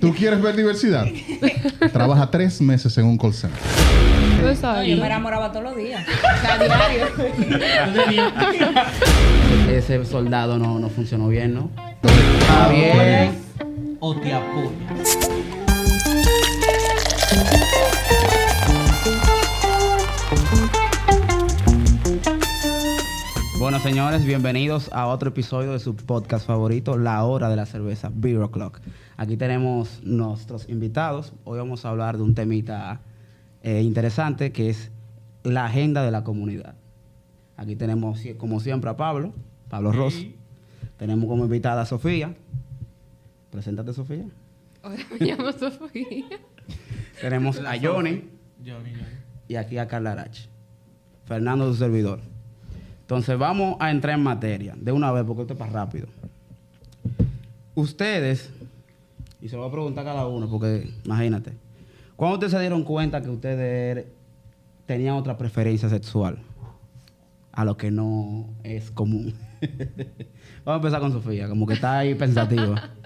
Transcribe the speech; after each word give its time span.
¿Tú 0.00 0.14
quieres 0.14 0.40
ver 0.40 0.56
diversidad? 0.56 1.04
Trabaja 1.92 2.30
tres 2.30 2.58
meses 2.62 2.96
en 2.96 3.04
un 3.04 3.18
call 3.18 3.34
center. 3.34 3.60
No, 4.62 4.82
yo 4.82 4.96
me 4.96 5.04
enamoraba 5.06 5.52
todos 5.52 5.64
los 5.64 5.76
días. 5.76 6.06
O 6.08 6.40
sea, 6.40 6.58
diario. 6.58 7.06
Ese 9.68 10.02
soldado 10.06 10.56
no, 10.56 10.78
no 10.78 10.88
funcionó 10.88 11.28
bien, 11.28 11.52
¿no? 11.52 11.70
Está 12.02 12.68
bien. 12.70 13.38
o 14.00 14.16
te 14.16 14.32
apoya. 14.32 14.70
Bueno, 23.58 23.80
señores, 23.80 24.24
bienvenidos 24.24 24.90
a 24.94 25.08
otro 25.08 25.28
episodio 25.28 25.72
de 25.72 25.78
su 25.78 25.94
podcast 25.94 26.46
favorito, 26.46 26.96
La 26.96 27.22
Hora 27.24 27.50
de 27.50 27.56
la 27.56 27.66
Cerveza, 27.66 28.10
Beer 28.14 28.38
O'Clock. 28.38 28.80
Aquí 29.16 29.36
tenemos 29.36 30.02
nuestros 30.02 30.68
invitados. 30.68 31.32
Hoy 31.44 31.58
vamos 31.58 31.84
a 31.84 31.90
hablar 31.90 32.16
de 32.16 32.24
un 32.24 32.34
temita 32.34 33.00
eh, 33.62 33.82
interesante 33.82 34.50
que 34.50 34.70
es 34.70 34.90
la 35.44 35.66
agenda 35.66 36.02
de 36.02 36.10
la 36.10 36.24
comunidad. 36.24 36.74
Aquí 37.56 37.76
tenemos, 37.76 38.20
como 38.38 38.58
siempre, 38.58 38.90
a 38.90 38.96
Pablo, 38.96 39.32
Pablo 39.68 39.92
Ross. 39.92 40.26
Tenemos 40.96 41.28
como 41.28 41.44
invitada 41.44 41.82
a 41.82 41.86
Sofía. 41.86 42.34
Preséntate, 43.50 43.92
Sofía. 43.92 44.24
Hola, 44.82 44.96
me 45.18 45.26
llamo 45.26 45.52
Sofía. 45.52 46.24
Tenemos 47.20 47.58
a 47.58 47.78
Johnny 47.80 48.24
Johnny, 48.66 48.90
Johnny. 48.92 48.92
y 49.46 49.54
aquí 49.54 49.78
a 49.78 49.86
Carla 49.86 50.12
Arach. 50.12 50.46
Fernando, 51.26 51.70
su 51.70 51.78
servidor. 51.78 52.20
Entonces 53.02 53.38
vamos 53.38 53.76
a 53.80 53.90
entrar 53.90 54.16
en 54.16 54.24
materia 54.24 54.74
de 54.76 54.90
una 54.90 55.12
vez 55.12 55.24
porque 55.24 55.42
esto 55.42 55.54
es 55.54 55.58
para 55.58 55.70
rápido. 55.72 56.08
Ustedes, 57.74 58.50
y 59.44 59.48
se 59.50 59.56
lo 59.56 59.62
voy 59.62 59.68
a 59.68 59.72
preguntar 59.72 60.08
a 60.08 60.12
cada 60.12 60.26
uno 60.26 60.48
porque 60.48 60.88
imagínate, 61.04 61.52
¿cuándo 62.16 62.36
ustedes 62.36 62.52
se 62.52 62.60
dieron 62.60 62.82
cuenta 62.82 63.20
que 63.20 63.28
ustedes 63.28 64.06
tenían 64.86 65.16
otra 65.16 65.36
preferencia 65.36 65.90
sexual? 65.90 66.38
A 67.52 67.66
lo 67.66 67.76
que 67.76 67.90
no 67.90 68.48
es 68.62 68.90
común. 68.90 69.34
vamos 70.64 70.66
a 70.66 70.74
empezar 70.76 71.00
con 71.00 71.12
Sofía, 71.12 71.46
como 71.46 71.66
que 71.66 71.74
está 71.74 71.98
ahí 71.98 72.14
pensativa. 72.14 72.90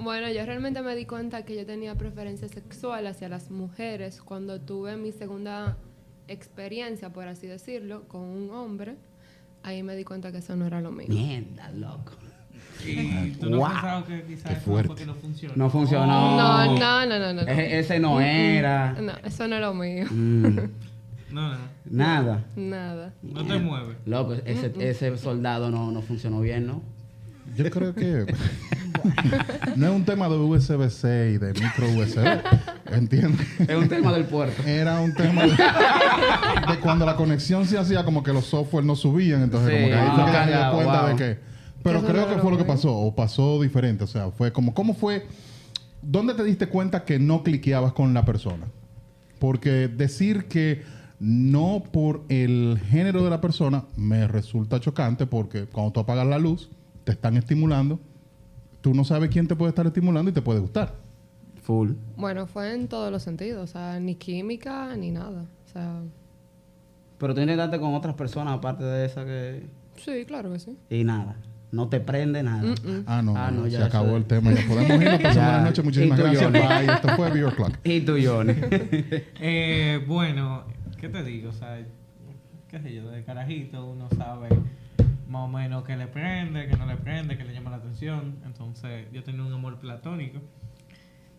Bueno, 0.00 0.30
yo 0.30 0.46
realmente 0.46 0.80
me 0.80 0.94
di 0.94 1.06
cuenta 1.06 1.44
que 1.44 1.56
yo 1.56 1.66
tenía 1.66 1.96
preferencia 1.96 2.46
sexual 2.46 3.04
hacia 3.08 3.28
las 3.28 3.50
mujeres 3.50 4.22
cuando 4.22 4.60
tuve 4.60 4.96
mi 4.96 5.10
segunda 5.10 5.76
experiencia, 6.28 7.12
por 7.12 7.26
así 7.26 7.48
decirlo, 7.48 8.06
con 8.06 8.20
un 8.20 8.50
hombre. 8.50 8.94
Ahí 9.64 9.82
me 9.82 9.96
di 9.96 10.04
cuenta 10.04 10.30
que 10.30 10.38
eso 10.38 10.54
no 10.54 10.66
era 10.66 10.80
lo 10.80 10.92
mío. 10.92 11.08
Mierda, 11.08 11.72
loco. 11.72 12.12
Y 12.86 13.32
tú 13.40 13.50
no 13.50 13.56
Wow. 13.58 13.66
has 13.66 13.72
pensado 13.72 14.04
que 14.06 14.22
quizás 14.22 14.42
Qué 14.44 14.52
eso 14.52 14.60
fue 14.62 14.72
fuerte. 14.72 14.88
porque 14.88 15.06
no 15.06 15.14
funcionó. 15.14 15.54
No 15.56 15.70
funcionó. 15.70 16.06
No, 16.06 16.66
no, 16.66 17.06
no, 17.06 17.18
no, 17.18 17.32
no. 17.34 17.42
no. 17.42 17.48
E- 17.48 17.78
ese 17.78 17.98
no 17.98 18.20
era. 18.20 18.92
No, 19.00 19.12
eso 19.24 19.48
no 19.48 19.54
es 19.56 19.60
lo 19.60 19.74
mío. 19.74 20.06
Mm, 20.10 20.44
No, 21.30 21.50
no. 21.52 21.58
nada. 21.90 22.44
Nada. 22.56 23.12
No 23.22 23.44
te 23.44 23.58
mueves. 23.58 23.96
Loco, 24.06 24.32
ese, 24.46 24.72
ese 24.80 25.16
soldado 25.18 25.70
no, 25.70 25.90
no 25.92 26.00
funcionó 26.00 26.40
bien, 26.40 26.66
¿no? 26.66 26.80
Yo 27.56 27.68
creo 27.70 27.94
que 27.94 28.26
no 29.76 29.86
es 29.86 29.92
un 29.92 30.04
tema 30.04 30.28
de 30.28 30.36
USB-C 30.36 31.32
y 31.34 31.38
de 31.38 31.52
micro 31.52 31.86
USB. 31.96 32.40
¿Entiendes? 32.92 33.46
Es 33.60 33.76
un 33.76 33.88
tema 33.88 34.12
del 34.12 34.24
puerto. 34.24 34.62
Era 34.66 35.00
un 35.00 35.12
tema 35.14 35.42
de, 35.42 35.50
de 35.50 36.80
cuando 36.82 37.04
la 37.04 37.16
conexión 37.16 37.66
se 37.66 37.78
hacía 37.78 38.04
como 38.04 38.22
que 38.22 38.32
los 38.32 38.46
software 38.46 38.84
no 38.84 38.96
subían. 38.96 39.42
Entonces, 39.42 39.70
Sí, 39.70 39.90
como 40.16 40.26
que 40.26 40.36
ahí 40.36 40.46
que 40.46 40.52
se 40.54 40.70
cuenta 40.74 41.00
wow. 41.02 41.08
de 41.10 41.16
que. 41.16 41.38
Pero 41.88 42.06
creo 42.06 42.28
que 42.28 42.38
fue 42.40 42.50
lo 42.50 42.58
que 42.58 42.64
pasó. 42.64 42.96
O 42.96 43.14
pasó 43.14 43.60
diferente. 43.60 44.04
O 44.04 44.06
sea, 44.06 44.30
fue 44.30 44.52
como. 44.52 44.74
¿Cómo 44.74 44.94
fue? 44.94 45.26
¿Dónde 46.02 46.34
te 46.34 46.44
diste 46.44 46.68
cuenta 46.68 47.04
que 47.04 47.18
no 47.18 47.42
cliqueabas 47.42 47.92
con 47.92 48.14
la 48.14 48.24
persona? 48.24 48.66
Porque 49.38 49.88
decir 49.88 50.46
que 50.46 50.82
no 51.20 51.82
por 51.90 52.22
el 52.28 52.78
género 52.88 53.24
de 53.24 53.30
la 53.30 53.40
persona 53.40 53.84
me 53.96 54.28
resulta 54.28 54.78
chocante 54.80 55.26
porque 55.26 55.66
cuando 55.66 55.92
tú 55.92 56.00
apagas 56.00 56.26
la 56.26 56.38
luz, 56.38 56.70
te 57.04 57.12
están 57.12 57.36
estimulando. 57.36 57.98
Tú 58.80 58.94
no 58.94 59.04
sabes 59.04 59.30
quién 59.30 59.48
te 59.48 59.56
puede 59.56 59.70
estar 59.70 59.86
estimulando 59.86 60.30
y 60.30 60.34
te 60.34 60.42
puede 60.42 60.60
gustar. 60.60 60.94
Full. 61.62 61.92
Bueno, 62.16 62.46
fue 62.46 62.74
en 62.74 62.88
todos 62.88 63.10
los 63.10 63.22
sentidos. 63.22 63.68
O 63.68 63.72
sea, 63.72 63.98
ni 63.98 64.14
química 64.14 64.96
ni 64.96 65.10
nada. 65.10 65.46
O 65.66 65.72
sea, 65.72 66.00
Pero 67.18 67.34
tú 67.34 67.40
intentaste 67.40 67.78
con 67.80 67.94
otras 67.94 68.14
personas 68.14 68.56
aparte 68.56 68.84
de 68.84 69.04
esa 69.04 69.24
que... 69.24 69.66
sí, 69.96 70.24
claro 70.26 70.52
que 70.52 70.60
sí. 70.60 70.76
Y 70.88 71.02
nada. 71.02 71.36
No 71.70 71.88
te 71.88 72.00
prende 72.00 72.42
nada. 72.42 72.74
Ah, 73.06 73.20
no, 73.22 73.34
Ah, 73.36 73.50
no, 73.50 73.64
no, 73.64 73.70
se 73.70 73.82
acabó 73.82 74.08
eso- 74.08 74.16
el 74.16 74.24
tema. 74.24 74.52
Ya 74.52 74.66
podemos 74.66 75.02
irnos. 75.02 75.20
Pasamos 75.22 75.34
Ya. 75.36 75.44
buenas 75.44 75.64
noches. 75.64 75.84
Muchísimas 75.84 76.18
gracias. 76.18 76.42
Johnny. 76.42 76.58
Bye. 76.60 76.94
Esto 76.94 77.08
fue 77.16 77.30
Beer 77.30 77.52
Clock. 77.54 77.72
Y 77.84 78.00
tú, 78.00 78.16
Johnny. 78.22 78.54
Eh, 79.40 80.02
bueno, 80.06 80.64
¿qué 80.98 81.08
te 81.10 81.22
digo? 81.22 81.50
O 81.50 81.52
sea, 81.52 81.78
qué 82.68 82.80
sé 82.80 82.94
yo, 82.94 83.10
de 83.10 83.22
carajito 83.24 83.84
uno 83.86 84.08
sabe 84.16 84.48
más 85.28 85.42
o 85.42 85.48
menos 85.48 85.84
qué 85.84 85.94
le 85.96 86.06
prende, 86.06 86.68
qué 86.68 86.76
no 86.78 86.86
le 86.86 86.96
prende, 86.96 87.36
qué 87.36 87.44
le 87.44 87.52
llama 87.52 87.70
la 87.70 87.76
atención. 87.76 88.36
Entonces, 88.46 89.06
yo 89.12 89.22
tenía 89.22 89.42
un 89.42 89.52
amor 89.52 89.78
platónico 89.78 90.38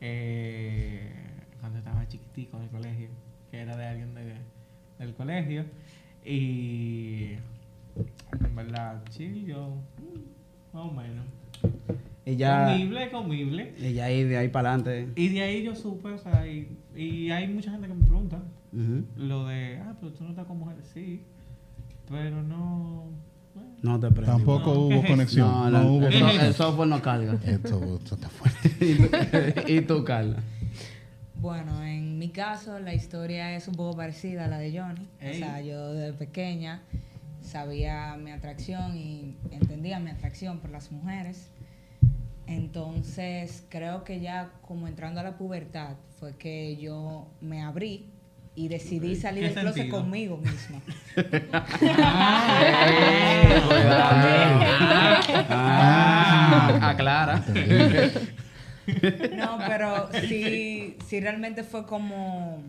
eh, 0.01 1.11
cuando 1.59 1.79
estaba 1.79 2.07
chiquitico 2.07 2.57
en 2.57 2.63
el 2.63 2.69
colegio, 2.69 3.09
que 3.51 3.57
era 3.59 3.75
de 3.75 3.85
alguien 3.87 4.13
de- 4.13 4.35
del 4.99 5.13
colegio. 5.15 5.65
Y 6.23 7.31
en 8.45 8.55
verdad, 8.55 9.01
chill, 9.09 9.45
yo, 9.45 9.77
más 10.73 10.85
o 10.85 10.91
menos. 10.91 11.25
y 12.25 12.35
ya... 12.35 12.65
Comible, 12.65 13.11
comible. 13.11 13.73
Y 13.79 13.93
ya 13.93 14.05
ahí, 14.05 14.23
de 14.23 14.37
ahí 14.37 14.47
para 14.49 14.73
adelante. 14.73 15.09
Y 15.15 15.29
de 15.29 15.41
ahí 15.41 15.63
yo 15.63 15.75
supe, 15.75 16.09
o 16.09 16.17
sea, 16.17 16.47
y, 16.47 16.67
y 16.95 17.31
hay 17.31 17.47
mucha 17.47 17.71
gente 17.71 17.87
que 17.87 17.93
me 17.93 18.05
pregunta 18.05 18.39
lo 19.17 19.47
de, 19.47 19.77
ah, 19.77 19.95
pero 19.99 20.13
tú 20.13 20.23
no 20.23 20.29
estás 20.29 20.45
con 20.45 20.59
mujeres, 20.59 20.85
sí, 20.93 21.21
pero 22.09 22.43
no. 22.43 23.05
bueno. 23.55 23.69
No 23.81 23.99
te 23.99 24.11
prende. 24.11 24.31
Tampoco 24.31 24.73
No, 24.73 24.89
¿qué 24.89 24.95
hubo 24.95 25.07
conexión. 25.07 25.47
No, 25.47 25.69
No, 25.69 25.83
no, 25.83 25.93
hubo 25.93 26.07
el, 26.07 26.13
el 26.13 26.53
software 26.53 26.87
no 26.87 27.01
carga. 27.01 27.33
Esto, 27.45 27.95
esto 27.95 28.15
está 28.15 28.29
fuerte. 28.29 29.65
y 29.73 29.81
tú, 29.81 30.03
Carla. 30.03 30.37
Bueno, 31.41 31.81
en 31.83 32.19
mi 32.19 32.29
caso 32.29 32.79
la 32.79 32.93
historia 32.93 33.55
es 33.55 33.67
un 33.67 33.75
poco 33.75 33.95
parecida 33.95 34.45
a 34.45 34.47
la 34.49 34.59
de 34.59 34.77
Johnny. 34.77 35.07
Ey. 35.21 35.35
O 35.35 35.45
sea, 35.45 35.61
yo 35.61 35.93
desde 35.93 36.13
pequeña 36.13 36.81
sabía 37.49 38.15
mi 38.17 38.31
atracción 38.31 38.95
y 38.95 39.35
entendía 39.51 39.99
mi 39.99 40.11
atracción 40.11 40.59
por 40.59 40.69
las 40.69 40.91
mujeres. 40.91 41.49
Entonces, 42.47 43.65
creo 43.69 44.03
que 44.03 44.19
ya 44.19 44.51
como 44.61 44.87
entrando 44.87 45.19
a 45.19 45.23
la 45.23 45.37
pubertad 45.37 45.95
fue 46.19 46.35
que 46.35 46.77
yo 46.77 47.27
me 47.41 47.61
abrí 47.61 48.05
y 48.55 48.67
decidí 48.67 49.15
salir 49.15 49.47
¿Qué 49.47 49.53
del 49.53 49.63
closet 49.63 49.89
conmigo 49.89 50.37
misma. 50.37 50.81
Ah, 55.51 56.89
aclara. 56.91 57.43
No, 59.35 59.59
pero 59.67 60.09
sí, 60.27 60.97
sí 61.07 61.19
realmente 61.19 61.63
fue 61.63 61.85
como, 61.85 62.63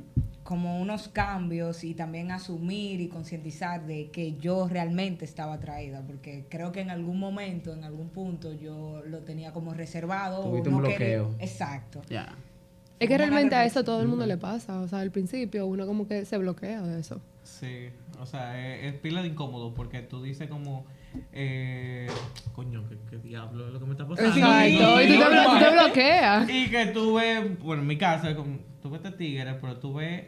como 0.50 0.80
unos 0.80 1.06
cambios 1.06 1.84
y 1.84 1.94
también 1.94 2.32
asumir 2.32 3.00
y 3.00 3.06
concientizar 3.06 3.86
de 3.86 4.10
que 4.10 4.36
yo 4.38 4.66
realmente 4.66 5.24
estaba 5.24 5.54
atraída, 5.54 6.02
porque 6.04 6.44
creo 6.48 6.72
que 6.72 6.80
en 6.80 6.90
algún 6.90 7.20
momento, 7.20 7.72
en 7.72 7.84
algún 7.84 8.08
punto, 8.08 8.52
yo 8.52 9.00
lo 9.06 9.20
tenía 9.20 9.52
como 9.52 9.74
reservado. 9.74 10.40
o 10.40 10.48
Tuviste 10.50 10.68
un 10.70 10.82
quería- 10.82 10.96
bloqueo. 11.22 11.34
Exacto. 11.38 12.02
Ya. 12.10 12.34
Es 12.98 13.08
que 13.08 13.16
realmente 13.16 13.54
a 13.54 13.64
eso 13.64 13.84
todo 13.84 14.02
el 14.02 14.08
mundo 14.08 14.26
le 14.26 14.36
pasa. 14.38 14.80
O 14.80 14.88
sea, 14.88 14.98
al 14.98 15.12
principio 15.12 15.68
uno 15.68 15.86
como 15.86 16.08
que 16.08 16.24
se 16.24 16.36
bloquea 16.36 16.82
de 16.82 16.98
eso. 16.98 17.20
Sí, 17.44 17.88
o 18.20 18.26
sea, 18.26 18.58
es, 18.76 18.92
es 18.92 19.00
pila 19.00 19.22
de 19.22 19.28
incómodo 19.28 19.72
porque 19.72 20.00
tú 20.02 20.20
dices 20.20 20.48
como, 20.48 20.84
eh, 21.32 22.08
coño, 22.54 22.84
¿qué, 22.88 22.98
qué 23.08 23.18
diablo 23.18 23.68
es 23.68 23.72
lo 23.72 23.78
que 23.78 23.84
me 23.86 23.92
está 23.92 24.06
pasando? 24.08 24.36
Exacto. 24.36 25.00
Y 25.00 25.06
tú 25.06 25.12
te, 25.12 25.18
blo- 25.30 25.52
tú 25.52 25.64
te 25.64 25.70
bloqueas. 25.70 26.50
Y 26.50 26.68
que 26.70 26.86
tú 26.86 27.14
ves, 27.14 27.58
bueno, 27.60 27.82
en 27.82 27.88
mi 27.88 27.96
caso, 27.96 28.34
como, 28.34 28.58
tú 28.82 28.90
ves 28.90 29.00
este 29.04 29.16
tigre, 29.16 29.54
pero 29.60 29.76
tú 29.78 29.94
ves 29.94 30.24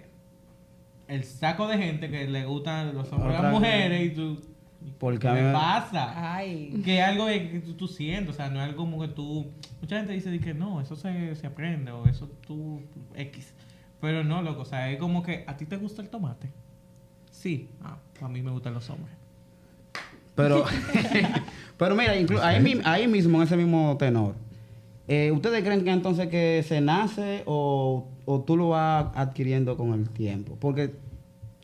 el 1.13 1.25
saco 1.25 1.69
de 1.69 1.77
gente 1.79 2.11
que 2.11 2.27
le 2.27 2.45
gustan 2.45 2.95
los 2.95 3.13
hombres 3.13 3.37
Otra 3.37 3.43
las 3.51 3.53
mujeres 3.53 4.13
y 4.13 4.15
tú, 4.15 4.41
Porque 4.99 5.19
¿qué 5.19 5.29
a 5.29 5.35
mí 5.35 5.41
me 5.43 5.53
pasa? 5.53 6.35
Ay. 6.37 6.81
Que 6.85 7.01
es 7.01 7.05
algo 7.05 7.27
que 7.27 7.63
tú, 7.65 7.75
tú 7.75 7.87
sientes, 7.89 8.35
o 8.35 8.37
sea, 8.37 8.49
no 8.49 8.61
es 8.61 8.69
algo 8.69 8.79
como 8.79 9.01
que 9.01 9.09
tú... 9.09 9.47
Mucha 9.81 9.99
gente 9.99 10.15
dice 10.15 10.39
que 10.41 10.55
no, 10.55 10.81
eso 10.81 10.97
se, 10.97 11.35
se 11.35 11.47
aprende 11.47 11.91
o 11.91 12.07
eso 12.07 12.31
tú 12.47 12.81
X. 13.15 13.53
Pero 14.01 14.25
no, 14.25 14.43
loco, 14.43 14.63
o 14.63 14.65
sea, 14.65 14.91
es 14.91 14.99
como 14.99 15.23
que 15.23 15.45
a 15.47 15.57
ti 15.57 15.67
te 15.67 15.77
gusta 15.77 16.01
el 16.01 16.09
tomate. 16.09 16.51
Sí, 17.31 17.69
ah, 17.85 17.99
a 18.21 18.29
mí 18.29 18.43
me 18.43 18.51
gustan 18.51 18.73
los 18.75 18.89
hombres. 18.89 19.15
Pero, 20.35 20.65
pero 21.77 21.95
mira, 21.95 22.17
inclu- 22.17 22.41
ahí, 22.41 22.81
ahí 22.85 23.07
mismo, 23.07 23.37
en 23.37 23.45
ese 23.45 23.57
mismo 23.57 23.97
tenor, 23.99 24.35
eh, 25.09 25.31
¿ustedes 25.31 25.63
creen 25.63 25.85
que 25.85 25.91
entonces 25.91 26.29
que 26.29 26.65
se 26.67 26.81
nace 26.81 27.43
o, 27.45 28.07
o 28.25 28.41
tú 28.41 28.57
lo 28.57 28.71
vas 28.71 29.09
adquiriendo 29.15 29.77
con 29.77 29.93
el 29.93 30.09
tiempo? 30.09 30.57
Porque 30.59 30.95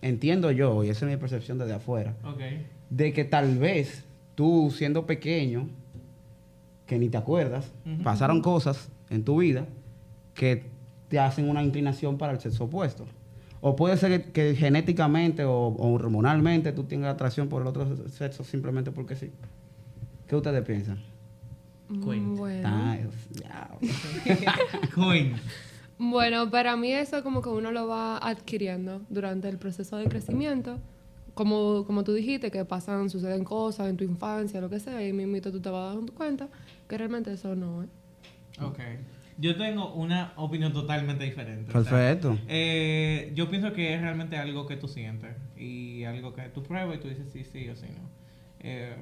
entiendo 0.03 0.50
yo, 0.50 0.85
y 0.85 0.91
esa 0.91 1.06
es 1.06 1.12
mi 1.12 1.17
percepción 1.19 1.59
desde 1.59 1.75
afuera, 1.75 2.15
de 2.91 3.12
que 3.12 3.25
tal 3.25 3.59
vez 3.59 4.05
tú 4.35 4.73
siendo 4.75 5.06
pequeño, 5.06 5.69
que 6.87 6.99
ni 6.99 7.09
te 7.09 7.17
acuerdas, 7.19 7.71
pasaron 8.03 8.41
cosas 8.41 8.89
en 9.11 9.25
tu 9.25 9.39
vida 9.39 9.67
que 10.35 10.65
te 11.09 11.19
hacen 11.19 11.49
una 11.50 11.62
inclinación 11.62 12.17
para 12.19 12.33
el 12.33 12.41
sexo 12.41 12.65
opuesto. 12.65 13.06
O 13.61 13.75
puede 13.75 13.97
ser 13.97 14.23
que, 14.27 14.31
que 14.31 14.55
genéticamente 14.55 15.45
o, 15.45 15.53
o 15.53 15.93
hormonalmente 15.93 16.71
tú 16.73 16.85
tengas 16.85 17.12
atracción 17.12 17.49
por 17.49 17.62
el 17.62 17.69
otro 17.69 18.09
sexo 18.09 18.44
simplemente 18.44 18.93
porque 18.93 19.17
sí. 19.17 19.33
¿Qué 20.29 20.37
ustedes 20.37 20.65
piensan? 20.65 21.03
Cuenta. 22.05 22.71
Mm, 22.71 22.87
Bueno. 24.97 25.49
Bueno, 25.99 26.50
para 26.50 26.77
mí 26.77 26.93
eso 26.93 27.23
como 27.23 27.43
que 27.43 27.49
uno 27.49 27.73
lo 27.73 27.89
va 27.89 28.19
adquiriendo 28.19 29.03
durante 29.09 29.49
el 29.49 29.59
proceso 29.59 29.97
de 29.97 30.05
crecimiento. 30.06 30.79
Como, 31.35 31.85
como 31.87 32.03
tú 32.05 32.12
dijiste, 32.15 32.50
que 32.50 32.65
pasan, 32.65 33.11
suceden 33.11 33.45
cosas 33.45 33.89
en 33.89 33.97
tu 33.97 34.05
infancia, 34.05 34.61
lo 34.61 34.69
que 34.71 34.81
sea, 34.81 35.06
y 35.06 35.12
mismito 35.12 35.53
tú 35.53 35.61
te 35.61 35.71
vas 35.71 35.95
dando 35.95 36.12
cuenta 36.12 36.49
que 36.89 36.99
realmente 36.99 37.33
eso 37.33 37.55
no 37.55 37.83
es. 37.83 37.89
Ok. 38.61 38.79
Yo 39.41 39.56
tengo 39.56 39.95
una 39.95 40.33
opinión 40.35 40.73
totalmente 40.73 41.23
diferente. 41.25 41.71
o 41.71 41.85
sea, 41.85 41.93
Perfecto. 41.93 42.37
eh, 42.49 43.31
yo 43.37 43.49
pienso 43.49 43.73
que 43.73 43.94
es 43.94 44.01
realmente 44.01 44.37
algo 44.37 44.67
que 44.67 44.77
tú 44.77 44.89
sientes 44.89 45.37
y 45.56 46.03
algo 46.05 46.35
que 46.35 46.43
tú 46.49 46.65
pruebas 46.65 46.97
y 46.97 47.01
tú 47.01 47.09
dices 47.09 47.29
sí, 47.33 47.44
sí 47.44 47.69
o 47.69 47.77
sí, 47.77 47.87
no. 47.87 48.09
Eh, 48.61 48.97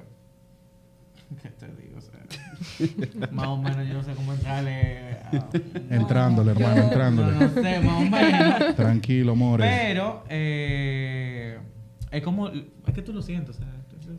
¿Qué 1.41 1.49
te 1.49 1.67
digo? 1.81 1.97
O 1.97 2.01
sea, 2.01 3.29
más 3.31 3.47
o 3.47 3.57
menos 3.57 3.87
yo 3.87 3.93
no 3.95 4.03
sé 4.03 4.13
cómo 4.13 4.33
entrarle 4.33 5.17
a... 5.23 5.49
Entrándole, 5.89 6.51
hermano, 6.51 6.75
No, 6.75 6.83
entrándole. 6.83 7.31
no 7.33 7.49
sé, 7.49 7.79
más 7.81 7.97
o 7.97 8.01
menos. 8.01 8.75
Tranquilo, 8.75 9.35
more. 9.35 9.63
Pero 9.63 10.23
eh, 10.29 11.57
es 12.11 12.23
como... 12.23 12.47
Es 12.49 12.93
que 12.93 13.01
tú 13.01 13.13
lo 13.13 13.21
sientes, 13.21 13.55
o 13.55 13.59
sea... 13.59 13.67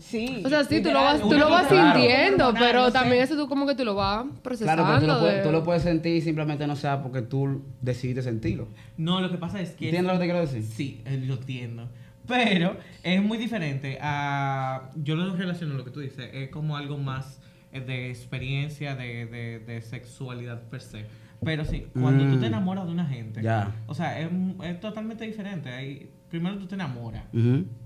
Sí. 0.01 0.43
O 0.45 0.49
sea, 0.51 0.63
sí, 0.65 0.83
tú 0.83 0.91
lo 0.91 1.01
vas, 1.01 1.19
tú 1.21 1.33
lo 1.33 1.49
vas 1.49 1.67
claro. 1.67 1.99
sintiendo, 1.99 2.49
Hormonal, 2.49 2.69
pero 2.69 2.81
no 2.83 2.87
sé. 2.89 2.93
también 2.93 3.23
eso 3.23 3.37
tú 3.37 3.49
como 3.49 3.67
que 3.67 3.75
tú 3.75 3.85
lo 3.87 3.95
vas 3.95 4.27
procesando. 4.43 4.85
Claro, 4.85 5.01
pero 5.01 5.01
tú 5.01 5.07
lo, 5.15 5.21
puedes, 5.21 5.37
de- 5.39 5.43
tú 5.43 5.51
lo 5.53 5.65
puedes 5.65 5.83
sentir 5.83 6.23
simplemente 6.23 6.67
no 6.67 6.77
sea 6.77 7.03
porque 7.03 7.23
tú 7.23 7.63
decidiste 7.81 8.23
sentirlo. 8.23 8.69
No, 8.99 9.21
lo 9.21 9.31
que 9.31 9.39
pasa 9.39 9.61
es 9.61 9.71
que... 9.71 9.87
¿Entiendes 9.87 10.13
lo 10.13 10.19
que 10.21 10.27
te 10.27 10.31
quiero 10.31 10.41
decir? 10.47 10.63
Sí, 10.63 11.01
eh, 11.07 11.17
lo 11.27 11.35
entiendo. 11.35 11.89
Pero 12.29 12.77
es 13.03 13.23
muy 13.23 13.39
diferente 13.39 13.99
a... 14.01 14.91
Yo 14.97 15.17
lo 15.17 15.35
relaciono 15.35 15.75
lo 15.75 15.85
que 15.85 15.91
tú 15.91 16.01
dices. 16.01 16.31
Es 16.33 16.51
como 16.51 16.77
algo 16.77 16.99
más 16.99 17.41
eh, 17.73 17.81
de 17.81 18.11
experiencia, 18.11 18.95
de, 18.95 19.27
de, 19.27 19.59
de 19.61 19.81
sexualidad 19.81 20.63
per 20.69 20.81
se. 20.83 21.07
Pero 21.43 21.65
sí, 21.65 21.87
cuando 21.93 22.25
tú 22.25 22.37
Mm. 22.37 22.41
te 22.41 22.47
enamoras 22.47 22.87
de 22.87 22.93
una 22.93 23.07
gente... 23.07 23.41
O 23.87 23.95
sea, 23.95 24.21
es, 24.21 24.29
es 24.65 24.81
totalmente 24.81 25.25
diferente. 25.25 25.71
Hay, 25.71 26.11
primero 26.29 26.59
tú 26.59 26.67
te 26.67 26.75
enamoras. 26.75 27.25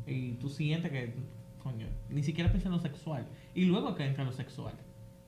Y 0.07 0.33
tú 0.41 0.49
sientes 0.49 0.91
que... 0.91 1.15
Coño, 1.63 1.87
ni 2.11 2.23
siquiera 2.25 2.51
piensas 2.51 2.67
en 2.67 2.73
lo 2.73 2.81
sexual. 2.81 3.25
Y 3.55 3.67
luego 3.67 3.95
que 3.95 4.05
entra 4.05 4.25
lo 4.25 4.33
sexual. 4.33 4.75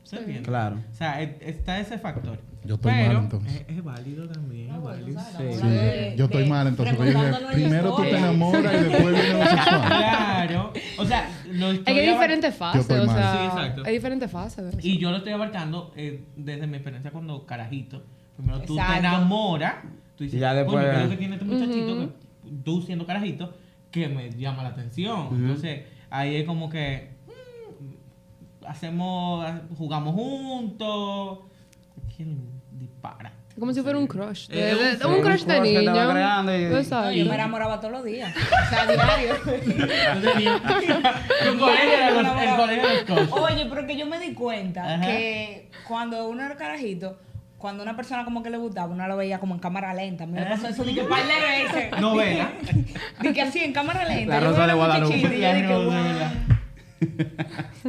¿Se 0.04 0.16
Sí. 0.16 0.22
entiende? 0.22 0.42
Claro. 0.48 0.76
O 0.90 0.94
sea, 0.94 1.20
es- 1.20 1.34
está 1.40 1.80
ese 1.80 1.98
factor. 1.98 2.38
Yo 2.64 2.76
estoy 2.76 2.92
Pero 2.92 3.12
mal, 3.14 3.22
entonces. 3.24 3.64
Es, 3.68 3.76
es 3.76 3.84
válido 3.84 4.26
también, 4.28 4.70
es 4.74 4.82
válido. 4.82 5.20
Sí. 5.20 5.44
Sí, 5.52 6.14
yo 6.16 6.24
estoy 6.26 6.48
mal, 6.48 6.66
entonces. 6.66 6.98
dije, 6.98 7.18
primero 7.52 7.94
tú 7.94 8.02
te 8.02 8.16
enamoras 8.16 8.72
y 8.74 8.84
después 8.84 9.14
viene 9.14 9.32
lo 9.38 9.46
sexual. 9.46 9.82
Claro. 9.88 10.72
O 10.98 11.04
sea, 11.04 11.28
lo 11.50 11.70
Es 11.70 11.78
estoy 11.78 11.94
que 11.94 12.00
hay 12.00 12.06
diferentes 12.10 12.54
fases, 12.54 12.80
estoy 12.82 12.98
o 13.00 13.04
sea, 13.06 13.32
Sí, 13.32 13.44
exacto. 13.46 13.82
hay 13.84 13.92
diferentes 13.94 14.30
fases. 14.30 14.76
Y 14.84 14.98
yo 14.98 15.10
lo 15.10 15.18
estoy 15.18 15.32
abarcando 15.32 15.92
eh, 15.96 16.24
desde 16.36 16.66
mi 16.66 16.76
experiencia 16.76 17.10
cuando 17.10 17.44
carajito. 17.44 18.02
Primero 18.36 18.60
tú 18.62 18.76
te 18.76 18.98
enamoras. 18.98 19.74
Tú 20.16 20.24
dices, 20.24 20.38
Y 20.38 20.40
ya 20.40 20.54
después- 20.54 20.76
"Coño, 20.84 20.90
¿qué 20.90 20.96
es 20.98 21.04
lo 21.04 21.10
que 21.10 21.16
tiene 21.16 21.34
este 21.34 21.44
muchachito? 21.46 21.98
que 21.98 22.08
tú 22.64 22.82
siendo 22.82 23.04
carajito, 23.06 23.54
que 23.90 24.08
me 24.08 24.30
llama 24.30 24.62
la 24.62 24.70
atención. 24.70 25.28
Entonces, 25.32 25.82
ahí 26.10 26.36
es 26.36 26.44
como 26.46 26.68
que 26.70 27.13
hacemos, 28.66 29.46
jugamos 29.76 30.14
juntos. 30.14 31.38
¿Quién 32.16 32.38
dispara? 32.72 33.32
Es 33.50 33.61
como 33.61 33.72
si 33.72 33.82
fuera 33.82 33.99
un 33.99 34.06
crush. 34.08 34.49
de- 34.49 34.58
Eh, 34.58 34.75
de- 34.75 34.93
un- 34.93 34.99
de 34.99 35.06
un 35.06 35.14
un 35.14 35.20
crush 35.20 35.43
de 35.44 35.56
crush 35.58 35.69
niño. 35.69 35.93
No, 35.93 37.11
yo 37.12 37.25
me 37.26 37.34
enamoraba 37.37 37.78
todos 37.81 37.93
los 37.93 38.05
días. 38.05 38.34
O 38.37 38.69
sea, 38.69 38.87
diario. 38.87 39.34
El 41.44 41.58
colegio 41.58 41.93
era 41.93 42.11
los- 42.11 42.43
el 42.43 42.56
colegio 42.56 42.88
de 42.88 42.94
los 42.94 43.05
coaches. 43.05 43.32
Oye, 43.32 43.66
pero 43.69 43.87
que 43.87 43.96
yo 43.96 44.06
me 44.06 44.19
di 44.19 44.34
cuenta 44.34 44.94
Ajá. 44.94 45.06
que 45.06 45.70
cuando 45.87 46.28
uno 46.28 46.43
era 46.44 46.56
carajito, 46.56 47.17
cuando 47.58 47.82
una 47.84 47.94
persona 47.96 48.25
como 48.25 48.43
que 48.43 48.50
le 48.50 48.58
gustaba, 48.58 48.93
uno 48.93 49.06
lo 49.06 49.17
veía 49.17 49.38
como 49.38 49.55
en 49.55 49.60
cámara 49.60 49.94
lenta. 49.94 50.25
A 50.25 50.26
mí 50.26 50.32
me 50.34 50.44
pasó 50.44 50.67
eso, 50.69 50.82
dije, 50.84 51.02
par 51.05 51.20
de 51.22 51.72
veces. 51.72 51.93
Novela. 52.00 52.50
Dije 53.22 53.40
así, 53.40 53.60
en 53.60 53.72
cámara 53.72 54.05
lenta. 54.05 54.34
La 54.40 54.46
Rosa 54.49 54.67
de 54.67 54.75
Guadalupe. 54.75 56.53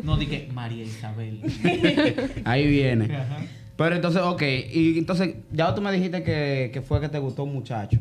No 0.03 0.17
dije 0.17 0.50
María 0.53 0.83
Isabel. 0.83 1.41
Ahí 2.45 2.67
viene. 2.67 3.06
Ajá. 3.15 3.38
Pero 3.77 3.95
entonces, 3.95 4.21
ok, 4.21 4.41
y 4.73 4.97
entonces 4.97 5.35
ya 5.51 5.75
tú 5.75 5.81
me 5.81 5.91
dijiste 5.91 6.23
que, 6.23 6.69
que 6.73 6.81
fue 6.81 7.01
que 7.01 7.09
te 7.09 7.19
gustó 7.19 7.44
un 7.44 7.53
muchacho. 7.53 8.00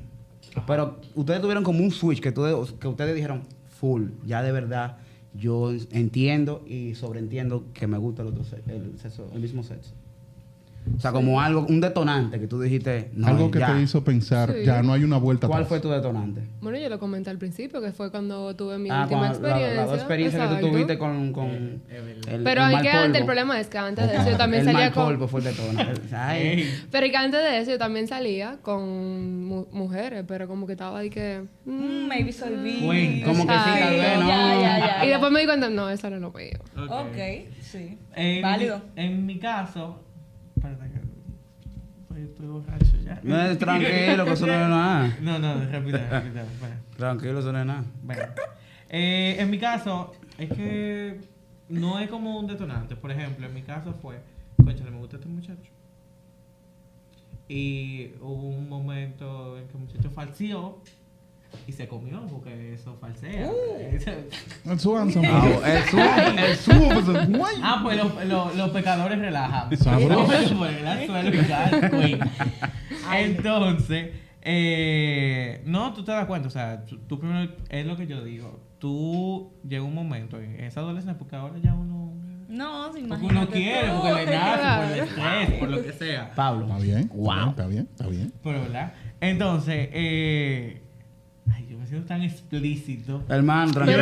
Pero 0.67 1.01
ustedes 1.17 1.41
tuvieron 1.41 1.65
como 1.65 1.81
un 1.83 1.91
switch 1.91 2.21
que, 2.21 2.31
tú, 2.31 2.43
que 2.81 2.87
ustedes 2.87 3.15
dijeron, 3.15 3.43
full, 3.81 4.11
ya 4.25 4.43
de 4.43 4.53
verdad 4.53 4.99
yo 5.37 5.73
entiendo 5.91 6.65
y 6.69 6.95
sobreentiendo 6.95 7.65
que 7.75 7.89
me 7.89 7.99
gusta 7.99 8.23
el 8.23 8.29
otro 8.29 8.45
se- 8.45 8.63
el, 8.73 8.93
sexo- 9.03 9.29
el 9.35 9.41
mismo 9.41 9.65
sexo. 9.65 9.91
O 10.97 11.01
sea, 11.01 11.13
como 11.13 11.41
algo, 11.41 11.65
un 11.67 11.81
detonante 11.81 12.39
que 12.39 12.47
tú 12.47 12.61
dijiste, 12.61 13.11
no, 13.15 13.27
Algo 13.29 13.51
que 13.51 13.59
ya. 13.59 13.73
te 13.75 13.81
hizo 13.81 14.05
pensar, 14.05 14.53
Sí. 14.53 14.65
ya 14.67 14.83
no 14.83 14.93
hay 14.93 15.03
una 15.03 15.17
vuelta 15.17 15.47
¿Cuál 15.47 15.61
atrás. 15.63 15.69
fue 15.69 15.81
tu 15.81 15.89
detonante? 15.91 16.43
Bueno, 16.61 16.79
yo 16.79 16.89
lo 16.91 16.99
comenté 16.99 17.31
al 17.31 17.39
principio, 17.39 17.81
que 17.81 17.91
fue 17.93 18.11
cuando 18.11 18.55
tuve 18.55 18.77
mi 18.79 18.91
Ah, 18.91 19.03
última 19.05 19.29
experiencia. 19.29 19.87
La, 19.87 19.95
experiencias 19.95 20.49
que 20.51 20.61
tú 20.61 20.71
tuviste 20.71 20.99
con, 20.99 21.33
con 21.33 21.47
el, 21.49 21.81
Pero 22.45 22.61
el 22.61 22.67
hay 22.69 22.73
mal 22.75 22.83
que 22.83 22.91
antes, 22.91 23.21
el 23.21 23.25
problema 23.27 23.59
es 23.59 23.69
que 23.69 23.79
antes 23.79 24.11
de 24.11 24.17
eso 24.17 24.31
yo 24.31 24.37
también 24.37 24.65
salía 24.65 24.91
con... 24.93 25.29
fue 25.29 25.41
el 25.41 25.47
detonante. 25.47 26.01
Ay. 26.17 26.69
Pero 26.91 27.07
que 27.11 27.17
antes 27.17 27.41
de 27.43 27.59
eso 27.61 27.71
yo 27.71 27.79
también 27.79 28.07
salía 28.07 28.59
con 28.61 29.45
mu- 29.47 29.67
mujeres, 29.73 30.25
pero 30.29 30.47
como 30.47 30.67
que 30.67 30.73
estaba 30.73 30.99
ahí 30.99 31.09
que... 31.11 31.45
mm, 31.65 31.71
Mm, 32.05 32.09
maybe 32.09 32.33
soy 32.33 32.55
bi. 32.57 32.83
Cuenta. 32.85 33.27
Como 33.27 33.47
que 33.47 33.53
sí, 33.55 33.71
tal 33.81 33.95
vez, 33.95 34.19
¿no? 34.19 34.29
Ya, 34.29 34.55
ya, 34.61 34.79
ya. 34.99 35.05
Y 35.07 35.09
después 35.09 35.33
me 35.33 35.41
di 35.41 35.47
cuenta, 35.47 35.71
no, 35.71 35.89
eso 35.89 36.07
era 36.07 36.19
lo 36.19 36.31
mío. 36.31 36.59
Ok, 36.89 37.17
sí. 37.63 37.99
En, 38.15 38.43
Válido. 38.43 38.83
En 38.97 39.25
mi 39.27 39.39
caso. 39.39 40.01
Espérate 40.65 40.91
que. 40.91 41.01
Estoy, 42.03 42.23
estoy 42.23 42.47
borracho 42.47 42.97
ya. 43.05 43.21
No, 43.23 43.59
tranquilo, 43.59 44.25
que 44.25 44.33
eso 44.33 44.47
no 44.47 44.53
es 44.53 44.69
nada. 44.69 45.17
No, 45.21 45.39
no, 45.39 45.71
rápido. 45.71 45.99
espera. 45.99 46.81
Tranquilo, 46.97 47.39
eso 47.41 47.53
no 47.53 47.61
es 47.61 47.67
nada. 47.67 47.85
Bueno. 48.03 48.23
Eh, 48.89 49.37
en 49.39 49.51
mi 49.51 49.59
caso, 49.59 50.13
es 50.39 50.49
que 50.51 51.21
no 51.69 51.99
es 51.99 52.09
como 52.09 52.39
un 52.39 52.47
detonante. 52.47 52.97
Por 52.97 53.11
ejemplo, 53.11 53.47
en 53.47 53.55
mi 53.55 53.63
caso 53.63 53.93
fue, 53.95 54.21
conchale, 54.57 54.91
me 54.91 54.99
gusta 54.99 55.17
este 55.17 55.29
muchacho. 55.29 55.71
Y 57.49 58.13
hubo 58.21 58.49
un 58.49 58.69
momento 58.69 59.59
en 59.59 59.67
que 59.67 59.75
el 59.75 59.81
muchacho 59.81 60.11
falseó 60.11 60.83
y 61.67 61.73
se 61.73 61.89
comió, 61.89 62.27
porque 62.27 62.75
eso 62.75 62.97
falsea. 63.01 63.51
El 64.65 64.81
Swan, 64.81 65.11
San 65.13 65.25
Ah, 65.27 65.47
el 65.67 65.85
subo, 65.85 66.03
el 66.39 66.57
subo, 66.57 66.89
pues, 67.39 67.55
Ah, 67.63 67.81
pues 67.83 67.97
los, 67.97 68.25
los, 68.27 68.57
los 68.57 68.71
pecadores 68.71 69.19
relajan. 69.19 69.77
Sabroso. 69.77 70.33
El 70.67 71.47
caen, 71.47 71.91
güey. 71.91 72.19
Entonces, 73.13 74.11
eh, 74.43 75.63
no, 75.67 75.93
tú 75.95 76.05
te 76.05 76.13
das 76.13 76.27
cuenta, 76.27 76.49
o 76.49 76.51
sea, 76.51 76.85
tú, 76.85 76.99
tú 77.07 77.19
primero, 77.19 77.53
es 77.69 77.87
lo 77.87 77.97
que 77.97 78.07
yo 78.07 78.23
digo, 78.25 78.61
tú 78.79 79.53
llega 79.67 79.83
un 79.83 79.95
momento 79.95 80.41
en 80.41 80.61
esa 80.61 80.81
adolescencia, 80.81 81.19
porque 81.19 81.37
ahora 81.37 81.59
ya 81.63 81.75
uno, 81.75 82.13
No, 82.49 82.85
se 82.93 83.01
porque 83.01 83.05
imagina. 83.07 83.33
uno 83.41 83.49
quiere, 83.49 83.89
porque 83.93 84.27
le 84.27 84.37
nace, 84.37 84.85
por 84.85 84.93
el 84.93 84.99
estrés, 85.05 85.59
por 85.61 85.69
lo 85.71 85.83
que 85.83 85.93
sea. 85.93 86.31
Pablo. 86.35 86.67
Está 86.67 86.79
bien. 86.79 87.11
Wow. 87.15 87.51
Está 87.51 87.67
bien, 87.67 87.89
está 87.91 88.07
bien. 88.07 88.33
Pero, 88.43 88.61
¿verdad? 88.63 88.93
Entonces, 89.21 89.89
eh, 89.93 90.83
me 91.85 91.89
siento 91.91 92.07
tan 92.09 92.23
explícito. 92.23 93.23
Hermano, 93.29 93.73
tranquilo. 93.73 93.99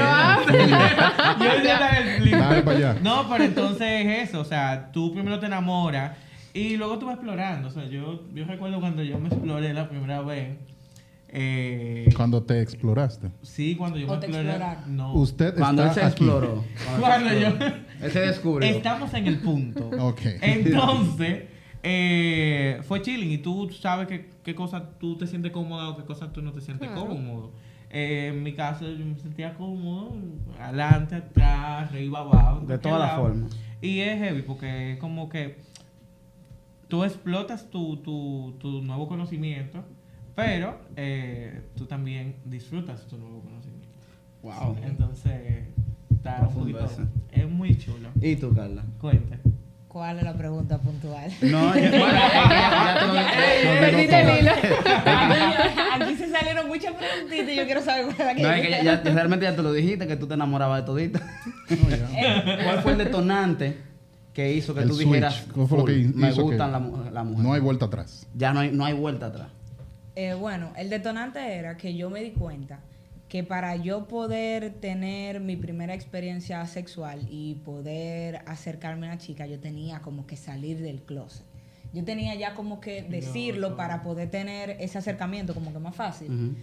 Pero, 0.47 0.59
Yo 1.39 1.45
me 1.45 1.61
siento 1.61 1.79
tan 1.79 1.97
explícito. 2.09 2.39
Dale 2.39 2.63
para 2.63 2.77
allá. 2.79 2.97
No, 3.03 3.29
pero 3.29 3.45
entonces 3.45 4.07
es 4.07 4.29
eso, 4.29 4.41
o 4.41 4.45
sea, 4.45 4.91
tú 4.93 5.13
primero 5.13 5.39
te 5.41 5.47
enamoras 5.47 6.17
y 6.55 6.77
luego 6.77 6.99
tú 6.99 7.07
vas 7.07 7.15
explorando. 7.17 7.69
O 7.69 7.71
sea, 7.71 7.85
yo, 7.87 8.23
yo 8.35 8.45
recuerdo 8.45 8.79
cuando 8.81 9.03
yo 9.03 9.19
me 9.19 9.29
exploré 9.29 9.73
la 9.75 9.89
primera 9.89 10.21
vez. 10.23 10.57
Eh, 11.35 12.11
Cuando 12.15 12.43
te 12.43 12.61
exploraste. 12.61 13.31
sí, 13.41 13.75
cuando 13.75 13.99
yo 13.99 14.07
me 14.07 14.15
exploré. 14.17 14.59
No. 14.89 15.15
Usted 15.15 15.55
Cuando 15.57 15.83
él 15.83 15.91
se 15.93 16.01
aquí. 16.01 16.09
exploró. 16.09 16.63
Cuando 17.01 17.31
se 17.31 17.41
yo-. 17.41 17.49
Él 18.03 18.11
se 18.11 18.21
descubrió. 18.21 18.69
Estamos 18.69 19.15
en 19.15 19.27
el 19.27 19.39
punto. 19.39 19.89
Ok. 19.99 20.21
Entonces, 20.43 21.45
eh, 21.83 22.81
fue 22.87 23.01
chilling 23.01 23.31
y 23.33 23.39
tú 23.39 23.71
sabes 23.71 24.09
que, 24.09 24.29
qué 24.45 24.55
cosas 24.55 24.83
tú 25.01 25.17
te 25.17 25.27
sientes 25.27 25.53
cómoda 25.53 25.89
o 25.89 25.97
qué 25.97 26.05
cosas 26.05 26.33
tú 26.35 26.43
no 26.43 26.53
te 26.53 26.61
sientes 26.61 26.87
Claro. 26.89 27.07
cómodo. 27.09 27.53
Eh, 27.93 28.29
en 28.29 28.43
mi 28.43 28.55
caso, 28.55 28.91
yo 28.91 29.05
me 29.05 29.17
sentía 29.17 29.55
cómodo, 29.55 30.17
adelante, 30.59 31.17
atrás, 31.17 31.91
arriba, 31.91 32.21
abajo. 32.21 32.67
De 32.67 32.79
todas 32.79 33.01
las 33.01 33.17
formas. 33.17 33.57
Y 33.83 34.01
es 34.01 34.19
heavy 34.19 34.43
porque 34.43 34.93
es 34.93 34.99
como 34.99 35.29
que 35.29 35.59
tú 36.89 37.05
explotas 37.05 37.69
tu, 37.69 37.99
tu, 37.99 38.55
tu 38.59 38.81
nuevo 38.81 39.09
conocimiento, 39.09 39.85
pero 40.35 40.81
eh, 40.97 41.61
tú 41.77 41.85
también 41.85 42.37
disfrutas 42.47 43.07
tu 43.07 43.19
nuevo 43.19 43.41
conocimiento. 43.41 43.89
Wow. 44.43 44.77
Entonces, 44.83 45.67
está 46.11 46.49
un 46.49 46.55
poquito. 46.55 46.89
Es 47.31 47.49
muy 47.49 47.77
chulo. 47.77 48.09
¿Y 48.21 48.37
tú, 48.37 48.55
Carla? 48.55 48.85
Cuenta. 49.01 49.39
¿Cuál 49.93 50.17
es 50.19 50.25
la 50.25 50.33
pregunta 50.33 50.79
puntual? 50.79 51.31
No, 51.43 51.75
yo- 51.77 51.91
bueno, 51.91 52.07
es 52.17 52.33
que 52.33 52.49
ya, 52.49 52.95
ya 52.95 52.99
te 52.99 53.07
lo 53.07 53.13
dije. 53.13 53.79
Perdiste 53.81 54.21
el 54.21 54.39
hilo. 54.39 54.53
Aquí 55.95 56.15
se 56.17 56.31
salieron 56.31 56.69
muchas 56.69 56.95
preguntitas 56.95 57.49
y 57.51 57.57
yo 57.57 57.65
quiero 57.67 57.83
saber 57.83 58.05
cuál 58.07 58.17
es 58.19 58.27
la 58.27 58.35
que 58.35 58.43
No, 58.43 58.49
yo 58.49 58.55
es 58.55 58.79
que 58.79 58.85
ya, 58.85 59.03
realmente 59.15 59.45
ya 59.45 59.55
te 59.55 59.63
lo 59.63 59.73
dijiste, 59.73 60.07
que 60.07 60.17
tú 60.17 60.27
te 60.27 60.35
enamorabas 60.35 60.81
de 60.81 60.87
todita. 60.87 61.21
¿Cuál 62.65 62.81
fue 62.83 62.93
el 62.93 62.99
detonante 62.99 63.77
que 64.33 64.53
hizo 64.55 64.73
que 64.75 64.81
El 64.81 64.89
tú 64.89 64.95
switch. 64.95 65.09
dijeras, 65.09 65.45
¿Cómo 65.53 65.69
fue 65.69 65.79
lo 65.79 65.85
que 65.85 65.93
"Full, 65.93 66.01
hizo 66.01 66.17
me 66.19 66.33
gustan 66.33 66.73
la, 66.73 66.79
mu- 66.79 67.11
la 67.13 67.23
mujer? 67.23 67.45
No 67.45 67.53
hay 67.53 67.61
vuelta 67.61 67.85
atrás. 67.85 68.27
Ya 68.35 68.55
no 68.55 68.61
hay, 68.61 68.71
no 68.71 68.87
hay 68.87 68.95
vuelta 68.95 69.27
atrás. 69.27 69.49
Eh, 70.17 70.33
bueno, 70.35 70.73
el 70.77 70.89
detonante 70.89 71.41
era 71.55 71.77
que 71.77 71.95
yo 71.95 72.09
me 72.09 72.21
di 72.23 72.31
cuenta 72.31 72.79
que 73.33 73.43
para 73.43 73.77
yo 73.77 74.09
poder 74.09 74.75
tener 74.75 75.41
mi 75.41 75.57
primera 75.57 75.95
experiencia 75.95 76.67
sexual 76.67 77.27
y 77.31 77.55
poder 77.65 78.43
acercarme 78.45 79.07
a 79.07 79.13
una 79.13 79.19
chica, 79.19 79.47
yo 79.47 79.59
tenía 79.59 80.01
como 80.01 80.27
que 80.27 80.37
salir 80.37 80.83
del 80.83 81.01
closet. 81.01 81.47
Yo 81.95 82.05
tenía 82.05 82.35
ya 82.35 82.53
como 82.53 82.79
que 82.79 83.01
decirlo 83.03 83.75
para 83.75 84.03
poder 84.03 84.31
tener 84.31 84.77
ese 84.81 84.99
acercamiento 84.99 85.55
como 85.55 85.73
que 85.73 85.79
más 85.79 85.97
fácil. 85.97 86.59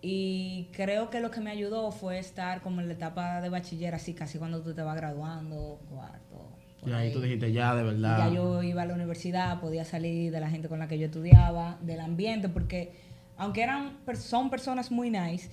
Y 0.00 0.68
creo 0.70 1.10
que 1.10 1.18
lo 1.18 1.32
que 1.32 1.40
me 1.40 1.50
ayudó 1.50 1.90
fue 1.90 2.20
estar 2.20 2.62
como 2.62 2.80
en 2.80 2.86
la 2.86 2.94
etapa 2.94 3.40
de 3.40 3.48
bachiller, 3.48 3.96
así 3.96 4.14
casi 4.14 4.38
cuando 4.38 4.62
tú 4.62 4.74
te 4.74 4.82
vas 4.82 4.94
graduando, 4.94 5.80
cuarto. 5.90 6.52
Y 6.86 6.92
ahí 6.92 7.12
tú 7.12 7.20
dijiste, 7.20 7.50
ya, 7.50 7.74
de 7.74 7.82
y 7.82 7.86
verdad. 7.86 8.18
ya 8.18 8.32
yo 8.32 8.62
iba 8.62 8.82
a 8.82 8.86
la 8.86 8.94
universidad, 8.94 9.58
podía 9.58 9.84
salir 9.84 10.30
de 10.30 10.38
la 10.38 10.48
gente 10.48 10.68
con 10.68 10.78
la 10.78 10.86
que 10.86 11.00
yo 11.00 11.06
estudiaba, 11.06 11.78
del 11.82 11.98
ambiente, 11.98 12.48
porque 12.48 12.92
aunque 13.36 13.64
eran 13.64 13.98
son 14.14 14.50
personas 14.50 14.92
muy 14.92 15.10
nice, 15.10 15.50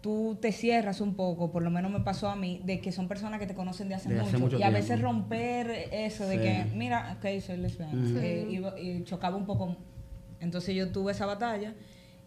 tú 0.00 0.38
te 0.40 0.52
cierras 0.52 1.00
un 1.00 1.14
poco, 1.14 1.50
por 1.50 1.62
lo 1.62 1.70
menos 1.70 1.90
me 1.90 2.00
pasó 2.00 2.28
a 2.28 2.36
mí, 2.36 2.60
de 2.64 2.80
que 2.80 2.92
son 2.92 3.08
personas 3.08 3.40
que 3.40 3.46
te 3.46 3.54
conocen 3.54 3.88
de 3.88 3.96
hace, 3.96 4.08
De 4.08 4.14
mucho, 4.16 4.28
hace 4.28 4.38
mucho 4.38 4.58
y 4.58 4.62
a 4.62 4.68
tiempo. 4.70 4.78
veces 4.78 5.00
romper 5.00 5.70
eso 5.92 6.24
de 6.26 6.36
Sí. 6.36 6.42
que, 6.42 6.76
mira, 6.76 7.16
ok, 7.18 7.40
soy 7.40 7.56
lesbiana, 7.56 7.92
eh, 8.20 8.46
iba- 8.50 8.78
y 8.78 9.02
chocaba 9.04 9.36
un 9.36 9.44
poco. 9.46 9.76
Entonces 10.40 10.76
yo 10.76 10.92
tuve 10.92 11.10
esa 11.12 11.26
batalla 11.26 11.74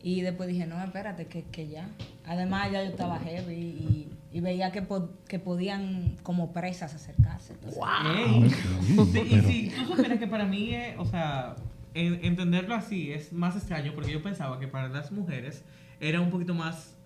y 0.04 0.20
después 0.22 0.50
dije, 0.50 0.66
no, 0.68 0.84
espérate, 0.84 1.28
que, 1.28 1.44
que 1.44 1.70
ya. 1.70 1.88
Además 2.26 2.72
ya 2.72 2.84
yo 2.84 2.90
estaba 2.90 3.20
heavy 3.20 3.54
y, 3.54 4.10
y 4.34 4.40
veía 4.42 4.72
que, 4.72 4.82
po- 4.82 5.10
que 5.28 5.40
podían 5.40 6.18
como 6.24 6.52
presas 6.52 6.94
acercarse. 6.94 7.54
Entonces, 7.54 7.82
Ey. 8.18 8.50
sí, 8.50 8.56
Sí, 8.86 8.94
y 8.94 9.30
pero- 9.30 9.48
si 9.48 9.70
tú 9.70 9.86
supieras 9.96 10.20
que 10.20 10.28
para 10.28 10.44
mí, 10.46 10.74
eh, 10.76 10.96
o 10.98 11.06
sea, 11.06 11.56
en- 11.94 12.24
entenderlo 12.26 12.76
así 12.76 13.14
es 13.14 13.32
más 13.32 13.56
extraño 13.56 13.94
porque 13.96 14.12
yo 14.12 14.22
pensaba 14.22 14.60
que 14.60 14.68
para 14.68 14.90
las 14.90 15.12
mujeres 15.12 15.64
era 16.02 16.20
un 16.20 16.30
poquito 16.32 16.54
más 16.54 16.98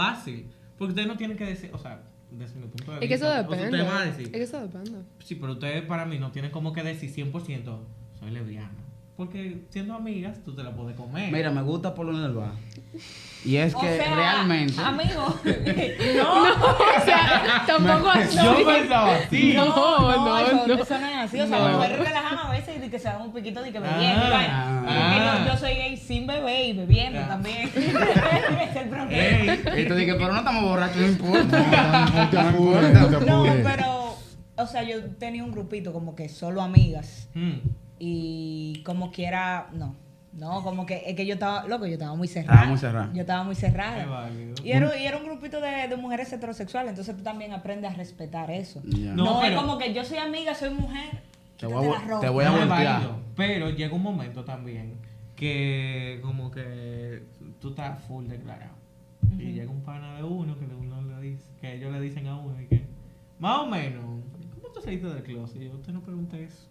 fácil. 0.00 0.50
Porque 0.76 0.92
ustedes 0.92 1.08
no 1.08 1.16
tienen 1.16 1.36
que 1.36 1.44
decir, 1.44 1.70
o 1.72 1.78
sea, 1.78 2.02
desde 2.30 2.58
mi 2.58 2.66
punto 2.66 2.92
de 2.92 3.00
vista. 3.00 3.04
Es 3.04 3.08
que 3.08 3.14
eso 3.14 3.26
o 3.26 3.30
sea, 3.30 3.42
depende. 3.42 4.22
Es 4.22 4.30
que 4.30 4.42
eso 4.42 4.60
depende. 4.60 4.98
sí, 5.18 5.34
pero 5.34 5.52
ustedes 5.52 5.82
para 5.84 6.06
mí 6.06 6.18
no 6.18 6.30
tienen 6.32 6.50
como 6.50 6.72
que 6.72 6.82
decir 6.82 7.12
100% 7.12 7.78
soy 8.18 8.30
lesbiana. 8.30 8.70
Porque 9.20 9.66
siendo 9.68 9.92
amigas, 9.92 10.38
tú 10.42 10.54
te 10.54 10.62
la 10.62 10.70
puedes 10.74 10.96
comer. 10.96 11.30
Mira, 11.30 11.50
me 11.50 11.60
gusta 11.60 11.94
por 11.94 12.06
lo 12.06 12.18
del 12.18 12.32
bar. 12.32 12.52
Y 13.44 13.56
es 13.56 13.74
O 13.74 13.78
que 13.78 13.98
sea, 13.98 14.14
realmente. 14.14 14.80
Amigo, 14.80 15.26
no, 16.16 16.42
O 16.42 17.04
sea, 17.04 17.62
tampoco 17.66 18.08
así. 18.08 18.38
yo 18.42 18.64
pensaba 18.64 19.14
así. 19.16 19.52
No, 19.52 19.66
no, 19.66 20.38
eso, 20.38 20.66
no. 20.66 20.74
eso 20.74 20.98
no 20.98 21.06
es 21.06 21.16
así. 21.18 21.38
O 21.38 21.46
sea, 21.46 21.58
No. 21.58 21.64
las 21.68 21.76
mujeres 21.76 21.98
relajan 21.98 22.38
a 22.38 22.50
veces 22.50 22.76
y 22.78 22.80
de 22.80 22.90
que 22.90 22.98
se 22.98 23.08
dan 23.08 23.20
un 23.20 23.30
piquito 23.34 23.60
de 23.62 23.72
que 23.72 23.78
bebiendo. 23.78 24.22
Ah, 24.24 24.84
que 24.86 24.90
ah. 24.90 25.44
yo, 25.46 25.52
yo 25.52 25.58
soy 25.58 25.74
gay 25.74 25.96
sin 25.98 26.26
beber 26.26 26.64
y 26.64 26.72
bebiendo 26.72 27.20
Ah. 27.20 27.28
también. 27.28 27.68
Es 27.74 28.76
el 28.76 28.88
problema. 28.88 29.12
Ey. 29.12 29.82
Y 29.84 29.86
tú 29.86 29.94
dices, 29.96 30.14
pero 30.18 30.32
no 30.32 30.38
estamos 30.38 30.62
borrachos, 30.64 30.96
no 30.96 31.06
importa. 31.08 32.30
No 32.32 33.20
no 33.20 33.20
No, 33.20 33.44
pero, 33.64 34.16
o 34.56 34.66
sea, 34.66 34.82
yo 34.82 35.04
tenía 35.18 35.44
un 35.44 35.52
grupito 35.52 35.92
como 35.92 36.14
que 36.14 36.30
solo 36.30 36.62
amigas 36.62 37.28
Mm. 37.34 37.58
Y 38.00 38.82
como 38.84 39.12
quiera, 39.12 39.68
no. 39.72 39.94
No, 40.32 40.62
como 40.62 40.86
que 40.86 41.02
es 41.06 41.16
que 41.16 41.26
yo 41.26 41.34
estaba, 41.34 41.66
loco, 41.66 41.86
yo 41.86 41.94
estaba 41.94 42.14
muy 42.14 42.28
cerrada. 42.28 42.52
Estaba 42.54 42.68
muy 42.68 42.78
cerrada. 42.78 43.10
Yo 43.12 43.20
estaba 43.22 43.42
muy 43.44 43.54
cerrada. 43.56 44.30
Y 44.64 44.70
era, 44.70 44.96
y 44.96 45.04
era 45.06 45.16
un 45.16 45.24
grupito 45.24 45.60
de, 45.60 45.88
de 45.88 45.96
mujeres 45.96 46.32
heterosexuales, 46.32 46.90
entonces 46.90 47.16
tú 47.16 47.22
también 47.24 47.52
aprendes 47.52 47.90
a 47.90 47.94
respetar 47.94 48.48
eso. 48.50 48.80
Ya. 48.84 49.12
No, 49.12 49.24
No, 49.24 49.44
es 49.44 49.54
como 49.56 49.76
que 49.76 49.92
yo 49.92 50.04
soy 50.04 50.18
amiga, 50.18 50.54
soy 50.54 50.70
mujer. 50.70 51.20
Te 51.58 51.66
voy 51.66 51.84
a 51.84 51.90
la 51.90 51.96
vo- 51.96 52.06
ropa. 52.06 52.20
te 52.20 52.28
voy 52.28 52.44
a 52.44 52.50
voltear. 52.52 53.02
Pero 53.36 53.70
llega 53.70 53.94
un 53.94 54.02
momento 54.02 54.44
también 54.44 54.94
que 55.36 56.20
como 56.22 56.50
que 56.50 57.24
tú 57.60 57.70
estás 57.70 58.00
full 58.04 58.26
declarado. 58.28 58.74
Y 59.36 59.52
llega 59.52 59.70
un 59.70 59.82
pana 59.82 60.14
de 60.16 60.22
uno 60.22 60.56
que 60.58 60.64
uno 60.64 61.02
le 61.02 61.20
dice, 61.20 61.44
que 61.60 61.74
ellos 61.74 61.92
le 61.92 62.00
dicen 62.00 62.26
a 62.28 62.36
uno 62.38 62.60
y 62.60 62.66
que, 62.66 62.84
más 63.38 63.58
o 63.60 63.66
menos, 63.66 64.04
¿cómo 64.54 64.72
tú 64.72 64.80
saliste 64.80 65.08
del 65.08 65.22
closet? 65.24 65.60
Y 65.60 65.64
yo, 65.66 65.72
usted 65.74 65.92
no 65.92 66.00
pregunte 66.02 66.42
eso. 66.44 66.68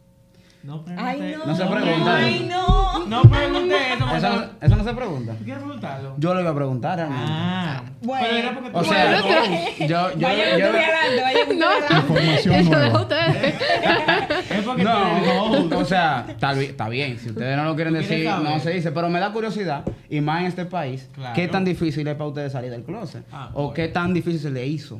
No 0.61 0.83
pregunte 0.83 1.09
Ay, 1.09 1.35
no. 1.37 1.45
No 1.45 1.55
se 1.55 1.65
pregunta 1.65 2.15
Ay, 2.17 2.35
eso. 2.35 2.45
no. 2.45 3.05
No 3.05 3.21
pregunte 3.23 3.75
eso. 3.93 4.15
Eso, 4.15 4.29
no- 4.29 4.45
eso 4.61 4.75
no 4.75 4.83
se 4.83 4.93
pregunta. 4.93 5.33
¿Tú 5.35 5.43
quieres 5.45 5.63
preguntarlo? 5.63 6.15
Yo 6.17 6.33
lo 6.33 6.41
iba 6.41 6.49
a 6.49 6.55
preguntar 6.55 6.97
realmente. 6.97 7.25
Ah, 7.29 7.83
Bueno. 8.01 8.25
pero 8.27 8.37
era 8.37 8.53
porque 8.53 8.69
tú 8.71 8.77
o 8.77 8.83
sea, 8.83 9.21
Bueno, 9.21 9.65
yo, 9.79 9.87
yo, 9.87 10.11
yo, 10.19 10.27
Vaya 10.27 10.43
que 10.43 10.59
yo- 10.59 10.69
tú 10.69 10.77
adelante, 10.77 11.21
vaya 11.23 11.39
que 11.45 11.53
tú 11.53 11.59
No. 11.59 11.97
Información 11.97 12.55
Eso 12.55 12.69
nueva. 12.71 13.01
ustedes. 13.01 13.55
es 14.51 14.63
porque 14.65 14.83
No, 14.83 15.43
host. 15.43 15.73
o 15.73 15.85
sea, 15.85 16.25
está, 16.27 16.51
está 16.61 16.89
bien. 16.89 17.17
Si 17.19 17.29
ustedes 17.29 17.55
no 17.55 17.63
lo 17.63 17.75
quieren 17.75 17.93
¿Tú 17.93 17.99
quieres 17.99 18.09
decir, 18.09 18.27
saber? 18.29 18.49
no 18.49 18.59
se 18.59 18.69
dice. 18.71 18.91
Pero 18.91 19.09
me 19.09 19.19
da 19.21 19.31
curiosidad, 19.31 19.85
y 20.09 20.19
más 20.19 20.41
en 20.41 20.47
este 20.47 20.65
país, 20.65 21.07
Claro. 21.13 21.35
¿qué 21.35 21.47
tan 21.47 21.63
difícil 21.63 22.05
es 22.07 22.15
para 22.15 22.27
ustedes 22.27 22.51
salir 22.51 22.69
del 22.69 22.83
closet? 22.83 23.23
Ah, 23.31 23.49
¿O 23.53 23.61
bueno. 23.61 23.73
qué 23.75 23.87
tan 23.87 24.13
difícil 24.13 24.41
se 24.41 24.51
le 24.51 24.67
hizo? 24.67 24.99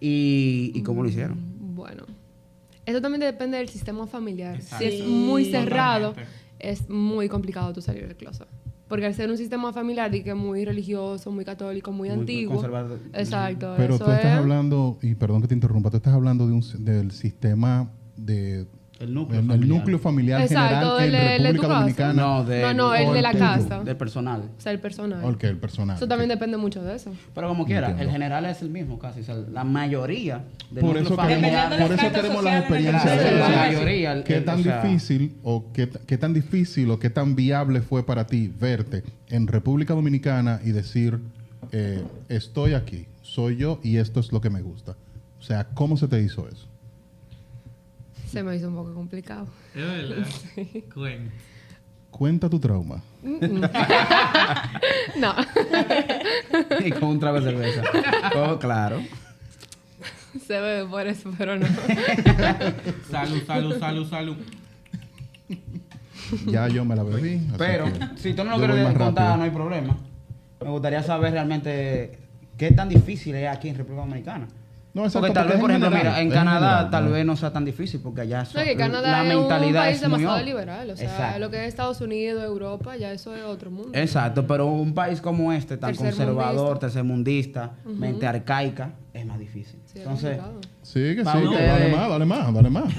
¿Y, 0.00 0.72
y 0.74 0.82
cómo 0.82 1.02
lo 1.02 1.08
hicieron? 1.08 1.36
Bueno, 1.74 2.04
eso 2.90 3.00
también 3.00 3.20
depende 3.20 3.56
del 3.58 3.68
sistema 3.68 4.06
familiar. 4.06 4.56
Exacto. 4.56 4.78
Si 4.78 4.84
es 5.00 5.06
muy 5.06 5.44
cerrado, 5.46 6.08
totalmente. 6.10 6.34
es 6.58 6.88
muy 6.90 7.28
complicado 7.28 7.72
tú 7.72 7.80
salir 7.82 8.06
del 8.06 8.16
closet. 8.16 8.46
Porque 8.88 9.06
al 9.06 9.14
ser 9.14 9.30
un 9.30 9.36
sistema 9.36 9.72
familiar 9.72 10.12
y 10.14 10.22
que 10.24 10.34
muy 10.34 10.64
religioso, 10.64 11.30
muy 11.30 11.44
católico, 11.44 11.92
muy, 11.92 12.08
Muy 12.08 12.18
antiguo. 12.18 12.54
conservador. 12.54 12.98
Exacto. 13.12 13.74
Pero 13.76 13.94
eso 13.94 14.04
tú 14.04 14.10
estás 14.10 14.32
es- 14.32 14.38
hablando, 14.38 14.98
y 15.00 15.14
perdón 15.14 15.42
que 15.42 15.48
te 15.48 15.54
interrumpa, 15.54 15.90
tú 15.90 15.98
estás 15.98 16.12
hablando 16.12 16.46
de 16.48 16.52
un, 16.54 16.64
del 16.84 17.12
sistema 17.12 17.88
de... 18.16 18.66
El 19.00 19.14
núcleo 19.14 19.40
el, 19.40 19.44
el 19.46 19.50
familiar. 19.50 19.78
núcleo 19.78 19.98
familiar 19.98 20.40
Exacto, 20.42 20.98
general 20.98 21.00
el 21.00 21.14
en 21.14 21.46
el 21.46 21.52
República. 21.54 21.74
Dominicana. 21.78 22.12
No, 22.22 22.44
de, 22.44 22.60
No, 22.62 22.74
no, 22.74 22.94
el 22.94 23.12
de 23.14 23.22
la 23.22 23.32
casa. 23.32 23.80
del 23.82 23.96
personal. 23.96 24.42
O 24.58 24.60
sea, 24.60 24.72
el 24.72 24.78
personal. 24.78 25.24
Ok, 25.24 25.44
el 25.44 25.56
personal. 25.56 25.96
Eso 25.96 26.06
también 26.06 26.28
depende 26.28 26.58
mucho 26.58 26.82
de 26.82 26.96
eso. 26.96 27.10
Pero 27.34 27.48
como 27.48 27.64
quiera, 27.64 27.88
Entiendo. 27.88 28.02
el 28.04 28.10
general 28.10 28.44
es 28.44 28.60
el 28.60 28.68
mismo 28.68 28.98
casi. 28.98 29.20
o 29.20 29.24
sea, 29.24 29.36
la 29.36 29.64
mayoría 29.64 30.44
del 30.70 30.80
Por 30.84 30.96
núcleo 30.96 31.02
eso 31.04 31.16
familiar- 31.16 31.40
queremos, 31.40 31.50
Dependiendo 31.50 31.86
por 31.86 31.92
eso 31.92 32.30
social 32.34 32.44
las 32.44 32.60
experiencias 32.60 33.24
de 33.24 33.30
la 33.38 33.48
mayoría, 33.48 34.12
el- 34.12 34.24
¿Qué 34.24 34.40
tan 34.42 34.60
o 34.60 34.62
sea- 34.62 34.82
difícil 34.82 35.34
o 35.42 35.64
qué, 35.72 35.88
qué 36.06 36.18
tan 36.18 36.34
difícil 36.34 36.90
o 36.90 36.98
qué 36.98 37.08
tan 37.08 37.34
viable 37.34 37.80
fue 37.80 38.04
para 38.04 38.26
ti 38.26 38.52
verte 38.60 39.02
en 39.30 39.46
República 39.46 39.94
Dominicana 39.94 40.60
y 40.62 40.72
decir, 40.72 41.18
eh, 41.72 42.02
estoy 42.28 42.74
aquí, 42.74 43.06
soy 43.22 43.56
yo 43.56 43.80
y 43.82 43.96
esto 43.96 44.20
es 44.20 44.30
lo 44.30 44.42
que 44.42 44.50
me 44.50 44.60
gusta? 44.60 44.94
O 45.38 45.42
sea, 45.42 45.64
¿cómo 45.72 45.96
se 45.96 46.06
te 46.06 46.20
hizo 46.22 46.46
eso? 46.48 46.66
Se 48.30 48.42
me 48.42 48.54
hizo 48.56 48.68
un 48.68 48.76
poco 48.76 48.94
complicado. 48.94 49.46
Es 49.74 49.82
verdad. 49.82 50.26
Cuenta. 50.94 51.32
Cuenta 52.10 52.48
tu 52.50 52.60
trauma. 52.60 53.02
No. 55.16 55.34
y 56.84 56.90
con 56.92 57.10
un 57.10 57.20
trago 57.20 57.40
de 57.40 57.50
cerveza. 57.50 57.82
Oh, 58.36 58.58
claro. 58.58 59.02
Se 60.46 60.60
bebe 60.60 60.88
por 60.88 61.06
eso, 61.06 61.32
pero 61.36 61.58
no. 61.58 61.66
Salud, 63.10 63.42
salud, 63.46 63.78
salud, 63.78 64.08
salud. 64.08 64.36
Ya 66.46 66.68
yo 66.68 66.84
me 66.84 66.94
la 66.96 67.02
bebí. 67.02 67.40
Pero 67.58 67.86
si 68.16 68.32
tú 68.34 68.44
no 68.44 68.52
lo 68.52 68.58
quieres 68.58 68.86
contar, 68.86 69.14
rápido. 69.14 69.36
no 69.36 69.42
hay 69.42 69.50
problema. 69.50 69.96
Me 70.62 70.70
gustaría 70.70 71.02
saber 71.02 71.32
realmente 71.32 72.18
qué 72.56 72.70
tan 72.70 72.88
difícil 72.88 73.34
es 73.34 73.48
aquí 73.48 73.68
en 73.68 73.76
República 73.76 74.02
Dominicana. 74.06 74.46
No, 74.92 75.02
exacto, 75.04 75.20
porque 75.28 75.34
tal 75.34 75.44
porque 75.44 75.48
vez, 75.48 75.54
es 75.54 75.60
por 75.60 75.70
ejemplo, 75.70 75.90
general, 75.90 76.12
mira, 76.14 76.22
en 76.22 76.30
Canadá 76.30 76.60
general, 76.68 76.90
tal 76.90 77.04
¿no? 77.04 77.10
vez 77.12 77.26
no 77.26 77.36
sea 77.36 77.52
tan 77.52 77.64
difícil 77.64 78.00
porque 78.02 78.22
allá 78.22 78.40
No, 78.40 78.44
son- 78.46 78.64
que 78.64 78.76
Canadá 78.76 79.10
la 79.10 79.28
es 79.28 79.34
un 79.34 79.40
mentalidad 79.40 79.80
país 79.82 79.94
es 79.96 80.02
muy 80.02 80.08
demasiado 80.18 80.34
otra. 80.34 80.46
liberal. 80.46 80.90
O 80.90 80.96
sea, 80.96 81.10
Exacto. 81.10 81.38
lo 81.38 81.50
que 81.50 81.62
es 81.62 81.68
Estados 81.68 82.00
Unidos, 82.00 82.42
Europa, 82.44 82.96
ya 82.96 83.12
eso 83.12 83.34
es 83.36 83.42
otro 83.44 83.70
mundo. 83.70 83.90
Exacto, 83.94 84.46
pero 84.46 84.66
un 84.66 84.92
país 84.92 85.20
como 85.20 85.52
este, 85.52 85.76
tan 85.76 85.90
Tercermundista. 85.92 86.24
conservador, 86.26 86.78
tercermundista, 86.80 87.70
mente 87.84 88.26
arcaica, 88.26 88.90
es 89.12 89.26
más 89.26 89.38
difícil. 89.38 89.78
Sí, 89.86 89.92
es 89.98 90.02
Entonces. 90.02 90.38
Sí, 90.82 91.00
que 91.16 91.24
sí, 91.24 91.30
que 91.50 91.66
dale 91.66 91.88
más, 91.94 92.08
dale 92.08 92.24
más, 92.26 92.54
dale 92.54 92.70
más. 92.70 92.94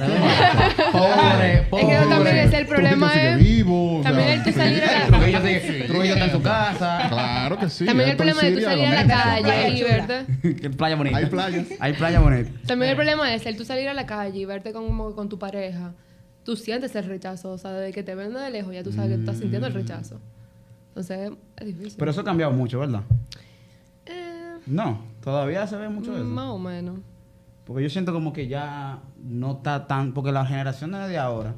pobre, 0.91 1.53
Es 1.53 1.61
que 1.61 1.67
pobre. 1.69 1.95
también 2.09 2.37
es 2.37 2.53
el 2.53 2.65
problema 2.67 3.11
Trujillo 3.11 3.13
sigue 3.13 3.31
es- 3.33 3.39
vivo, 3.57 3.99
o 3.99 4.01
también 4.01 4.27
sea, 4.27 4.33
el 4.35 4.43
tú 4.43 4.51
salir 4.51 4.83
a 4.83 5.09
la- 5.09 5.41
sigue- 5.41 5.83
Trujillo 5.87 6.13
está 6.13 6.25
en 6.25 6.31
su 6.31 6.41
casa. 6.41 7.05
Claro 7.09 7.57
que 7.59 7.69
sí. 7.69 7.85
También 7.85 8.09
el 8.09 8.15
problema 8.17 8.41
de 8.41 8.51
tú 8.51 8.61
salir 8.61 8.85
a 8.85 9.03
la 9.03 9.07
calle 9.07 9.69
y 9.69 9.83
verte. 9.83 10.69
Playa 10.77 10.95
bonita. 10.95 11.17
Hay 11.17 11.25
playas. 11.27 11.67
Hay 11.79 11.93
playa 11.93 12.19
bonita. 12.19 12.51
También 12.67 12.91
el 12.91 12.95
problema 12.97 13.33
es 13.33 13.45
el 13.45 13.55
tú 13.57 13.65
salir 13.65 13.87
a 13.89 13.93
la 13.93 14.05
calle 14.05 14.39
y 14.39 14.45
verte 14.45 14.73
como 14.73 15.15
con 15.15 15.29
tu 15.29 15.39
pareja. 15.39 15.93
Tú 16.43 16.55
sientes 16.55 16.95
el 16.95 17.05
rechazo. 17.05 17.51
O 17.51 17.57
sea, 17.57 17.71
desde 17.71 17.93
que 17.93 18.03
te 18.03 18.15
ven 18.15 18.33
de 18.33 18.49
lejos 18.49 18.73
ya 18.73 18.83
tú 18.83 18.91
sabes 18.91 19.11
que 19.11 19.15
tú 19.15 19.21
estás 19.21 19.37
sintiendo 19.37 19.67
el 19.67 19.73
rechazo. 19.73 20.19
Entonces 20.89 21.31
es 21.57 21.65
difícil. 21.67 21.95
Pero 21.97 22.11
eso 22.11 22.21
ha 22.21 22.23
cambiado 22.25 22.51
mucho, 22.51 22.79
¿verdad? 22.79 23.01
Eh, 24.07 24.57
No, 24.65 25.01
todavía 25.21 25.65
se 25.67 25.77
ve 25.77 25.89
mucho 25.89 26.15
eso. 26.15 26.25
más 26.25 26.49
o 26.49 26.59
menos. 26.59 26.99
Porque 27.65 27.83
yo 27.83 27.89
siento 27.89 28.11
como 28.13 28.33
que 28.33 28.47
ya 28.47 28.99
no 29.23 29.53
está 29.53 29.87
tan... 29.87 30.13
Porque 30.13 30.31
las 30.31 30.47
generaciones 30.47 31.07
de 31.07 31.17
ahora 31.17 31.55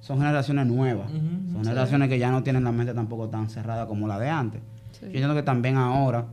son 0.00 0.18
generaciones 0.18 0.66
nuevas. 0.66 1.10
Son 1.10 1.64
generaciones 1.64 2.08
que 2.08 2.18
ya 2.18 2.30
no 2.30 2.42
tienen 2.42 2.64
la 2.64 2.72
mente 2.72 2.94
tampoco 2.94 3.28
tan 3.28 3.48
cerrada 3.48 3.86
como 3.86 4.06
la 4.06 4.18
de 4.18 4.28
antes. 4.28 4.60
Yo 5.00 5.10
siento 5.10 5.34
que 5.34 5.42
también 5.42 5.76
ahora 5.76 6.26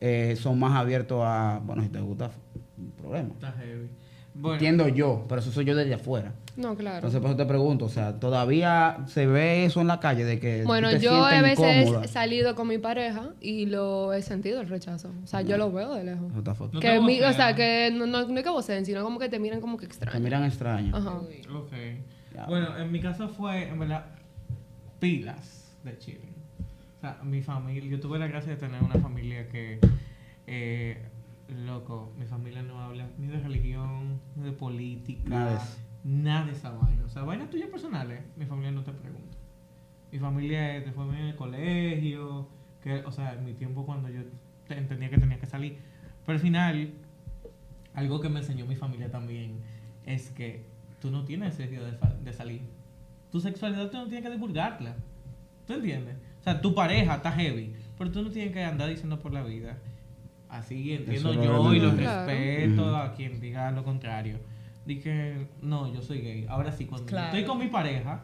eh, 0.00 0.36
son 0.36 0.58
más 0.58 0.76
abiertos 0.76 1.20
a... 1.24 1.60
Bueno, 1.64 1.82
si 1.82 1.88
te 1.88 2.00
gusta, 2.00 2.30
un 2.76 2.90
problema. 2.92 3.30
Está 3.30 3.52
heavy. 3.52 3.88
Bueno, 4.40 4.54
Entiendo 4.54 4.86
yo, 4.88 5.24
pero 5.28 5.40
eso 5.40 5.50
soy 5.50 5.64
yo 5.64 5.74
desde 5.74 5.94
afuera. 5.94 6.32
No, 6.56 6.74
claro. 6.76 6.96
Entonces, 6.98 7.20
por 7.20 7.30
eso 7.30 7.36
te 7.36 7.44
pregunto, 7.46 7.84
o 7.86 7.88
sea, 7.88 8.18
¿todavía 8.20 8.98
se 9.06 9.26
ve 9.26 9.64
eso 9.64 9.80
en 9.80 9.86
la 9.88 9.98
calle 10.00 10.24
de 10.24 10.38
que 10.38 10.62
Bueno, 10.64 10.90
te 10.90 11.00
yo 11.00 11.24
a 11.24 11.40
veces 11.42 11.76
incómoda? 11.82 12.04
he 12.04 12.08
salido 12.08 12.54
con 12.54 12.68
mi 12.68 12.78
pareja 12.78 13.30
y 13.40 13.66
lo 13.66 14.12
he 14.12 14.22
sentido 14.22 14.60
el 14.60 14.68
rechazo. 14.68 15.10
O 15.22 15.26
sea, 15.26 15.42
yo 15.42 15.56
lo 15.56 15.72
veo 15.72 15.94
de 15.94 16.04
lejos. 16.04 16.32
Otra 16.36 16.54
foto. 16.54 16.74
No 16.74 16.80
que 16.80 16.88
te 16.88 17.00
mi- 17.00 17.20
o 17.20 17.32
sea, 17.32 17.54
que 17.54 17.90
no, 17.92 18.06
no, 18.06 18.26
no 18.28 18.38
es 18.38 18.44
que 18.44 18.50
voceen, 18.50 18.84
sino 18.86 19.02
como 19.02 19.18
que 19.18 19.28
te 19.28 19.38
miran 19.40 19.60
como 19.60 19.76
que 19.76 19.86
Te 19.86 19.92
extraño. 19.92 20.20
miran 20.20 20.44
extraño. 20.44 20.96
Ajá. 20.96 21.10
Ok. 21.54 21.72
Ya. 22.34 22.46
Bueno, 22.46 22.76
en 22.78 22.92
mi 22.92 23.00
caso 23.00 23.28
fue, 23.28 23.68
en 23.68 23.78
verdad, 23.78 24.04
pilas 25.00 25.76
de 25.84 25.98
Chile. 25.98 26.20
O 26.98 27.00
sea, 27.00 27.18
mi 27.22 27.42
familia, 27.42 27.88
yo 27.90 28.00
tuve 28.00 28.18
la 28.18 28.26
gracia 28.26 28.50
de 28.52 28.56
tener 28.58 28.82
una 28.82 28.96
familia 28.96 29.48
que, 29.48 29.78
eh, 30.46 30.98
loco, 31.48 32.12
mi 32.18 32.26
familia 32.26 32.62
no 32.62 32.80
habla 32.80 33.08
ni 33.18 33.26
de 33.28 33.38
religión, 33.40 34.20
ni 34.36 34.44
de 34.44 34.52
política, 34.52 35.28
Nada 35.28 35.66
nada 36.04 36.46
de 36.46 36.52
esa 36.52 36.70
vaina. 36.70 37.02
O 37.04 37.08
sea, 37.08 37.22
vainas 37.22 37.50
tuyas 37.50 37.68
personales, 37.70 38.22
mi 38.36 38.46
familia 38.46 38.70
no 38.70 38.82
te 38.82 38.92
pregunta. 38.92 39.36
Mi 40.12 40.18
familia 40.18 40.76
es 40.76 40.84
de 40.86 40.92
fue 40.92 41.04
en 41.08 41.14
el 41.14 41.36
colegio, 41.36 42.48
que, 42.82 43.00
o 43.04 43.12
sea, 43.12 43.34
en 43.34 43.44
mi 43.44 43.54
tiempo 43.54 43.84
cuando 43.84 44.08
yo 44.08 44.22
te- 44.66 44.76
entendía 44.78 45.10
que 45.10 45.18
tenía 45.18 45.38
que 45.38 45.46
salir. 45.46 45.78
Pero 46.24 46.36
al 46.36 46.40
final, 46.40 46.90
algo 47.94 48.20
que 48.20 48.28
me 48.28 48.40
enseñó 48.40 48.66
mi 48.66 48.76
familia 48.76 49.10
también 49.10 49.56
es 50.06 50.30
que 50.30 50.64
tú 51.00 51.10
no 51.10 51.24
tienes 51.24 51.58
necesidad 51.58 51.82
de, 51.84 52.24
de 52.24 52.32
salir. 52.32 52.62
Tu 53.30 53.40
sexualidad 53.40 53.90
tú 53.90 53.98
no 53.98 54.04
tienes 54.06 54.24
que 54.24 54.30
divulgarla. 54.30 54.96
¿Tú 55.66 55.74
entiendes? 55.74 56.16
O 56.40 56.42
sea, 56.44 56.60
tu 56.60 56.74
pareja 56.74 57.16
está 57.16 57.32
heavy, 57.32 57.74
pero 57.98 58.10
tú 58.10 58.22
no 58.22 58.30
tienes 58.30 58.52
que 58.52 58.62
andar 58.64 58.88
diciendo 58.88 59.18
por 59.18 59.32
la 59.34 59.42
vida. 59.42 59.78
Así 60.48 60.94
entiendo 60.94 61.32
Eso 61.32 61.42
yo 61.44 61.74
y 61.74 61.80
lo 61.80 61.94
Claro. 61.94 62.26
respeto 62.26 62.96
a 62.96 63.12
quien 63.14 63.40
diga 63.40 63.70
lo 63.70 63.84
contrario. 63.84 64.38
Dije, 64.86 65.46
no, 65.60 65.92
yo 65.92 66.00
soy 66.00 66.20
gay. 66.22 66.46
Ahora 66.48 66.72
sí, 66.72 66.86
cuando 66.86 67.06
Claro. 67.06 67.26
estoy 67.26 67.44
con 67.44 67.58
mi 67.58 67.66
pareja, 67.68 68.22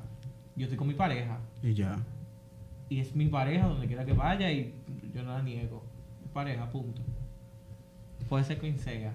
yo 0.57 0.65
estoy 0.65 0.79
con 0.79 0.89
mi 0.89 0.95
pareja 0.95 1.39
Y 1.63 1.75
ya. 1.75 1.99
y 2.89 3.01
es 3.01 3.15
mi 3.15 3.27
pareja 3.27 3.67
donde 3.69 3.87
quiera 3.87 4.05
que 4.07 4.13
vaya 4.15 4.51
y 4.51 4.73
yo 5.15 5.23
no 5.23 5.33
la 5.35 5.43
niego. 5.43 5.83
Pareja, 6.33 6.71
punto. 6.71 7.03
Puede 8.29 8.45
ser 8.45 8.59
quien 8.59 8.79
sea. 8.79 9.13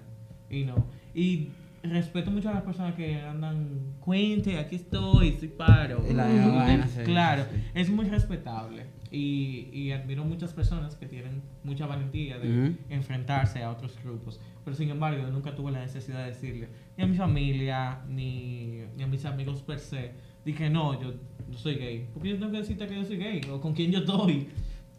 Y 0.48 0.64
no. 0.64 0.86
Y 1.14 1.48
respeto 1.82 2.30
mucho 2.30 2.50
a 2.50 2.54
las 2.54 2.62
personas 2.62 2.94
que 2.94 3.20
andan, 3.20 3.94
cuente, 4.00 4.58
aquí 4.58 4.76
estoy, 4.76 5.36
soy 5.38 5.48
paro. 5.48 6.04
Y 6.08 6.12
la 6.12 6.26
Ujú. 6.26 6.56
vaina, 6.56 6.86
sí, 6.86 7.00
claro, 7.04 7.44
sí. 7.50 7.60
es 7.74 7.88
muy 7.90 8.06
respetable. 8.06 8.86
Y, 9.10 9.70
y 9.72 9.90
admiro 9.92 10.24
muchas 10.24 10.52
personas 10.52 10.94
que 10.94 11.06
tienen 11.06 11.42
mucha 11.64 11.86
valentía 11.86 12.38
de 12.38 12.48
Ujú. 12.48 12.76
enfrentarse 12.90 13.62
a 13.62 13.70
otros 13.70 13.98
grupos. 14.04 14.40
Pero 14.64 14.76
sin 14.76 14.90
embargo, 14.90 15.22
yo 15.22 15.30
nunca 15.30 15.54
tuve 15.54 15.72
la 15.72 15.80
necesidad 15.80 16.20
de 16.20 16.26
decirle 16.26 16.68
ni 16.96 17.04
a 17.04 17.06
mi 17.06 17.16
familia, 17.16 18.00
ni, 18.08 18.82
ni 18.96 19.02
a 19.02 19.06
mis 19.06 19.24
amigos 19.24 19.62
per 19.62 19.78
se. 19.78 20.12
Dije, 20.44 20.70
no, 20.70 21.00
yo, 21.00 21.14
yo 21.50 21.58
soy 21.58 21.74
gay. 21.76 22.08
Porque 22.12 22.30
yo 22.30 22.38
tengo 22.38 22.52
que 22.52 22.58
decirte 22.58 22.86
que 22.86 22.94
yo 22.94 23.04
soy 23.04 23.16
gay 23.16 23.40
o 23.50 23.60
con 23.60 23.74
quién 23.74 23.90
yo 23.90 24.00
estoy. 24.00 24.48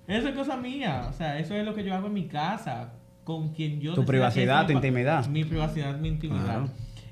Eso 0.08 0.28
es 0.28 0.36
cosa 0.36 0.58
mía. 0.58 1.08
O 1.10 1.14
sea, 1.14 1.40
eso 1.40 1.56
es 1.56 1.64
lo 1.64 1.74
que 1.74 1.84
yo 1.84 1.94
hago 1.94 2.08
en 2.08 2.14
mi 2.14 2.28
casa. 2.28 2.94
Con 3.24 3.54
quien 3.54 3.80
yo. 3.80 3.94
Tu 3.94 4.04
privacidad, 4.06 4.66
tu 4.66 4.74
intimidad. 4.74 5.28
Mi 5.28 5.44
privacidad, 5.46 5.98
mi 6.00 6.08
intimidad. 6.10 6.44
Claro. 6.44 6.70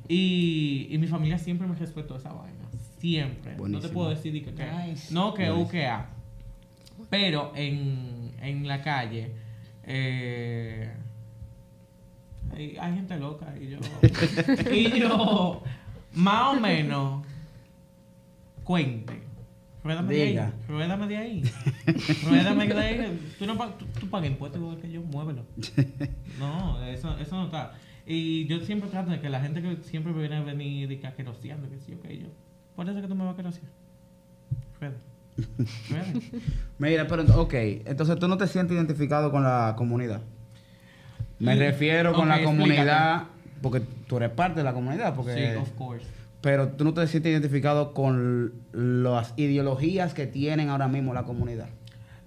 Y, 0.08 0.88
y 0.90 0.98
mi 0.98 1.08
familia 1.08 1.38
siempre 1.38 1.68
me 1.68 1.76
respetó 1.76 2.16
esa 2.18 2.32
vaina. 2.34 2.56
Siempre. 2.98 3.56
No 3.58 3.80
te 3.80 3.90
puedo 3.90 4.10
decir 4.10 4.34
de 4.34 4.42
que, 4.42 4.54
que- 4.54 4.66
Nice. 4.88 5.14
no 5.14 5.34
que 5.34 5.44
U, 5.44 5.54
Buenísimo. 5.54 5.70
que 5.72 5.86
A. 5.88 6.10
Pero 7.10 7.52
en, 7.56 8.32
en 8.42 8.68
la 8.68 8.82
calle. 8.82 9.32
eh, 9.84 10.92
hay, 12.56 12.76
hay 12.78 12.94
gente 12.96 13.18
loca 13.18 13.54
y 13.62 13.70
yo. 13.70 13.78
y 14.74 15.00
yo. 15.00 15.62
Más 16.14 16.58
o 16.58 16.60
menos. 16.60 17.26
Cuente. 18.64 19.14
Ruédame 19.84 20.14
de 20.14 20.22
ahí. 20.24 20.40
Ruédame 20.68 21.08
de 21.08 21.18
ahí. 21.18 21.44
Ruédame 22.26 22.68
de 22.68 22.78
ahí. 22.80 23.34
Tú, 23.40 23.46
no 23.46 23.58
pa- 23.58 23.78
tú, 23.78 23.86
tú 24.00 24.10
pagas 24.10 24.28
impuestos 24.30 24.60
igual 24.62 24.78
que 24.80 24.92
yo, 24.92 25.02
muévelo. 25.02 25.44
No, 26.40 26.84
eso, 26.86 27.18
eso 27.18 27.36
no 27.36 27.46
está. 27.46 27.74
Y 28.06 28.46
yo 28.48 28.60
siempre 28.62 28.90
trato 28.90 29.12
de 29.12 29.20
que 29.20 29.30
la 29.30 29.40
gente 29.42 29.62
que 29.62 29.78
siempre 29.84 30.12
me 30.14 30.20
viene 30.22 30.38
a 30.38 30.42
venir 30.42 30.92
y 30.92 30.98
que 30.98 31.08
aqueroseando, 31.08 31.70
que 31.70 31.80
sí, 31.80 31.94
ok, 31.94 32.08
yo. 32.10 32.28
Por 32.76 32.90
eso 32.90 33.02
que 33.02 33.08
tú 33.08 33.16
me 33.16 33.24
vas 33.24 33.32
a 33.32 33.34
aquerosear. 33.34 33.66
Rueda. 34.80 34.96
Rueda. 35.90 36.06
Mira, 36.80 37.08
pero 37.08 37.24
ok, 37.42 37.54
entonces 37.86 38.18
tú 38.20 38.28
no 38.28 38.38
te 38.38 38.48
sientes 38.48 38.76
identificado 38.76 39.32
con 39.32 39.44
la 39.44 39.74
comunidad. 39.78 40.22
Me 41.40 41.56
refiero 41.56 42.12
con 42.14 42.24
Ok, 42.24 42.28
la 42.28 42.36
explícate. 42.42 42.58
comunidad, 42.64 43.24
porque 43.62 43.82
tú 44.08 44.18
eres 44.18 44.30
parte 44.32 44.60
de 44.60 44.64
la 44.64 44.74
comunidad, 44.74 45.16
porque 45.16 45.34
Sí, 45.54 45.58
of 45.58 45.72
course. 45.74 46.06
Pero 46.42 46.70
tú 46.70 46.84
no 46.84 46.94
te 46.94 47.06
sientes 47.08 47.32
identificado 47.32 47.94
con 47.94 48.54
las 48.72 49.34
ideologías 49.38 50.14
que 50.14 50.28
tienen 50.28 50.70
ahora 50.70 50.88
mismo 50.88 51.14
la 51.14 51.24
comunidad. 51.24 51.70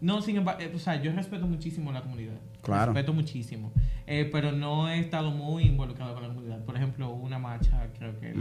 No, 0.00 0.20
sin 0.20 0.36
embargo, 0.36 0.60
eh, 0.62 0.72
o 0.74 0.78
sea, 0.78 1.00
yo 1.00 1.12
respeto 1.12 1.46
muchísimo 1.46 1.92
la 1.92 2.02
comunidad. 2.02 2.34
Claro. 2.60 2.92
Respeto 2.92 3.12
muchísimo. 3.12 3.72
Eh, 4.06 4.28
pero 4.32 4.50
no 4.50 4.88
he 4.88 4.98
estado 4.98 5.30
muy 5.30 5.62
involucrado 5.62 6.14
con 6.14 6.24
la 6.24 6.28
comunidad. 6.28 6.64
Por 6.64 6.76
ejemplo, 6.76 7.10
una 7.10 7.38
marcha, 7.38 7.88
creo 7.96 8.18
que 8.18 8.34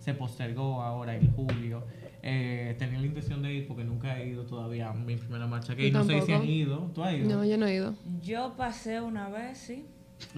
se 0.00 0.12
postergó 0.12 0.82
ahora 0.82 1.16
en 1.16 1.32
julio. 1.32 1.84
Eh, 2.22 2.76
tenía 2.78 3.00
la 3.00 3.06
intención 3.06 3.42
de 3.42 3.54
ir 3.54 3.66
porque 3.66 3.84
nunca 3.84 4.20
he 4.20 4.28
ido 4.28 4.44
todavía 4.44 4.90
a 4.90 4.94
mi 4.94 5.16
primera 5.16 5.46
marcha. 5.46 5.74
Que 5.74 5.90
no 5.90 6.04
sé 6.04 6.20
si 6.20 6.32
han 6.32 6.44
ido. 6.44 6.90
¿Tú 6.94 7.02
has 7.02 7.14
ido? 7.14 7.36
No, 7.36 7.44
yo 7.44 7.56
no 7.56 7.66
he 7.66 7.74
ido. 7.74 7.94
Yo 8.22 8.54
pasé 8.56 9.00
una 9.00 9.30
vez, 9.30 9.58
sí. 9.58 9.86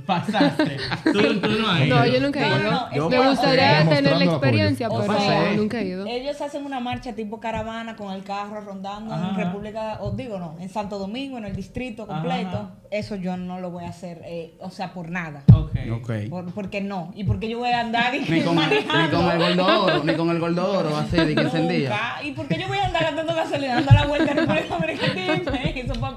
Pasaste. 0.06 0.76
tú, 1.04 1.40
tú 1.40 1.48
no 1.60 1.68
has 1.70 1.80
ido. 1.86 1.96
No, 1.96 2.06
yo 2.06 2.20
nunca 2.20 2.40
he 2.40 2.48
ido. 2.48 2.70
no, 2.70 2.88
no, 2.96 3.08
Me 3.10 3.28
gustaría 3.28 3.88
tener 3.88 4.02
la 4.04 4.10
apoyo. 4.16 4.30
experiencia, 4.32 4.88
O 4.88 5.00
pero 5.00 5.18
sea, 5.20 5.50
no, 5.50 5.56
nunca 5.56 5.80
he 5.80 5.84
ido. 5.86 6.06
Ellos 6.06 6.40
hacen 6.40 6.64
una 6.66 6.80
marcha 6.80 7.12
tipo 7.14 7.40
caravana 7.40 7.96
con 7.96 8.12
el 8.12 8.22
carro 8.24 8.60
rondando 8.60 9.14
en. 9.14 9.34
República, 9.36 9.98
os 10.00 10.16
digo 10.16 10.38
no, 10.38 10.56
en 10.60 10.68
Santo 10.68 10.98
Domingo, 10.98 11.38
en 11.38 11.44
el 11.44 11.54
distrito 11.56 12.06
completo. 12.06 12.48
ajá. 12.56 12.70
Eso 12.90 13.16
yo 13.16 13.36
no 13.36 13.58
lo 13.60 13.70
voy 13.72 13.84
a 13.84 13.88
hacer, 13.88 14.22
eh, 14.24 14.54
o 14.60 14.70
sea, 14.70 14.92
por 14.92 15.08
nada. 15.10 15.42
Ok. 15.52 15.70
Ok. 15.92 16.10
Por- 16.30 16.54
porque 16.54 16.80
no. 16.80 17.12
Y 17.16 17.24
porque 17.24 17.48
yo 17.48 17.58
voy 17.58 17.70
a 17.70 17.80
andar 17.80 18.14
y 18.14 18.20
Ni 18.28 18.40
con, 18.42 18.56
el, 18.58 18.68
ni 18.70 18.84
manejando. 18.86 19.16
con 19.16 19.30
el 19.32 19.38
goldoro, 19.38 20.04
ni 20.04 20.14
con 20.14 20.30
el 20.30 20.38
goldoro, 20.38 20.96
así 20.96 21.16
de 21.16 21.34
que 21.34 21.40
encendía. 21.40 21.92
¿Y 22.22 22.30
por 22.32 22.46
qué 22.46 22.56
yo 22.60 22.68
voy 22.68 22.78
a 22.78 22.86
andar 22.86 23.02
gastando 23.02 23.34
gasolina 23.34 23.74
dando 23.76 23.92
la 23.92 24.06
vuelta 24.06 24.30
en 24.30 24.36
República 24.38 24.78
Dominicana? 24.78 25.60
Eso 25.84 26.00
para 26.00 26.16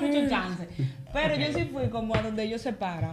mucho 0.00 0.28
chance. 0.28 0.68
Pero 1.12 1.34
yo 1.36 1.52
sí 1.52 1.64
fui 1.72 1.88
como 1.88 2.14
a 2.14 2.22
donde 2.22 2.42
ellos 2.44 2.60
se 2.60 2.72
paran. 2.72 3.12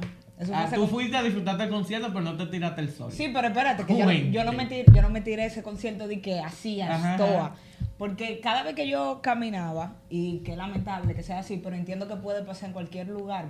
Ah, 0.54 0.69
tú 0.73 0.86
fuiste 0.88 1.17
a 1.17 1.23
disfrutar 1.23 1.58
del 1.58 1.69
concierto, 1.69 2.10
pero 2.10 2.21
no 2.21 2.38
te 2.38 2.45
tiraste 2.45 2.82
el 2.82 2.91
sol. 2.91 3.12
Sí, 3.12 3.32
pero 3.34 3.47
espérate, 3.47 3.86
que 3.86 3.93
yo, 3.93 4.00
no- 4.06 4.12
Juvenil. 4.12 4.32
yo 4.32 4.43
no 4.43 4.54
me 4.54 4.67
tiré, 4.67 4.86
yo 4.93 5.02
no 5.02 5.10
me 5.10 5.21
tiré 5.21 5.45
ese 5.45 5.63
concierto 5.63 6.08
de 6.08 6.21
que 6.21 6.39
hacía 6.39 6.93
Ajá, 6.93 7.12
estoa. 7.15 7.45
ajá. 7.47 7.56
Porque 7.97 8.39
cada 8.39 8.62
vez 8.62 8.76
que 8.76 8.88
yo 8.88 9.21
caminaba, 9.23 9.95
y 10.12 10.39
que 10.39 10.56
lamentable 10.56 11.15
que 11.15 11.23
sea 11.23 11.39
así, 11.39 11.58
pero 11.58 11.76
entiendo 11.76 12.08
que 12.08 12.15
puede 12.17 12.43
pasar 12.43 12.67
en 12.69 12.73
cualquier 12.73 13.08
lugar, 13.08 13.47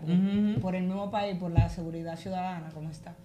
por 0.61 0.75
el 0.75 0.83
mismo 0.83 1.11
país, 1.11 1.35
por 1.37 1.51
la 1.51 1.67
seguridad 1.67 2.15
ciudadana, 2.17 2.69
como 2.73 2.89
está. 2.89 3.15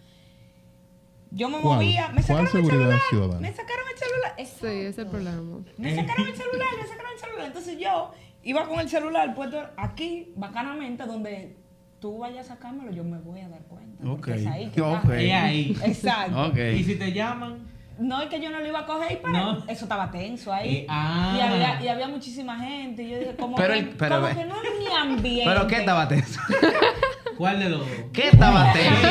Yo 1.31 1.49
me 1.49 1.59
¿Cuál? 1.61 1.77
movía, 1.79 2.09
me 2.09 2.15
¿Cuál 2.15 2.25
sacaron 2.25 2.45
el 2.47 2.51
seguridad 2.53 2.79
celular. 2.81 3.01
ciudadana? 3.09 3.41
Me 3.41 3.53
sacaron 3.53 3.85
el 3.93 3.99
celular. 3.99 4.33
Sí, 4.39 4.87
ese 4.87 5.01
el 5.03 5.07
problema. 5.07 5.61
Me 5.79 5.95
sacaron 5.95 6.27
el 6.27 6.35
celular, 6.37 6.69
me 6.81 6.87
sacaron 6.89 7.13
el 7.15 7.21
celular. 7.21 7.47
Entonces 7.47 7.79
yo 7.79 8.13
iba 8.45 8.67
con 8.67 8.81
el 8.81 8.89
celular 8.89 9.35
puesto 9.35 9.59
aquí, 9.77 10.33
bacanamente, 10.37 11.05
donde 11.05 11.57
tú 12.01 12.19
vayas 12.19 12.47
a 12.51 12.55
sacármelo, 12.55 12.91
yo 12.93 13.05
me 13.05 13.19
voy 13.19 13.41
a 13.41 13.49
dar 13.49 13.63
cuenta. 13.63 14.03
porque 14.05 14.33
Ok, 14.33 14.37
es 14.39 14.47
ahí 14.47 14.65
que 14.71 14.81
está. 14.81 14.93
ok. 14.93 15.11
Es 15.13 15.33
ahí. 15.35 15.77
Exacto. 15.85 16.43
Ok. 16.49 16.59
Y 16.77 16.85
si 16.85 16.95
te 16.97 17.13
llaman, 17.13 17.69
No 17.99 18.21
es 18.23 18.29
que 18.31 18.41
yo 18.41 18.51
no 18.51 18.59
lo 18.59 18.67
iba 18.67 18.81
a 18.81 18.87
coger, 18.87 19.21
pero 19.23 19.33
No. 19.33 19.59
eso 19.69 19.85
estaba 19.85 20.11
tenso 20.11 20.51
ahí. 20.53 20.77
Eh, 20.79 20.87
ah. 20.89 21.35
y, 21.37 21.41
había, 21.41 21.83
y 21.83 21.89
había 21.89 22.09
muchísima 22.09 22.59
gente. 22.59 23.03
Y 23.03 23.11
yo 23.11 23.19
dije, 23.19 23.37
como, 23.37 23.55
Pero 23.57 23.75
que, 23.75 23.79
el- 23.81 23.89
pero 23.91 24.21
como 24.23 24.35
que 24.35 24.45
no 24.47 24.55
es 24.57 24.79
mi 24.79 24.87
ambiente. 24.97 25.45
¿Pero 25.45 25.67
qué 25.69 25.77
estaba 25.77 26.09
tenso? 26.09 26.41
¿cuál 27.39 27.61
de 27.61 27.69
los 27.69 27.81
dos? 27.81 27.89
¿Qué 28.13 28.29
estaba 28.29 28.73
tenso? 28.73 29.09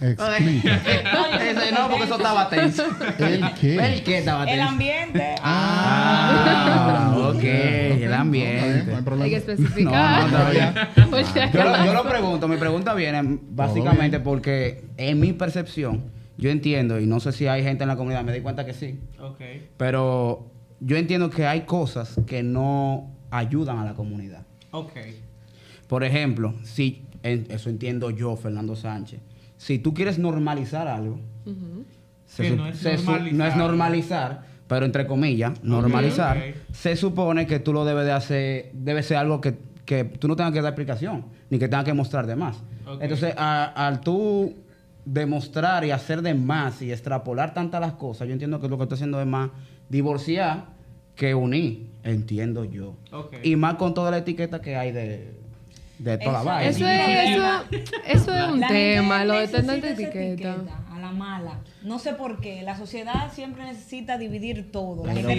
Explica. 0.00 0.80
Ese 1.42 1.72
no, 1.72 1.88
porque 1.88 2.04
eso 2.04 2.16
estaba 2.16 2.48
tenso. 2.50 2.84
¿El 3.18 3.54
qué? 3.54 3.76
¿El 3.76 4.02
qué 4.04 4.18
estaba 4.18 4.42
El 4.44 4.48
tenso? 4.50 4.68
ambiente. 4.68 5.34
Ah, 5.42 6.28
Ok, 6.31 6.31
no 8.24 8.96
hay 8.96 9.02
problema. 9.02 9.24
Hay 9.24 9.30
que 9.30 9.36
No, 9.84 9.90
no, 9.90 10.48
especificar. 10.48 10.90
Yo 11.52 11.62
lo, 11.64 11.68
acaso. 11.70 11.84
yo 11.86 11.92
lo 11.94 12.08
pregunto, 12.08 12.48
mi 12.48 12.56
pregunta 12.56 12.94
viene 12.94 13.38
básicamente 13.50 14.20
porque 14.20 14.84
en 14.96 15.20
mi 15.20 15.32
percepción, 15.32 16.04
yo 16.38 16.50
entiendo, 16.50 16.98
y 17.00 17.06
no 17.06 17.20
sé 17.20 17.32
si 17.32 17.46
hay 17.46 17.62
gente 17.62 17.84
en 17.84 17.88
la 17.88 17.96
comunidad, 17.96 18.24
me 18.24 18.32
di 18.32 18.40
cuenta 18.40 18.64
que 18.64 18.72
sí, 18.74 18.98
Ok. 19.20 19.40
pero 19.76 20.46
yo 20.80 20.96
entiendo 20.96 21.30
que 21.30 21.46
hay 21.46 21.62
cosas 21.62 22.16
que 22.26 22.42
no 22.42 23.10
ayudan 23.30 23.78
a 23.78 23.84
la 23.84 23.94
comunidad. 23.94 24.44
Ok. 24.70 24.92
Por 25.86 26.04
ejemplo, 26.04 26.54
si, 26.62 27.02
en- 27.22 27.46
eso 27.50 27.68
entiendo 27.70 28.10
yo, 28.10 28.36
Fernando 28.36 28.74
Sánchez, 28.76 29.20
si 29.56 29.78
tú 29.78 29.94
quieres 29.94 30.18
normalizar 30.18 30.88
algo, 30.88 31.20
Ujú. 31.46 31.84
se 32.26 32.42
Que 32.42 32.50
sup- 32.52 32.56
no 32.56 32.66
es 32.66 32.78
se 32.78 32.98
su- 32.98 33.04
normalizar. 33.04 33.38
no 33.38 33.46
es 33.46 33.56
normalizar, 33.56 34.42
pero 34.72 34.86
entre 34.86 35.06
comillas, 35.06 35.62
normalizar, 35.62 36.54
se 36.72 36.96
supone 36.96 37.46
que 37.46 37.58
tú 37.58 37.74
lo 37.74 37.84
debes 37.84 38.06
de 38.06 38.12
hacer, 38.12 38.70
debe 38.72 39.02
ser 39.02 39.18
algo 39.18 39.38
que, 39.38 39.54
que 39.84 40.04
tú 40.04 40.28
no 40.28 40.34
tengas 40.34 40.54
que 40.54 40.62
dar 40.62 40.70
explicación, 40.70 41.26
ni 41.50 41.58
que 41.58 41.68
tengas 41.68 41.84
que 41.84 41.92
mostrar 41.92 42.26
de 42.26 42.36
más. 42.36 42.56
Entonces, 42.98 43.34
al 43.36 44.00
tú 44.00 44.54
demostrar 45.04 45.84
y 45.84 45.90
hacer 45.90 46.22
de 46.22 46.32
más 46.32 46.80
y 46.80 46.90
extrapolar 46.90 47.52
tantas 47.52 47.82
las 47.82 47.92
cosas, 47.92 48.28
yo 48.28 48.32
entiendo 48.32 48.62
que 48.62 48.68
lo 48.68 48.78
que 48.78 48.84
está 48.84 48.94
haciendo 48.94 49.20
es 49.20 49.26
más 49.26 49.50
divorciar 49.90 50.68
que 51.16 51.34
unir, 51.34 51.90
entiendo 52.02 52.64
yo. 52.64 52.94
Y 53.42 53.56
más 53.56 53.74
con 53.74 53.92
toda 53.92 54.10
la 54.10 54.16
etiqueta 54.16 54.62
que 54.62 54.74
hay 54.74 54.90
de, 54.90 55.34
de 55.98 56.16
toda 56.16 56.32
la 56.32 56.42
vaina. 56.44 56.70
Eso 56.70 56.86
es, 56.88 57.30
eso, 57.30 57.64
eso 58.06 58.34
es 58.34 58.48
un 58.50 58.60
La 58.60 58.68
tema, 58.68 59.22
lo 59.26 59.34
de 59.34 59.48
tanta 59.48 59.76
esa 59.76 59.90
etiqueta. 59.90 60.56
La 61.02 61.10
mala. 61.10 61.58
No 61.82 61.98
sé 61.98 62.12
por 62.12 62.40
qué. 62.40 62.62
La 62.62 62.76
sociedad 62.76 63.32
siempre 63.32 63.64
necesita 63.64 64.18
dividir 64.18 64.70
todo. 64.70 65.04
La 65.04 65.12
gente 65.14 65.32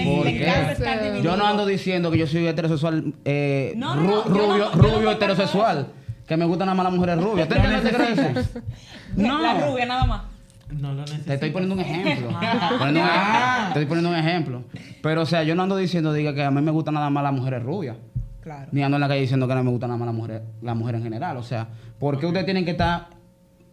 estar 0.73 0.97
Yo 0.97 1.03
dividido. 1.05 1.23
Yo 1.23 1.37
no 1.37 1.47
ando 1.47 1.65
diciendo 1.65 2.11
que 2.11 2.17
yo 2.17 2.27
soy 2.27 2.45
heterosexual, 2.47 3.13
eh, 3.23 3.71
No, 3.77 3.95
no, 3.95 4.01
no- 4.03 4.23
rubio, 4.23 4.57
no 4.57 4.71
rubio 4.73 5.11
heterosexual, 5.11 5.87
que 6.27 6.35
me 6.35 6.43
gustan 6.43 6.65
nada 6.65 6.75
más 6.75 6.83
las 6.83 6.93
mujeres 6.93 7.17
rubias. 7.23 7.47
¿Tú 7.47 7.55
entiendes 7.55 7.81
lo 7.83 7.89
que 7.89 7.95
quiero 7.95 8.33
decir? 8.43 8.63
No, 9.15 9.41
La 9.41 9.65
rubia 9.65 9.85
nada 9.85 10.05
más. 10.05 10.21
No 10.69 10.91
lo 10.93 11.01
necesito. 11.01 11.25
te 11.27 11.33
estoy 11.35 11.51
poniendo 11.51 11.75
un 11.75 11.81
ejemplo. 11.81 12.29
Ah. 12.33 12.71
Poniendo 12.79 12.99
un- 13.01 13.07
Ah. 13.09 13.69
te 13.73 13.79
estoy 13.79 13.85
poniendo 13.85 14.09
un 14.09 14.15
ejemplo. 14.17 14.63
Pero, 15.01 15.21
o 15.21 15.25
sea, 15.25 15.43
yo 15.43 15.55
no 15.55 15.63
ando 15.63 15.77
diciendo 15.77 16.11
diga, 16.11 16.33
que 16.33 16.43
a 16.43 16.51
mí 16.51 16.61
me 16.61 16.71
gustan 16.71 16.95
nada 16.95 17.09
más 17.09 17.23
las 17.23 17.31
mujeres 17.33 17.63
rubias. 17.63 17.95
Claro. 18.41 18.67
Ni 18.73 18.83
ando 18.83 18.97
en 18.97 19.01
la 19.01 19.07
calle 19.07 19.21
diciendo 19.21 19.47
que 19.47 19.55
no 19.55 19.63
me 19.63 19.69
gustan 19.71 19.89
nada 19.91 19.97
más 19.99 20.07
las 20.07 20.15
mujeres, 20.15 20.41
las 20.61 20.75
mujeres 20.75 20.99
en 20.99 21.03
general. 21.05 21.37
O 21.37 21.43
sea, 21.43 21.67
¿por 21.99 22.19
qué 22.19 22.25
ustedes 22.25 22.43
tienen 22.45 22.65
que 22.65 22.71
estar 22.71 23.07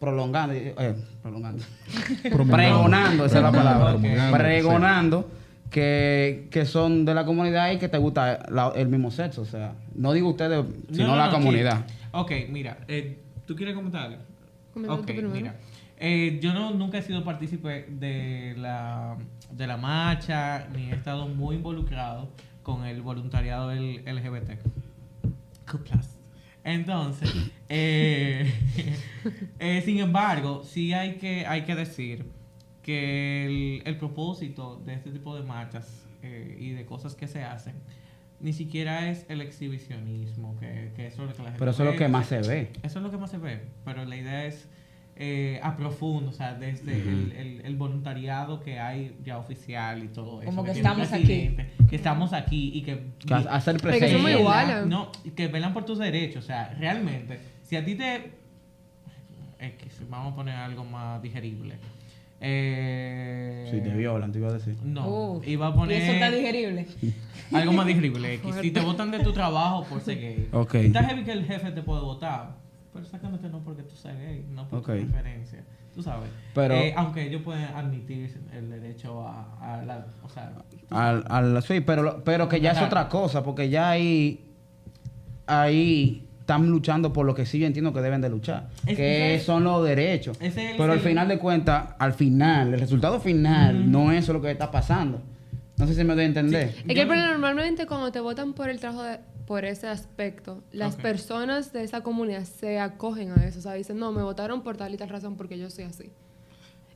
prolongando? 0.01 0.53
eh, 0.53 0.95
prolongando. 1.21 1.63
Promulgando. 2.23 2.53
pregonando, 2.57 3.25
esa 3.25 3.37
es 3.37 3.43
la 3.43 3.51
palabra. 3.53 3.97
Pregonando 4.37 5.29
que, 5.69 6.47
que 6.51 6.65
son 6.65 7.05
de 7.05 7.13
la 7.13 7.23
comunidad 7.25 7.71
y 7.71 7.77
que 7.77 7.87
te 7.87 7.97
gusta 7.97 8.39
la- 8.49 8.73
el 8.75 8.89
mismo 8.89 9.09
sexo. 9.11 9.43
O 9.43 9.45
sea, 9.45 9.75
no 9.95 10.11
digo 10.11 10.29
ustedes, 10.31 10.65
sino 10.91 11.05
No, 11.07 11.11
no, 11.13 11.17
la 11.17 11.27
no, 11.27 11.31
comunidad. 11.33 11.85
Ok, 12.11 12.31
mira, 12.49 12.79
eh, 12.89 13.19
¿tú 13.45 13.55
quieres 13.55 13.75
comentar 13.75 14.07
algo? 14.07 14.93
Ok, 14.93 15.05
primero. 15.05 15.29
mira. 15.29 15.55
Eh, 16.03 16.39
yo 16.41 16.51
no, 16.53 16.71
nunca 16.71 16.97
he 16.97 17.01
sido 17.03 17.23
partícipe 17.23 17.85
de 17.87 18.55
la, 18.57 19.15
de 19.51 19.67
la 19.67 19.77
marcha, 19.77 20.67
ni 20.75 20.89
he 20.89 20.95
estado 20.95 21.27
muy 21.27 21.57
involucrado 21.57 22.27
con 22.63 22.85
el 22.85 23.01
voluntariado 23.03 23.69
del 23.69 24.03
LGBT. 24.03 24.59
Cuplas. 25.69 26.10
Entonces, 26.63 27.33
eh, 27.69 28.51
eh, 29.59 29.81
sin 29.83 29.99
embargo, 29.99 30.63
sí 30.63 30.93
hay 30.93 31.15
que, 31.15 31.45
hay 31.45 31.63
que 31.63 31.75
decir 31.75 32.25
que 32.83 33.45
el, 33.45 33.81
el 33.85 33.97
propósito 33.97 34.81
de 34.85 34.93
este 34.93 35.11
tipo 35.11 35.35
de 35.35 35.43
marchas 35.43 36.05
eh, 36.23 36.57
y 36.59 36.71
de 36.71 36.85
cosas 36.85 37.15
que 37.15 37.27
se 37.27 37.43
hacen 37.43 37.75
ni 38.41 38.53
siquiera 38.53 39.09
es 39.09 39.25
el 39.29 39.39
exhibicionismo, 39.41 40.57
que, 40.59 40.91
que 40.95 41.07
eso 41.07 41.23
es 41.23 41.29
lo 41.29 41.35
que 41.35 41.43
la 41.43 41.49
gente 41.49 41.59
Pero 41.59 41.71
eso 41.71 41.83
es 41.83 41.91
lo 41.91 41.97
que 41.97 42.07
más 42.07 42.25
se 42.27 42.39
ve. 42.39 42.71
eso 42.81 42.99
es 42.99 43.03
lo 43.03 43.11
que 43.11 43.17
más 43.17 43.29
se 43.29 43.37
ve, 43.37 43.61
pero 43.85 44.03
la 44.03 44.15
idea 44.15 44.45
es 44.45 44.67
eh, 45.23 45.59
a 45.61 45.77
profundo, 45.77 46.31
o 46.31 46.33
sea, 46.33 46.55
desde 46.55 46.93
el, 46.99 47.31
el- 47.37 47.61
el 47.63 47.75
voluntariado 47.75 48.59
que 48.59 48.79
hay 48.79 49.15
ya 49.23 49.37
oficial 49.37 50.03
y 50.03 50.07
todo 50.07 50.41
eso. 50.41 50.49
Como 50.49 50.63
que 50.63 50.71
un 50.71 50.77
estamos 50.77 51.11
aquí. 51.11 51.23
presidente, 51.25 51.69
Que 51.89 51.95
estamos 51.95 52.33
aquí 52.33 52.71
y 52.73 52.81
que... 52.81 53.03
Que 53.27 53.33
ha- 53.35 53.37
hacer 53.37 53.75
que 53.77 53.81
somos 53.81 53.99
presente. 53.99 54.31
iguales. 54.39 54.85
No, 54.87 55.11
que 55.35 55.47
velan 55.47 55.73
por 55.73 55.85
tus 55.85 55.99
derechos, 55.99 56.43
o 56.43 56.47
sea, 56.47 56.75
realmente, 56.79 57.37
si 57.61 57.75
a 57.75 57.85
ti 57.85 57.93
te... 57.93 58.31
X, 59.59 60.01
vamos 60.09 60.33
a 60.33 60.35
poner 60.37 60.55
algo 60.55 60.83
más 60.85 61.21
digerible. 61.21 61.75
Eh, 62.39 63.67
Si 63.69 63.79
te 63.81 63.95
violan, 63.95 64.31
te 64.31 64.39
iba 64.39 64.49
a 64.49 64.53
decir. 64.53 64.75
No, 64.83 65.07
Uf, 65.33 65.47
iba 65.47 65.67
a 65.67 65.73
poner... 65.75 66.01
Eso 66.01 66.13
está 66.13 66.31
digerible. 66.31 66.87
Algo 67.53 67.73
más 67.73 67.85
digerible, 67.85 68.33
X. 68.35 68.55
Si 68.61 68.71
te 68.71 68.79
votan 68.81 69.11
de 69.11 69.19
tu 69.19 69.31
trabajo 69.33 69.83
por 69.85 70.01
ser 70.01 70.19
gay. 70.19 70.49
Ok. 70.51 70.73
Está 70.75 71.03
heavy 71.03 71.23
que 71.23 71.31
el 71.33 71.45
jefe 71.45 71.69
te 71.71 71.83
puede 71.83 72.01
votar. 72.01 72.55
Pero 72.93 73.05
exactamente 73.05 73.47
no 73.49 73.59
porque 73.59 73.83
tú 73.83 73.95
seas 73.95 74.17
gay, 74.17 74.45
no 74.51 74.67
por 74.67 74.79
Ok. 74.79 74.85
tu 74.87 74.91
preferencia. 75.07 75.63
Tú 75.95 76.01
sabes. 76.03 76.29
Pero- 76.55 76.73
Eh, 76.73 76.93
aunque 76.95 77.27
ellos 77.27 77.41
pueden 77.41 77.63
admitir 77.65 78.33
el 78.53 78.69
derecho 78.69 79.25
a, 79.27 79.79
a 79.79 79.83
la. 79.83 80.05
O 80.23 80.29
sea. 80.29 80.51
Al, 80.89 81.23
al- 81.29 81.63
sí, 81.63 81.81
pero, 81.81 82.21
pero 82.23 82.47
que 82.49 82.59
ya 82.61 82.71
es 82.71 82.81
otra 82.81 83.07
cosa, 83.09 83.43
porque 83.43 83.69
ya 83.69 83.89
ahí, 83.89 84.39
ahí 85.47 86.27
están 86.39 86.69
luchando 86.69 87.13
por 87.13 87.25
lo 87.25 87.33
que 87.35 87.45
sí 87.45 87.59
yo 87.59 87.67
entiendo 87.67 87.93
que 87.93 88.01
deben 88.01 88.19
de 88.21 88.29
luchar, 88.29 88.69
Es 88.85 88.97
que 88.97 89.41
son 89.45 89.63
los 89.63 89.83
derechos. 89.85 90.37
ese 90.41 90.65
es 90.65 90.71
el 90.71 90.77
Pero 90.77 90.93
al 90.93 90.99
final 90.99 91.27
de 91.27 91.37
cuentas, 91.39 91.89
al 91.99 92.13
final, 92.13 92.73
el 92.73 92.79
resultado 92.79 93.19
final 93.19 93.89
no 93.91 94.11
es 94.11 94.23
eso 94.23 94.33
lo 94.33 94.41
que 94.41 94.51
está 94.51 94.71
pasando. 94.71 95.21
No 95.77 95.87
sé 95.87 95.95
si 95.95 96.03
me 96.03 96.13
doy 96.13 96.23
a 96.23 96.27
entender. 96.27 96.69
Es 96.87 96.95
que 96.95 97.05
pero 97.05 97.15
normalmente 97.15 97.85
cuando 97.87 98.11
te 98.11 98.19
votan 98.19 98.53
por 98.53 98.69
el 98.69 98.79
trabajo 98.79 99.03
de- 99.03 99.19
por 99.51 99.65
ese 99.65 99.89
aspecto, 99.89 100.63
las 100.71 100.95
personas 100.95 101.73
de 101.73 101.83
esa 101.83 101.99
comunidad 102.03 102.45
se 102.45 102.79
acogen 102.79 103.33
a 103.33 103.45
eso, 103.45 103.59
o 103.59 103.61
sea, 103.61 103.73
dicen, 103.73 103.99
no, 103.99 104.13
me 104.13 104.23
votaron 104.23 104.63
por 104.63 104.77
tal 104.77 104.93
y 104.93 104.97
tal 104.97 105.09
razón 105.09 105.35
porque 105.35 105.59
yo 105.59 105.69
soy 105.69 105.83
así. 105.83 106.09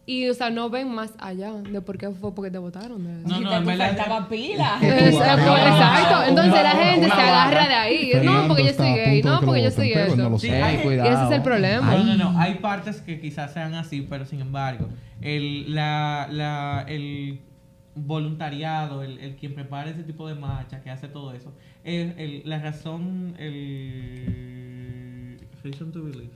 Y, 0.05 0.29
o 0.29 0.33
sea, 0.33 0.51
no 0.51 0.69
ven 0.69 0.87
más 0.87 1.11
allá 1.17 1.51
de 1.51 1.81
por 1.81 1.97
qué 1.97 2.09
fue 2.11 2.33
porque 2.33 2.49
te 2.49 2.57
votaron 2.57 3.03
de 3.03 3.19
eso. 3.19 3.27
No, 3.27 3.41
Y 3.41 3.43
no, 3.43 3.57
en 3.57 3.65
verdad- 3.65 3.97
faltaba 3.97 4.29
pila. 4.29 4.77
Exacto, 4.81 6.23
entonces 6.29 6.53
la 6.63 6.71
gente 6.71 7.07
se 7.07 7.11
agarra 7.11 7.67
de 7.67 7.73
ahí. 7.73 8.11
No, 8.23 8.47
porque 8.47 8.63
yo 8.67 8.73
soy 8.73 8.93
gay, 8.93 9.21
no, 9.21 9.41
que 9.41 9.45
porque 9.45 9.63
yo 9.63 9.71
soy 9.71 9.91
esto. 9.91 10.39
Sí. 10.39 10.47
Y 10.47 10.51
ese 10.51 11.25
es 11.25 11.31
el 11.31 11.41
problema. 11.41 11.93
No, 11.93 12.03
no, 12.05 12.15
no. 12.15 12.39
Hay 12.39 12.53
partes 12.59 13.01
que 13.01 13.19
quizás 13.19 13.51
sean 13.51 13.73
así, 13.73 13.99
pero 14.09 14.25
sin 14.25 14.39
embargo, 14.39 14.87
el, 15.19 15.75
la, 15.75 16.29
la, 16.31 16.85
el 16.87 17.41
voluntariado, 17.95 19.03
el, 19.03 19.17
el 19.19 19.35
quien 19.35 19.55
prepara 19.55 19.89
ese 19.89 20.03
tipo 20.03 20.27
de 20.27 20.35
marcha, 20.35 20.81
que 20.83 20.89
hace 20.89 21.07
todo 21.07 21.33
eso, 21.33 21.53
es 21.83 22.13
el, 22.17 22.41
la 22.45 22.59
razón, 22.59 23.35
el 23.39 25.37
reason 25.63 25.91
to 25.91 26.03
believe, 26.03 26.29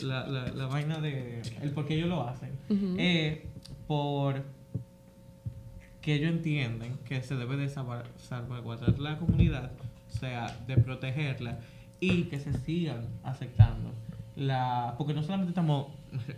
la, 0.00 0.26
la, 0.26 0.48
la 0.48 0.66
vaina 0.66 0.98
de 0.98 1.42
el 1.60 1.70
por 1.70 1.86
qué 1.86 1.94
ellos 1.96 2.08
lo 2.08 2.26
hacen, 2.28 2.50
Ujú. 2.68 2.96
es 2.98 3.38
por 3.86 4.42
que 6.00 6.14
ellos 6.14 6.30
entienden 6.32 6.98
que 7.04 7.22
se 7.22 7.36
debe 7.36 7.56
de 7.56 7.68
salva- 7.68 8.04
salvaguardar 8.16 8.98
la 8.98 9.18
comunidad, 9.18 9.70
o 10.08 10.18
sea, 10.18 10.46
de 10.66 10.76
protegerla 10.76 11.60
y 12.00 12.24
que 12.24 12.40
se 12.40 12.52
sigan 12.54 13.06
aceptando. 13.22 13.92
La, 14.34 14.94
porque 14.98 15.14
no 15.14 15.22
solamente 15.22 15.50
estamos 15.50 15.88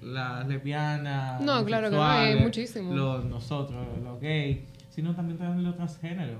las 0.03 0.47
lesbianas, 0.47 1.41
No, 1.41 1.57
los 1.57 1.65
claro 1.65 1.91
que 1.91 1.97
no, 1.97 2.05
hay 2.05 2.37
muchísimo. 2.41 2.93
los- 2.95 3.25
nosotros, 3.25 3.87
los 4.03 4.21
gays, 4.21 4.59
sino 4.91 5.15
también 5.15 5.39
tenemos 5.39 5.63
los 5.63 5.77
transgéneros. 5.77 6.39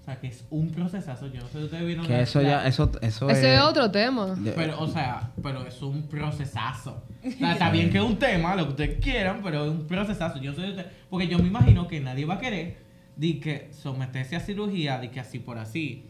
O 0.00 0.02
sea, 0.04 0.18
que 0.18 0.28
es 0.28 0.44
un 0.50 0.70
procesazo. 0.70 1.26
Yo 1.26 1.40
no 1.42 1.48
sé 1.48 1.58
si 1.58 1.64
ustedes 1.64 1.84
vieron 1.86 2.06
Que 2.06 2.12
la- 2.14 2.20
eso 2.22 2.40
ya, 2.40 2.66
eso, 2.66 2.90
eso 3.02 3.28
Ese 3.28 3.52
es... 3.54 3.58
es 3.58 3.64
otro 3.64 3.90
tema. 3.90 4.34
pero, 4.56 4.80
o 4.80 4.86
sea, 4.88 5.30
pero 5.42 5.66
es 5.66 5.82
un 5.82 6.04
procesazo. 6.04 7.02
O 7.24 7.30
sea, 7.30 7.52
está 7.52 7.70
bien 7.70 7.90
que 7.90 7.98
es 7.98 8.04
un 8.04 8.18
tema, 8.18 8.56
lo 8.56 8.64
que 8.64 8.70
ustedes 8.70 9.00
quieran, 9.04 9.40
pero 9.42 9.66
es 9.66 9.70
un 9.70 9.86
procesazo. 9.86 10.38
Yo 10.40 10.54
soy 10.54 10.64
de 10.64 10.70
usted- 10.70 10.86
porque 11.10 11.28
yo 11.28 11.38
me 11.38 11.48
imagino 11.48 11.86
que 11.86 12.00
nadie 12.00 12.24
va 12.24 12.34
a 12.34 12.38
querer 12.38 12.78
de 13.16 13.38
que 13.40 13.68
someterse 13.72 14.36
a 14.36 14.40
cirugía, 14.40 14.98
de 14.98 15.10
que 15.10 15.20
así 15.20 15.38
por 15.38 15.58
así. 15.58 16.06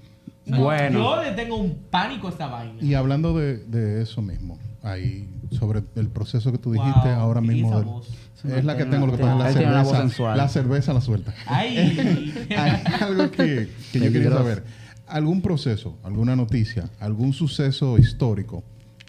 O 0.47 0.51
sea, 0.51 0.59
Bueno. 0.59 0.99
Yo 1.17 1.23
le 1.25 1.33
tengo 1.33 1.57
un 1.57 1.75
pánico 1.91 2.29
a 2.29 2.31
esta 2.31 2.47
vaina. 2.47 2.81
Y 2.81 2.95
hablando 2.95 3.37
de, 3.37 3.57
de 3.59 4.03
eso 4.03 4.23
mismo, 4.23 4.57
ahí 4.85 5.29
sobre 5.51 5.83
el 5.97 6.09
proceso 6.09 6.53
que 6.53 6.59
tú 6.59 6.73
Wow, 6.75 6.85
dijiste 6.85 7.09
ahora 7.11 7.41
mismo. 7.41 7.69
esa 7.69 7.77
del- 7.79 7.85
voz. 7.87 8.09
es 8.45 8.65
la 8.65 8.77
que 8.77 8.85
tengo, 8.87 9.07
lo 9.07 9.13
que 9.13 9.19
pasa 9.19 9.49
es 9.51 9.55
la 9.57 9.85
cerveza. 9.85 10.37
La 10.37 10.49
cerveza 10.49 10.93
la 10.95 11.01
suelta. 11.01 11.35
Ay. 11.47 12.33
Hay 12.57 12.83
algo 13.03 13.31
que, 13.31 13.69
que 13.93 13.99
yo 14.01 14.13
quería 14.13 14.31
saber. 14.31 14.65
¿Algún 15.07 15.43
proceso, 15.43 15.99
alguna 16.05 16.37
noticia, 16.37 16.89
algún 17.01 17.33
suceso 17.33 17.99
histórico, 17.99 18.63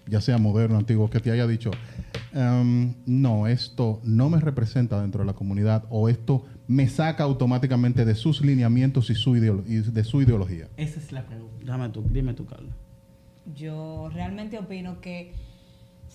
ya 0.08 0.20
sea 0.20 0.40
moderno, 0.40 0.78
antiguo, 0.80 1.10
que 1.12 1.20
te 1.20 1.30
haya 1.32 1.46
dicho, 1.46 1.70
em, 2.34 2.96
no, 3.06 3.46
esto 3.48 4.02
no 4.04 4.30
me 4.32 4.40
representa 4.40 5.00
dentro 5.00 5.22
de 5.22 5.28
la 5.28 5.34
comunidad 5.34 5.86
o 5.92 6.10
esto 6.10 6.44
me 6.68 6.90
saca 6.90 7.24
automáticamente 7.24 8.04
de 8.04 8.16
sus 8.16 8.42
lineamientos 8.42 9.12
y, 9.12 9.16
su 9.16 9.36
y 9.36 9.40
de 9.42 10.04
su 10.04 10.22
ideología? 10.24 10.68
Esa 10.76 11.00
es 11.00 11.12
la 11.12 11.24
pregunta. 11.24 11.54
Dame 11.66 11.90
tú, 11.90 12.04
dime 12.12 12.34
tú, 12.34 12.46
Carlos. 12.48 12.74
Yo 13.56 14.10
realmente 14.14 14.58
opino 14.58 15.02
que 15.02 15.34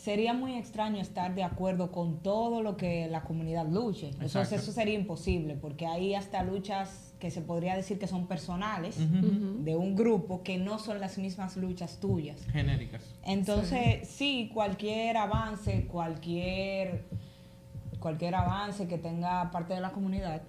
sería 0.07 0.33
muy 0.35 0.55
extraño 0.55 1.01
estar 1.01 1.35
de 1.35 1.43
acuerdo 1.43 1.91
con 1.91 2.23
todo 2.23 2.63
lo 2.63 2.77
que 2.77 3.09
la 3.09 3.25
comunidad 3.25 3.67
luche. 3.69 4.11
Eso, 4.11 4.39
Exacto. 4.39 4.55
eso 4.55 4.71
sería 4.71 4.95
imposible, 4.95 5.57
porque 5.57 5.85
hay 5.85 6.15
hasta 6.15 6.45
luchas 6.45 7.13
que 7.19 7.33
se 7.33 7.41
podría 7.41 7.75
decir 7.75 7.99
que 7.99 8.07
son 8.07 8.29
personales 8.29 8.99
de 9.01 9.75
un 9.75 9.97
grupo 9.97 10.45
que 10.45 10.59
no 10.59 10.79
son 10.79 11.01
las 11.01 11.19
mismas 11.19 11.57
luchas 11.57 11.99
tuyas. 11.99 12.41
Genéricas. 12.53 13.03
Entonces, 13.25 14.07
sí, 14.09 14.49
cualquier 14.55 15.17
avance, 15.17 15.89
cualquier 15.91 17.07
cualquier 18.07 18.37
avance 18.37 18.87
que 18.87 18.99
tenga 18.99 19.51
parte 19.51 19.75
de 19.75 19.81
la 19.81 19.91
comunidad, 19.91 20.43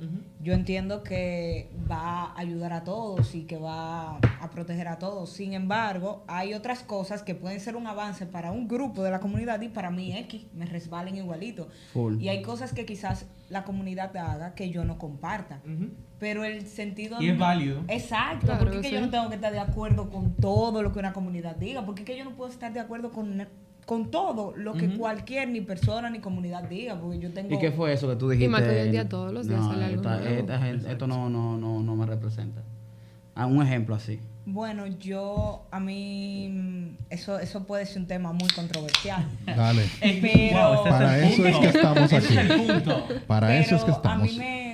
yo 0.43 0.54
entiendo 0.54 1.02
que 1.02 1.72
va 1.89 2.26
a 2.26 2.39
ayudar 2.39 2.72
a 2.72 2.84
todos 2.84 3.34
y 3.34 3.46
que 3.46 3.58
va 3.58 4.17
a 4.17 4.50
proteger 4.52 4.88
a 4.88 5.00
todos. 5.00 5.32
Sin 5.32 5.54
embargo, 5.54 6.24
hay 6.28 6.54
otras 6.54 6.84
cosas 6.84 7.24
que 7.24 7.34
pueden 7.34 7.60
ser 7.60 7.76
un 7.76 7.88
avance 7.88 8.28
para 8.28 8.52
un 8.52 8.67
grupo 8.67 9.02
de 9.02 9.10
la 9.10 9.20
comunidad 9.20 9.60
y 9.62 9.70
para 9.70 9.89
mí 9.89 10.15
X, 10.15 10.46
me 10.54 10.67
resbalen 10.67 11.15
igualito. 11.15 11.67
Full. 11.93 12.22
Y 12.22 12.30
hay 12.30 12.43
cosas 12.43 12.74
que 12.74 12.86
quizás 12.86 13.26
la 13.50 13.63
comunidad 13.63 14.15
haga 14.15 14.54
que 14.54 14.70
yo 14.70 14.86
no 14.86 15.00
comparta. 15.00 15.60
Pero 16.20 16.43
el 16.43 16.67
sentido... 16.67 17.20
Y 17.20 17.30
es 17.30 17.39
válido. 17.39 17.82
Exacto, 17.88 18.46
Claro 18.46 18.60
porque 18.65 18.76
es 18.78 18.82
que 18.84 18.91
yo 18.91 19.02
no 19.02 19.10
tengo 19.10 19.30
que 19.30 19.36
estar 19.36 19.52
de 19.52 19.60
acuerdo 19.60 20.12
con 20.12 20.36
todo 20.36 20.84
lo 20.84 20.93
que 20.93 21.00
una 21.00 21.13
comunidad 21.13 21.56
diga, 21.56 21.84
porque 21.88 22.04
es 22.04 22.06
que 22.06 22.15
yo 22.15 22.24
no 22.24 22.36
puedo 22.36 22.52
estar 22.52 22.72
de 22.72 22.82
acuerdo 22.82 23.12
con, 23.12 23.48
con 23.88 24.12
todo 24.12 24.54
lo 24.56 24.73
que 24.73 24.97
cualquier 24.97 25.47
ni 25.47 25.62
persona 25.62 26.10
ni 26.10 26.19
comunidad 26.19 26.63
diga, 26.65 27.00
porque 27.00 27.19
yo 27.19 27.32
tengo... 27.32 27.56
¿Y 27.56 27.58
qué 27.58 27.71
fue 27.71 27.93
eso 27.93 28.08
que 28.10 28.17
tú 28.17 28.28
dijiste? 28.30 28.50
más 28.50 28.62
que 28.62 28.69
hoy 28.69 28.80
en 28.88 28.91
día 28.91 29.08
todos 29.08 29.32
los 29.34 29.47
días 29.47 29.62
no, 29.62 29.71
sale 29.71 29.86
algo 29.86 30.02
esta- 30.02 30.17
nuevo. 30.17 30.36
esta 30.41 30.60
gente- 30.60 30.91
esto 30.91 31.08
no, 31.08 31.30
no, 31.30 31.58
no, 31.58 31.82
no 31.82 31.95
me 31.95 32.06
representa. 32.06 32.62
Ah, 33.34 33.45
un 33.45 33.63
ejemplo 33.63 33.95
así. 33.95 34.19
Bueno, 34.45 34.88
yo, 34.88 35.65
a 35.71 35.80
mí, 35.80 36.50
mm, 36.52 36.88
eso, 37.10 37.39
eso 37.39 37.63
puede 37.65 37.86
ser 37.86 38.00
un 38.00 38.08
tema 38.08 38.34
muy 38.34 38.50
controversial. 38.50 39.26
Dale. 39.45 39.84
Pero- 40.02 40.84
Para 40.84 41.19
eso 41.26 41.45
es 41.45 41.56
que 41.58 41.67
estamos 41.67 42.12
aquí. 42.13 42.36
Para 43.26 43.47
Pero 43.47 43.60
eso 43.62 43.76
es 43.78 43.84
que 43.86 43.91
a 43.91 43.93
estamos. 43.93 44.28
mí 44.32 44.38
me, 44.38 44.66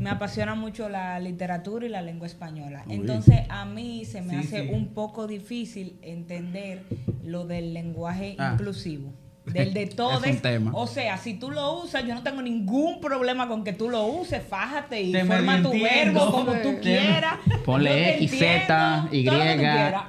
me 0.00 0.10
apasiona 0.10 0.54
mucho 0.54 0.88
la 0.88 1.18
literatura 1.20 1.86
y 1.86 1.88
la 1.88 2.02
lengua 2.02 2.26
española. 2.26 2.84
Uy. 2.86 2.94
Entonces, 2.94 3.40
a 3.48 3.64
mí 3.64 4.04
se 4.04 4.22
me 4.22 4.34
Sí, 4.34 4.36
hace 4.46 4.62
sí. 4.68 4.68
un 4.72 4.88
poco 4.88 5.26
difícil 5.26 5.98
entender 6.02 6.84
lo 7.24 7.46
del 7.46 7.74
lenguaje 7.74 8.36
Ah. 8.38 8.50
inclusivo. 8.54 9.12
Del 9.46 9.72
de 9.74 9.86
todos. 9.86 10.24
O 10.72 10.86
sea, 10.88 11.18
si 11.18 11.34
tú 11.34 11.52
lo 11.52 11.80
usas, 11.80 12.04
yo 12.04 12.14
no 12.16 12.24
tengo 12.24 12.42
ningún 12.42 13.00
problema 13.00 13.46
con 13.46 13.62
que 13.62 13.72
tú 13.72 13.88
lo 13.88 14.04
uses. 14.04 14.42
Fájate 14.42 15.00
y 15.00 15.12
Te 15.12 15.24
forma 15.24 15.62
tu 15.62 15.70
verbo 15.70 16.32
como 16.32 16.52
tú 16.54 16.80
quieras. 16.82 17.36
Ponle 17.64 18.16
X, 18.16 18.38
Z, 18.40 19.08
Y. 19.12 19.24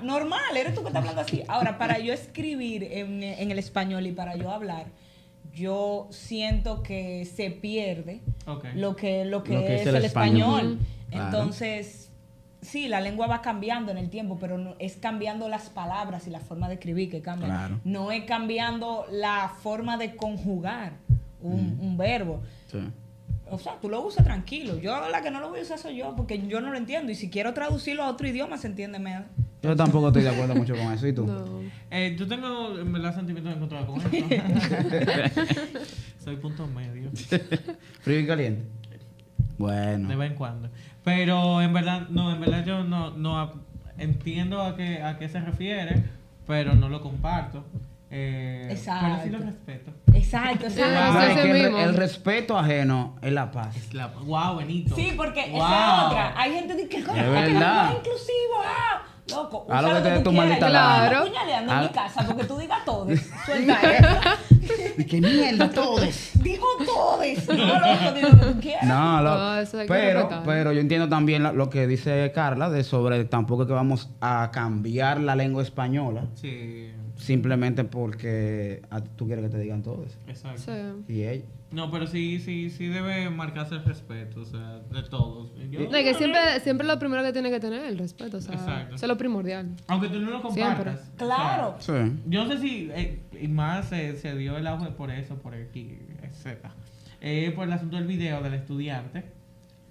Normal, 0.02 0.58
eres 0.58 0.74
tú 0.74 0.82
que 0.82 0.88
estás 0.88 1.02
hablando 1.02 1.22
así. 1.22 1.44
Ahora, 1.48 1.78
para 1.78 2.00
yo 2.00 2.14
escribir 2.14 2.84
en, 2.84 3.22
en 3.22 3.52
el 3.52 3.60
español 3.60 4.08
y 4.08 4.12
para 4.12 4.36
yo 4.36 4.50
hablar, 4.50 4.88
yo 5.58 6.08
siento 6.12 6.84
que 6.84 7.26
se 7.26 7.50
pierde 7.52 8.22
lo 8.76 8.96
que, 8.96 9.26
lo 9.26 9.44
que, 9.44 9.54
Lo 9.54 9.66
que 9.66 9.76
es, 9.76 9.82
es 9.82 9.88
el 9.88 9.96
el 9.98 10.06
español. 10.06 10.60
español. 10.60 10.80
Claro. 11.10 11.26
Entonces, 11.26 12.12
sí, 12.62 12.88
la 12.88 13.02
lengua 13.02 13.28
va 13.28 13.42
cambiando 13.42 13.92
en 13.92 13.98
el 13.98 14.10
tiempo, 14.10 14.38
pero 14.40 14.58
no- 14.58 14.76
es 14.80 14.98
cambiando 14.98 15.50
las 15.50 15.70
palabras 15.70 16.28
y 16.28 16.30
la 16.30 16.40
forma 16.40 16.68
de 16.68 16.76
escribir 16.76 17.10
que 17.10 17.22
cambian. 17.22 17.50
Claro. 17.52 17.80
No 17.84 18.12
es 18.12 18.24
cambiando 18.26 19.06
la 19.12 19.50
forma 19.62 19.98
de 19.98 20.16
conjugar 20.16 20.94
un, 21.42 21.78
un 21.82 21.98
verbo. 21.98 22.42
Sí. 22.72 22.80
O 23.50 23.58
sea, 23.58 23.78
tú 23.82 23.90
lo 23.90 24.02
usas 24.06 24.26
tranquilo. 24.26 24.78
Yo 24.78 25.10
la 25.10 25.22
que 25.22 25.32
no 25.32 25.40
lo 25.40 25.50
voy 25.50 25.60
a 25.60 25.64
usar 25.64 25.80
soy 25.80 25.96
yo, 25.96 26.14
porque 26.18 26.46
yo 26.48 26.60
no 26.62 26.70
lo 26.72 26.78
entiendo. 26.78 27.12
Y 27.12 27.16
si 27.16 27.30
quiero 27.30 27.54
traducirlo 27.54 28.04
a 28.04 28.10
otro 28.10 28.28
idioma, 28.28 28.58
se 28.58 28.68
entiende 28.68 29.00
mejor. 29.00 29.26
Yo 29.62 29.76
tampoco 29.76 30.08
estoy 30.08 30.24
de 30.24 30.30
acuerdo 30.30 30.56
mucho 30.56 30.76
con 30.76 30.94
eso. 30.94 31.08
¿Y 31.08 31.14
tú? 31.14 31.26
No. 31.26 31.46
Eh, 31.90 32.16
yo 32.18 32.28
tengo 32.28 32.78
en 32.78 32.92
verdad 32.94 33.16
sentimientos 33.16 33.56
encontrados 33.56 33.88
con 33.88 34.02
esto. 34.02 35.42
Soy 36.24 36.36
punto 36.36 36.68
medio. 36.68 37.10
Frío 38.02 38.20
y 38.20 38.28
caliente. 38.28 38.64
Bueno. 39.58 40.10
De 40.10 40.16
vez 40.16 40.32
en 40.32 40.38
cuando. 40.38 40.70
Pero 41.04 41.62
en 41.62 41.74
verdad, 41.74 42.08
no, 42.10 42.34
en 42.34 42.40
verdad 42.40 42.66
yo 42.66 42.84
no, 42.84 43.12
no 43.12 43.54
entiendo 43.98 44.62
a 44.62 44.76
qué, 44.76 45.02
a 45.02 45.18
qué 45.18 45.30
se 45.30 45.40
refiere, 45.40 46.04
pero 46.46 46.76
no 46.76 46.90
lo 46.90 47.02
comparto. 47.02 47.64
Eh, 48.10 48.68
Exacto. 48.70 49.08
Pero 49.08 49.24
sí 49.24 49.30
lo 49.30 49.40
respeto. 49.40 49.92
Exacto, 50.14 50.66
exacto. 50.68 51.14
No, 51.14 51.20
sí, 51.20 51.26
es 51.26 51.38
ese 51.38 51.52
que 51.52 51.84
el, 51.84 51.94
respeto 51.96 52.58
ajeno 52.58 53.16
es 53.22 53.34
la 53.34 53.52
paz. 53.52 53.76
Es 53.76 53.94
la, 53.94 54.08
wow, 54.08 54.58
Benito. 54.58 54.96
Sí, 54.96 55.14
porque 55.16 55.42
esa 55.42 55.56
es 55.56 56.04
otra. 56.06 56.34
Hay 56.40 56.54
gente 56.54 56.76
que, 56.88 56.98
Es 56.98 57.06
que 57.06 57.12
verdad. 57.12 57.48
lenguaje 57.48 57.98
inclusivo, 57.98 58.56
ah, 58.64 59.02
loco. 59.32 59.66
Haz 59.70 59.84
lo 59.84 59.94
que 59.96 60.02
te 60.02 60.10
dé 60.12 60.20
tu 60.20 60.32
maldita 60.32 60.68
Claro. 60.70 61.26
puñaleando 61.26 61.74
en 61.74 61.80
mi 61.82 61.90
casa 61.90 62.26
porque 62.26 62.44
tú 62.46 62.58
digas 62.58 62.86
todes. 62.86 63.30
Suelta 63.46 63.80
eso. 63.82 64.88
Y 64.98 65.04
que 65.06 65.22
mierda, 65.22 65.70
todos. 65.74 66.32
Dijo 66.42 66.66
todes. 66.86 67.48
No, 67.48 67.56
loco, 67.56 68.14
digo 68.16 68.30
lo 68.30 68.40
que 68.40 68.46
tú 68.54 68.60
quieras. 68.60 68.84
No, 68.86 69.22
lo- 69.22 69.38
No, 69.38 69.58
eso 69.60 69.80
hay 69.80 69.88
que 69.88 69.94
pero, 69.94 70.20
respetar. 70.22 70.44
pero 70.46 70.72
yo 70.74 70.80
entiendo 70.82 71.08
también 71.10 71.44
la- 71.44 71.52
lo 71.54 71.70
que 71.70 71.88
dice 71.88 72.32
Carla 72.34 72.70
de 72.70 72.84
sobre 72.84 73.24
tampoco 73.26 73.64
es 73.64 73.68
que 73.68 73.74
vamos 73.74 74.10
a 74.22 74.50
cambiar 74.52 75.20
la 75.22 75.36
lengua 75.36 75.64
española 75.64 76.26
Sí, 76.36 76.92
simplemente 77.18 77.84
porque 77.84 78.82
a- 78.90 79.02
tú 79.02 79.26
quieres 79.28 79.46
que 79.46 79.50
te 79.52 79.60
digan 79.60 79.82
todos. 79.84 80.18
exacto. 80.28 80.62
Sí. 81.08 81.14
Y 81.14 81.24
ella. 81.24 81.46
No, 81.70 81.92
pero 81.92 82.08
sí, 82.08 82.40
sí, 82.40 82.70
sí 82.70 82.88
debe 82.88 83.30
marcarse 83.30 83.76
el 83.76 83.84
respeto, 83.84 84.40
o 84.42 84.46
sea, 84.46 84.80
de 84.90 85.04
todos. 85.04 85.52
Yo- 85.70 85.82
No, 85.82 85.92
que 85.92 86.14
siempre, 86.14 86.40
siempre 86.62 86.88
lo 86.88 86.98
primero 86.98 87.22
que 87.24 87.34
tiene 87.34 87.50
que 87.52 87.60
tener 87.60 87.82
es 87.84 87.90
el 87.90 87.98
respeto, 87.98 88.38
o 88.38 88.42
sea, 88.42 88.54
Exacto. 88.56 88.96
eso 88.96 89.06
es 89.06 89.10
lo 89.10 89.18
primordial. 89.18 89.72
Aunque 89.88 90.08
tú 90.08 90.20
no 90.20 90.30
lo 90.32 90.42
compartas. 90.42 91.02
Siempre. 91.02 91.18
Claro. 91.26 91.76
O 91.78 91.82
sea, 91.82 92.06
Sí. 92.06 92.14
yo 92.28 92.46
no 92.46 92.52
sé 92.54 92.60
si, 92.60 92.90
eh, 92.94 93.20
y 93.42 93.48
más 93.50 93.90
se, 93.90 94.16
se 94.16 94.34
dio 94.38 94.58
el 94.58 94.66
auge 94.66 94.92
por 94.92 95.12
eso, 95.12 95.36
por 95.36 95.54
aquí, 95.56 95.98
etc. 96.24 96.58
Eh, 97.20 97.52
por 97.54 97.66
el 97.68 97.74
asunto 97.74 97.98
del 97.98 98.08
video 98.08 98.42
del 98.42 98.54
estudiante, 98.54 99.26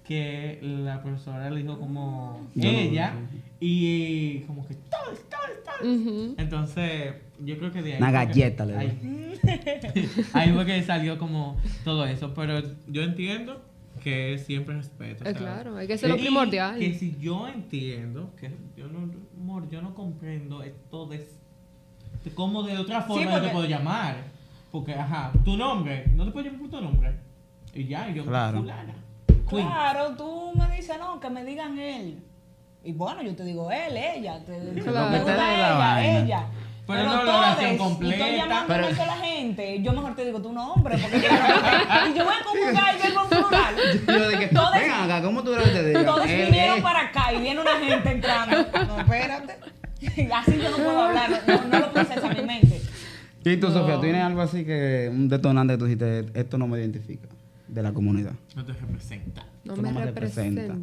que 0.03 0.59
la 0.63 1.03
profesora 1.03 1.49
le 1.51 1.61
dijo 1.61 1.77
como 1.77 2.47
no- 2.55 2.63
ella, 2.67 3.13
y 3.59 4.39
como 4.41 4.67
que 4.67 4.75
todos, 4.75 5.19
todos. 5.29 5.81
Ujú. 5.99 6.35
Entonces, 6.37 7.13
yo 7.43 7.57
creo 7.57 7.71
que 7.71 7.81
de 7.81 7.93
ahí. 7.93 7.99
Una 8.01 8.07
que- 8.11 8.13
galleta 8.25 8.65
le 8.65 8.77
ahí, 8.77 9.39
ahí 10.33 10.51
fue 10.51 10.65
que 10.65 10.83
salió 10.83 11.17
como 11.17 11.57
todo 11.83 12.05
eso, 12.05 12.33
pero 12.33 12.61
yo 12.87 13.01
entiendo 13.03 13.61
que 14.03 14.33
es 14.35 14.45
siempre 14.45 14.75
respeto. 14.75 15.27
Eh, 15.27 15.33
claro, 15.33 15.75
hay 15.77 15.87
que 15.87 15.97
ser 15.97 16.09
lo 16.09 16.17
y 16.17 16.21
primordial. 16.21 16.77
Que 16.79 16.93
si 16.93 17.17
yo 17.19 17.47
entiendo, 17.47 18.31
que 18.39 18.51
yo 18.75 18.87
no, 18.87 19.11
amor, 19.39 19.69
yo 19.69 19.81
no 19.81 19.93
comprendo 19.95 20.61
esto 20.63 21.07
de, 21.07 21.17
de 22.23 22.31
cómo 22.33 22.63
de 22.63 22.77
otra 22.77 23.01
forma 23.01 23.23
yo 23.25 23.29
porque- 23.31 23.47
te 23.47 23.53
puedo 23.53 23.67
llamar. 23.67 24.37
Porque, 24.71 24.93
ajá, 24.93 25.31
tu 25.45 25.55
nombre, 25.57 26.05
no 26.15 26.25
te 26.25 26.31
puedo 26.31 26.45
llamar 26.45 26.61
por 26.61 26.69
tu 26.69 26.81
nombre. 26.81 27.15
Y 27.73 27.85
ya, 27.85 28.09
y 28.09 28.15
yo, 28.15 28.25
Claro. 28.25 28.59
fulana. 28.59 28.93
Claro, 29.47 30.15
tú 30.17 30.51
me 30.55 30.75
dices, 30.75 30.97
no, 30.99 31.19
que 31.19 31.29
me 31.29 31.45
digan 31.45 31.79
él. 31.79 32.19
Y 32.87 32.93
bueno, 32.93 33.21
yo 33.21 33.35
te 33.35 33.43
digo 33.43 33.69
él, 33.69 33.97
ella. 33.97 34.39
Te, 34.45 34.53
te 34.53 34.81
Claro. 34.81 35.09
pregunta 35.09 35.09
Métele 35.11 35.37
la 35.37 35.53
ella, 35.55 35.73
vaina. 35.77 36.19
ella. 36.19 36.45
Pero 36.87 37.03
no 37.03 37.23
la 37.25 37.37
oración 37.39 37.77
todes, 37.77 38.15
Y 38.17 38.37
llamando 38.37 38.67
Pero- 38.73 38.87
a 38.87 38.95
sola 38.95 39.17
gente. 39.17 39.81
Yo 39.81 39.91
mejor 39.91 40.15
te 40.15 40.23
digo 40.23 40.41
tu 40.41 40.53
nombre. 40.53 40.97
Porque 40.97 41.17
yo, 41.19 41.27
y 41.27 42.17
yo 42.17 42.23
voy 42.23 42.33
a 42.33 42.43
conjugar 42.45 42.95
el 42.95 43.01
verbo 43.01 43.21
en 43.23 43.29
plural. 43.29 43.75
Yo 44.07 44.29
dije, 44.29 44.47
Todos- 44.47 44.71
ven 44.71 44.91
acá, 44.91 45.21
¿cómo 45.21 45.43
tú 45.43 45.53
te 45.53 45.83
diga? 45.85 46.05
Todos 46.05 46.29
Él 46.29 46.45
vinieron 46.45 46.81
para 46.81 46.99
acá 47.07 47.33
y 47.33 47.41
viene 47.41 47.59
una 47.59 47.77
gente 47.77 48.09
entrando. 48.09 48.55
No, 48.87 48.99
espérate. 49.01 49.55
Así 50.33 50.57
yo 50.63 50.69
no 50.69 50.77
puedo 50.77 51.01
hablar, 51.01 51.41
no, 51.45 51.63
no 51.65 51.79
lo 51.79 51.91
procesa 51.91 52.29
mi 52.29 52.41
mente. 52.43 52.81
Y 53.43 53.57
tú, 53.57 53.67
No. 53.67 53.73
Sofía, 53.73 53.95
¿tú 53.95 54.01
tienes 54.01 54.23
algo 54.23 54.41
así 54.41 54.63
que 54.63 55.09
un 55.11 55.27
detonante 55.27 55.73
que 55.73 55.77
tú 55.77 55.85
dijiste, 55.85 56.25
esto 56.35 56.57
no 56.57 56.67
me 56.67 56.79
identifica 56.79 57.27
de 57.67 57.83
la 57.83 57.91
comunidad? 57.91 58.31
No 58.55 58.63
te 58.63 58.71
representa. 58.73 59.43
No 59.65 59.75
me 59.75 59.91
representa. 60.05 60.73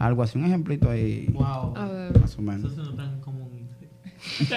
Algo 0.00 0.22
así, 0.22 0.38
un 0.38 0.46
ejemplito 0.46 0.90
ahí, 0.90 1.26
Wow. 1.32 1.76
A 1.76 1.86
ver. 1.88 2.12
más 2.18 2.22
o 2.22 2.24
Eso 2.24 2.42
menos. 2.42 2.74
suena 2.74 2.96
tan 2.96 3.20
común. 3.20 3.50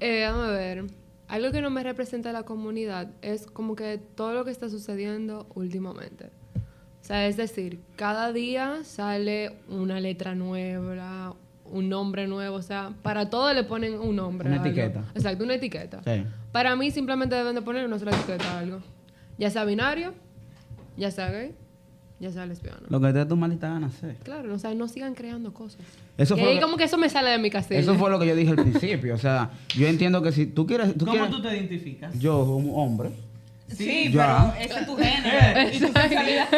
Eh, 0.00 0.24
vamos 0.28 0.46
a 0.48 0.50
ver. 0.52 0.84
Algo 1.28 1.52
que 1.52 1.60
no 1.62 1.70
me 1.70 1.82
representa 1.82 2.30
a 2.30 2.32
la 2.32 2.42
comunidad 2.42 3.10
es 3.22 3.46
como 3.46 3.76
que 3.76 3.98
todo 3.98 4.32
lo 4.34 4.44
que 4.44 4.50
está 4.50 4.68
sucediendo 4.68 5.46
últimamente. 5.54 6.26
O 6.56 7.04
sea, 7.04 7.26
es 7.26 7.36
decir, 7.36 7.80
cada 7.96 8.32
día 8.32 8.80
sale 8.84 9.56
una 9.68 10.00
letra 10.00 10.34
nueva, 10.34 11.34
un 11.64 11.88
nombre 11.88 12.26
nuevo. 12.26 12.56
O 12.56 12.62
sea, 12.62 12.92
para 13.02 13.30
todo 13.30 13.52
le 13.54 13.64
ponen 13.64 13.98
un 13.98 14.16
nombre. 14.16 14.48
Una 14.48 14.58
etiqueta. 14.58 15.04
Exacto, 15.14 15.44
una 15.44 15.54
etiqueta. 15.54 16.02
Sí. 16.04 16.24
Para 16.52 16.74
mí 16.76 16.90
simplemente 16.90 17.34
deben 17.36 17.54
de 17.54 17.62
poner 17.62 17.86
una 17.86 17.98
sola 17.98 18.10
etiqueta 18.12 18.56
a 18.56 18.58
algo. 18.58 18.80
Ya 19.38 19.50
sea 19.50 19.64
binario, 19.64 20.12
ya 20.96 21.10
sea 21.10 21.30
gay, 21.30 21.54
ya 22.20 22.30
sea 22.30 22.46
lesbiano. 22.46 22.80
Lo 22.88 23.00
que 23.00 23.06
te 23.08 23.18
dé 23.18 23.26
tu 23.26 23.36
maldita 23.36 23.68
gana 23.68 23.86
hacer. 23.88 24.16
Claro, 24.22 24.54
o 24.54 24.58
sea, 24.58 24.74
no 24.74 24.86
sigan 24.88 25.14
creando 25.14 25.52
cosas. 25.52 25.80
Eso 26.18 26.36
Que 26.36 26.42
fue, 26.42 26.50
ahí 26.52 26.60
como 26.60 26.76
que 26.76 26.84
eso 26.84 26.98
me 26.98 27.08
sale 27.08 27.30
de 27.30 27.38
mi 27.38 27.50
castillo. 27.50 27.80
eso 27.80 27.94
fue 27.96 28.10
lo 28.10 28.18
que 28.18 28.26
yo 28.26 28.36
dije 28.36 28.50
al 28.50 28.56
principio. 28.56 29.14
O 29.14 29.18
sea, 29.18 29.50
yo 29.76 29.88
entiendo 29.88 30.22
que 30.22 30.30
si 30.30 30.46
tú 30.46 30.66
quieres... 30.66 30.92
Tú 30.96 31.06
¿Cómo 31.06 31.12
quieres 31.12 31.30
tú 31.30 31.40
te 31.42 31.48
identificas? 31.56 32.16
yo 32.18 32.44
como 32.46 32.74
hombre, 32.76 33.10
Sí, 33.68 34.10
Ya. 34.12 34.52
pero 34.58 34.64
ese 34.66 34.80
es 34.80 34.86
tu 34.86 34.96
género. 34.96 35.70
y 35.72 35.78
tu 35.78 35.86
sexualidad. 35.86 36.48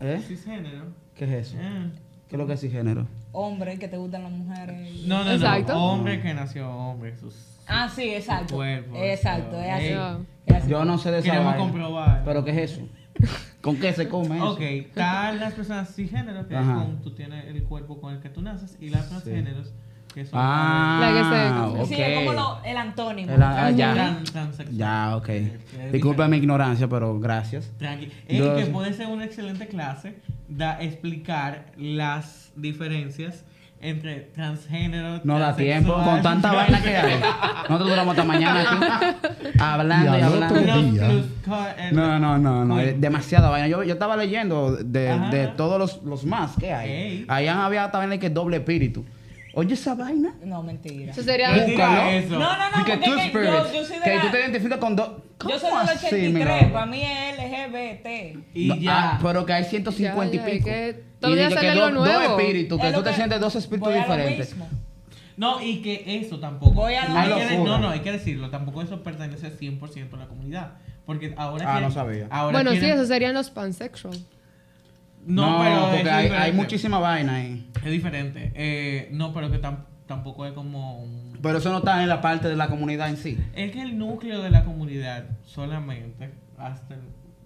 ¿eh? 0.00 0.20
Cisgénero. 0.26 0.84
¿Qué 1.14 1.24
es 1.24 1.48
eso? 1.48 1.56
Ah. 1.62 1.86
¿Qué 2.28 2.36
es 2.36 2.38
lo 2.38 2.46
que 2.46 2.52
es 2.54 2.60
cisgénero? 2.60 3.06
Hombre, 3.32 3.78
que 3.78 3.86
te 3.88 3.96
gustan 3.96 4.24
las 4.24 4.32
mujeres. 4.32 5.02
No, 5.06 5.24
no, 5.24 5.32
Exacto. 5.32 5.72
no. 5.74 5.92
Hombre 5.92 6.20
que 6.20 6.34
nació 6.34 6.68
hombre. 6.68 7.16
Sus... 7.16 7.34
Ah, 7.68 7.88
sí, 7.88 8.02
exacto. 8.10 8.56
Cuerpo, 8.56 8.96
exacto, 8.96 9.60
es 9.60 9.70
así. 9.70 9.84
Ey. 9.84 10.26
Es 10.46 10.56
así. 10.56 10.70
Yo 10.70 10.84
no 10.84 10.98
sé 10.98 11.12
de 11.12 11.18
esa 11.20 11.26
Queremos 11.30 11.46
vaina. 11.52 11.62
comprobar. 11.62 12.22
¿Pero 12.24 12.44
qué 12.44 12.50
es 12.50 12.72
eso? 12.72 12.82
¿Con 13.60 13.76
qué 13.76 13.92
se 13.92 14.08
come 14.08 14.36
eso? 14.36 14.52
Ok, 14.52 14.60
están 14.60 15.38
las 15.38 15.52
personas 15.54 15.94
cisgéneros, 15.94 16.46
que 16.46 16.54
es 16.54 16.60
Ajá. 16.60 16.74
con, 16.76 17.02
tú 17.02 17.10
tienes 17.10 17.44
el 17.46 17.62
cuerpo 17.64 18.00
con 18.00 18.14
el 18.14 18.20
que 18.20 18.30
tú 18.30 18.40
naces, 18.42 18.76
y 18.80 18.88
las 18.90 19.08
transgéneros 19.08 19.72
Que 20.14 20.24
son 20.26 20.40
Ah, 20.42 20.98
La 21.00 21.08
que 21.12 21.76
se- 21.76 21.82
ok. 21.82 21.88
Sí, 21.88 21.94
es 22.02 22.18
como 22.18 22.32
lo- 22.32 22.64
el 22.64 22.76
antónimo. 22.76 23.32
El 23.32 23.40
ah, 23.44 23.70
ya. 23.70 24.20
transexual. 24.32 24.76
Ya, 24.76 25.16
ok. 25.16 25.28
Eh, 25.28 25.60
es 25.86 25.92
Disculpa 25.92 26.26
mi 26.26 26.38
ignorancia, 26.38 26.88
pero 26.88 27.20
gracias. 27.20 27.70
Tranqui. 27.78 28.10
Eh, 28.26 28.38
Yo- 28.38 28.56
que 28.56 28.66
puede 28.66 28.92
ser 28.92 29.06
una 29.06 29.24
excelente 29.24 29.68
clase 29.68 30.16
da 30.48 30.82
explicar 30.82 31.66
las 31.76 32.50
diferencias 32.56 33.44
entre 33.82 34.20
transgénero, 34.34 35.20
No 35.24 35.38
da 35.38 35.56
tiempo 35.56 35.94
con 35.94 36.20
tanta 36.22 36.52
vaina 36.54 36.82
que 36.82 36.96
hay. 36.96 37.20
Nosotros 37.68 37.88
duramos 37.88 38.12
hasta 38.12 38.24
mañana 38.24 38.60
aquí 38.60 39.18
hablando 39.58 40.18
Y 40.18 40.20
hablando. 40.20 40.60
No, 41.92 42.18
no, 42.18 42.38
no, 42.38 42.64
no, 42.64 42.76
demasiada 42.76 43.48
vaina. 43.48 43.68
Yo, 43.68 43.82
yo 43.82 43.94
estaba 43.94 44.16
leyendo 44.16 44.76
de, 44.76 45.18
de 45.30 45.48
todos 45.56 45.78
los, 45.78 46.02
los 46.04 46.24
más 46.24 46.56
que 46.58 46.72
hay. 46.72 46.90
Ey. 46.90 47.24
Allá 47.28 47.64
había 47.64 47.88
vaina 47.88 48.18
que 48.18 48.30
doble 48.30 48.58
espíritu. 48.58 49.04
Oye, 49.54 49.74
esa 49.74 49.94
vaina. 49.94 50.34
No, 50.44 50.62
mentira. 50.62 51.10
Eso 51.12 51.22
sería. 51.22 51.50
Mentira 51.50 52.10
eso. 52.12 52.38
No, 52.38 52.56
no, 52.56 52.78
no, 52.78 52.84
que 52.84 52.92
es 52.92 52.98
spirits. 53.00 53.32
yo, 53.32 53.72
yo 53.72 53.84
soy 53.84 53.98
de 53.98 54.04
que 54.04 54.14
la- 54.16 54.22
tú 54.22 54.28
te 54.30 54.40
identificas 54.40 54.78
con 54.78 54.96
dos. 54.96 55.10
Yo 55.48 55.58
soy 55.58 55.70
¿Cómo 55.70 55.80
del 55.80 55.88
así, 55.90 56.06
83, 56.06 56.32
mi 56.66 56.72
para 56.72 56.86
mí 56.86 57.02
es 57.02 57.38
LGBT. 57.38 58.38
Y 58.54 58.68
No, 58.68 58.74
ya. 58.76 59.10
ah, 59.14 59.18
pero 59.22 59.46
que 59.46 59.52
hay 59.54 59.64
150 59.64 60.36
Ya, 60.36 60.42
ya, 60.42 60.48
y 60.48 60.52
pico. 60.58 60.64
que 60.66 61.04
todo 61.18 61.32
y 61.32 61.34
día 61.36 61.50
sale 61.50 61.74
dos, 61.74 61.88
algo 61.88 62.04
dos 62.04 62.08
nuevo. 62.14 62.38
espíritus, 62.38 62.80
que 62.80 62.88
Es 62.88 62.94
tú 62.94 63.02
te 63.02 63.12
sientes 63.14 63.40
dos 63.40 63.56
espíritus 63.56 63.94
diferentes. 63.94 64.56
No, 65.36 65.62
y 65.62 65.80
que 65.80 66.04
eso 66.20 66.38
tampoco. 66.38 66.72
Voy 66.74 66.94
a 66.94 67.08
lo 67.08 67.16
hay 67.18 67.28
mismo. 67.34 67.64
que, 67.64 67.70
no, 67.70 67.78
no, 67.78 67.88
hay 67.88 68.00
que 68.00 68.12
decirlo. 68.12 68.50
Tampoco 68.50 68.82
eso 68.82 69.02
pertenece 69.02 69.50
100% 69.50 70.12
a 70.14 70.16
la 70.18 70.26
comunidad. 70.28 70.72
Porque 71.06 71.32
ahora. 71.36 71.64
Ah, 71.66 71.72
quieren- 71.72 71.88
no 71.88 71.94
sabía. 71.94 72.26
Ahora 72.30 72.52
Bueno, 72.62 72.72
sí, 72.78 72.84
esos 72.86 73.08
serían 73.08 73.32
los 73.34 73.48
pansexual. 73.50 74.18
No, 75.26 75.58
No, 75.58 75.64
pero. 75.64 75.90
porque 75.96 76.10
hay, 76.10 76.28
hay 76.28 76.52
muchísima 76.52 76.98
vaina 76.98 77.36
ahí. 77.36 77.66
Es 77.84 77.90
diferente. 77.90 78.52
Eh, 78.54 79.08
no, 79.12 79.32
pero 79.32 79.50
que 79.50 79.60
tam- 79.60 79.84
tampoco 80.06 80.46
es 80.46 80.52
como. 80.52 81.02
un- 81.02 81.38
Pero 81.42 81.58
eso 81.58 81.70
no 81.70 81.78
está 81.78 82.02
en 82.02 82.08
la 82.08 82.20
parte 82.20 82.48
de 82.48 82.56
la 82.56 82.68
comunidad 82.68 83.08
en 83.08 83.16
sí. 83.16 83.38
Es 83.54 83.72
que 83.72 83.80
el 83.82 83.96
núcleo 83.98 84.42
de 84.42 84.50
la 84.50 84.64
comunidad 84.64 85.24
solamente, 85.44 86.30
hasta 86.58 86.94
el 86.94 87.00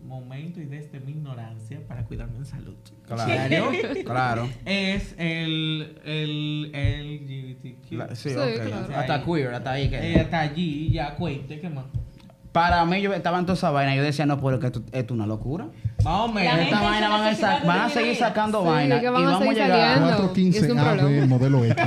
momento 0.04 0.60
y 0.60 0.64
desde 0.64 1.00
mi 1.00 1.12
ignorancia, 1.12 1.80
para 1.88 2.04
cuidarme 2.04 2.36
en 2.38 2.44
salud, 2.44 2.74
Claro. 3.06 3.70
claro. 4.04 4.48
es 4.66 5.14
el, 5.18 5.98
el 6.04 6.72
LGBTQ. 6.72 7.92
La- 7.92 8.14
sí, 8.14 8.30
Sí, 8.30 8.36
ok. 8.36 8.66
claro. 8.66 8.96
Hasta 8.96 9.24
queer, 9.24 9.54
hasta 9.54 9.70
ahí. 9.72 9.88
Que... 9.88 10.12
Eh, 10.14 10.20
hasta 10.20 10.40
allí 10.40 10.90
ya 10.90 11.14
cuente, 11.16 11.60
¿qué 11.60 11.68
más? 11.70 11.84
Para 12.52 12.84
mí, 12.84 13.00
yo 13.02 13.12
estaba 13.12 13.38
en 13.40 13.46
toda 13.46 13.54
esa 13.56 13.70
vaina. 13.72 13.96
Yo 13.96 14.02
decía, 14.04 14.26
no, 14.26 14.40
pero 14.40 14.60
que 14.60 14.66
esto, 14.66 14.80
esto 14.92 14.96
es 14.96 15.10
una 15.10 15.26
locura. 15.26 15.66
Más 16.04 16.20
o 16.20 16.28
menos. 16.28 16.58
Esta 16.60 16.80
vaina 16.82 17.08
van 17.08 17.34
a, 17.44 17.64
van 17.64 17.90
seguir 17.90 18.16
sacando 18.16 18.60
Sí, 18.62 18.66
vaina. 18.68 19.00
que 19.00 19.08
van 19.10 19.22
y 19.22 19.24
a 19.24 19.28
vamos 19.28 19.40
a 19.40 19.44
seguir 19.44 19.62
llegar 19.62 19.78
saliendo. 19.98 20.06
415 20.16 20.58
Y 20.58 20.64
es 20.64 20.70
un 20.70 20.78
AB 20.78 20.98
problema. 20.98 21.26
modelo 21.26 21.64
X. 21.64 21.76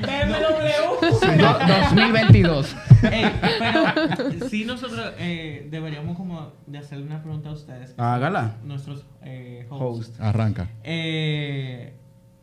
BMW. 0.00 0.66
Do- 1.36 1.58
2022. 1.92 2.76
Ey, 3.12 3.24
pero 3.58 4.48
sí 4.48 4.64
nosotros 4.64 5.12
eh, 5.18 5.68
deberíamos 5.70 6.16
como 6.16 6.52
de 6.66 6.78
hacerle 6.78 7.06
una 7.06 7.22
pregunta 7.22 7.50
a 7.50 7.52
ustedes. 7.52 7.94
Hágala. 7.98 8.56
Nuestros 8.64 9.04
eh, 9.22 9.66
hosts. 9.70 10.10
Host. 10.10 10.20
Arranca. 10.20 10.68
Eh, 10.82 11.94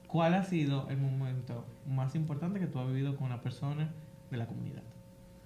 ¿Cuál 0.08 0.34
ha 0.36 0.44
sido 0.44 0.88
el 0.90 0.98
momento 0.98 1.66
más 1.88 2.16
importante 2.16 2.60
que 2.60 2.68
tú 2.68 2.80
has 2.80 2.88
vivido 2.88 3.16
con 3.16 3.28
una 3.28 3.42
persona 3.42 3.90
de 4.32 4.38
la 4.38 4.46
comunidad? 4.46 4.84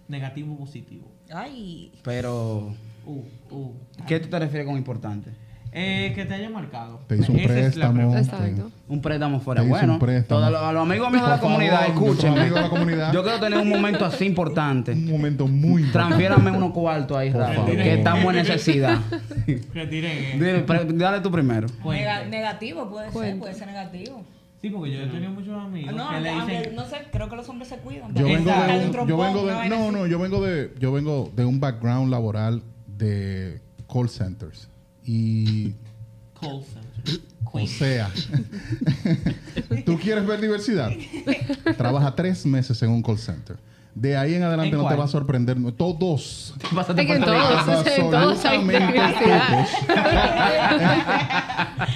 Negativo 0.07 0.53
o 0.53 0.57
positivo. 0.57 1.11
Ay. 1.33 1.91
Pero, 2.03 2.73
Uh, 3.07 3.23
uh. 3.55 3.73
¿qué 4.07 4.19
tú 4.19 4.27
te 4.29 4.37
refieres 4.39 4.67
con 4.67 4.77
importante? 4.77 5.31
Eh, 5.79 6.11
que 6.15 6.25
te 6.25 6.33
haya 6.33 6.49
marcado. 6.49 7.01
Te 7.07 7.17
hizo 7.17 7.31
un 7.31 7.39
Esa 7.39 7.59
es 7.59 7.75
la 7.75 7.91
préstamo. 7.91 8.17
Exacto. 8.17 8.71
Un 8.87 9.01
préstamo 9.01 9.39
fuera 9.39 9.61
Te 9.61 9.67
hizo 9.67 9.77
bueno. 9.77 9.93
un 9.93 9.99
préstamo. 9.99 10.39
Todos 10.39 10.51
los, 10.51 10.61
a 10.61 10.71
los 10.73 10.81
amigos 10.81 11.11
míos 11.11 11.23
de 11.23 11.29
la 11.29 11.35
Por 11.39 11.49
comunidad, 11.49 11.79
favor, 11.81 11.89
nuestros 11.95 12.17
escuchen. 12.17 12.39
amigos 12.39 12.55
de 12.55 12.61
la 12.61 12.69
comunidad. 12.69 13.13
Yo 13.13 13.21
quiero 13.23 13.39
tener 13.39 13.59
un 13.59 13.69
momento 13.69 14.05
así 14.05 14.25
importante. 14.25 14.91
Un 14.93 15.05
momento 15.11 15.47
muy 15.47 15.83
importante. 15.83 16.15
Transfiérame 16.15 16.57
unos 16.57 16.71
cuartos 16.71 17.17
ahí, 17.17 17.29
Por 17.31 17.41
Rafa, 17.41 17.53
favor. 17.53 17.71
que 17.71 17.93
estamos 17.93 18.25
en 18.25 18.35
necesidad. 18.37 18.99
Retiren, 19.73 20.11
eh. 20.17 20.31
Dile, 20.33 20.59
pre- 20.59 20.85
Dale 20.85 21.21
tú 21.21 21.31
primero. 21.31 21.67
Cuente. 21.83 22.03
Nega- 22.05 22.27
negativo 22.27 22.89
puede 22.89 23.09
Cuenta. 23.09 23.29
ser, 23.31 23.39
puede 23.39 23.53
ser 23.53 23.67
negativo. 23.67 24.23
Sí, 24.61 24.69
porque 24.71 24.91
yo 24.91 25.01
he 25.01 25.07
tenido 25.07 25.31
muchos 25.31 25.53
amigos 25.63 25.93
No, 25.93 26.09
que 26.09 26.19
le 26.21 26.29
aunque, 26.31 26.57
dicen. 26.57 26.75
no 26.75 26.85
sé, 26.85 26.95
creo 27.11 27.29
que 27.29 27.35
los 27.35 27.47
hombres 27.49 27.67
se 27.69 27.77
cuidan. 27.77 28.13
Yo 28.15 28.25
vengo 28.25 28.49
de 28.51 28.87
un, 29.01 29.07
yo 29.07 29.17
vengo 29.17 29.45
de, 29.45 29.69
no, 29.69 29.91
no, 29.91 30.07
yo 30.07 30.17
vengo 30.17 30.41
de, 30.43 30.73
yo 30.79 30.91
vengo 30.91 31.31
de 31.35 31.45
un 31.45 31.59
background 31.59 32.09
laboral 32.09 32.63
de 32.97 33.61
call 33.91 34.09
centers 34.09 34.69
y, 35.03 35.73
Call 36.39 36.63
center. 36.63 37.21
o 37.45 37.67
sea, 37.67 38.11
tú 39.85 39.97
quieres 39.97 40.25
ver 40.27 40.41
diversidad, 40.41 40.91
trabaja 41.77 42.13
tres 42.15 42.45
meses 42.45 42.81
en 42.83 42.89
un 42.89 43.01
call 43.01 43.17
center. 43.17 43.57
De 43.95 44.15
ahí 44.15 44.35
en 44.35 44.43
adelante 44.43 44.75
¿En 44.75 44.81
no 44.83 44.87
te 44.87 44.95
va 44.95 45.05
a 45.05 45.07
sorprender 45.07 45.57
todos. 45.75 46.53
Pásate 46.75 47.01
Es 47.01 47.07
que 47.07 47.15
en 47.15 47.23
todos, 47.23 47.87
en 47.87 48.11
todos 48.11 48.45
hay 48.45 48.57
Absolutamente 48.57 48.93
diversidad. 48.93 49.41
todos. 49.49 49.69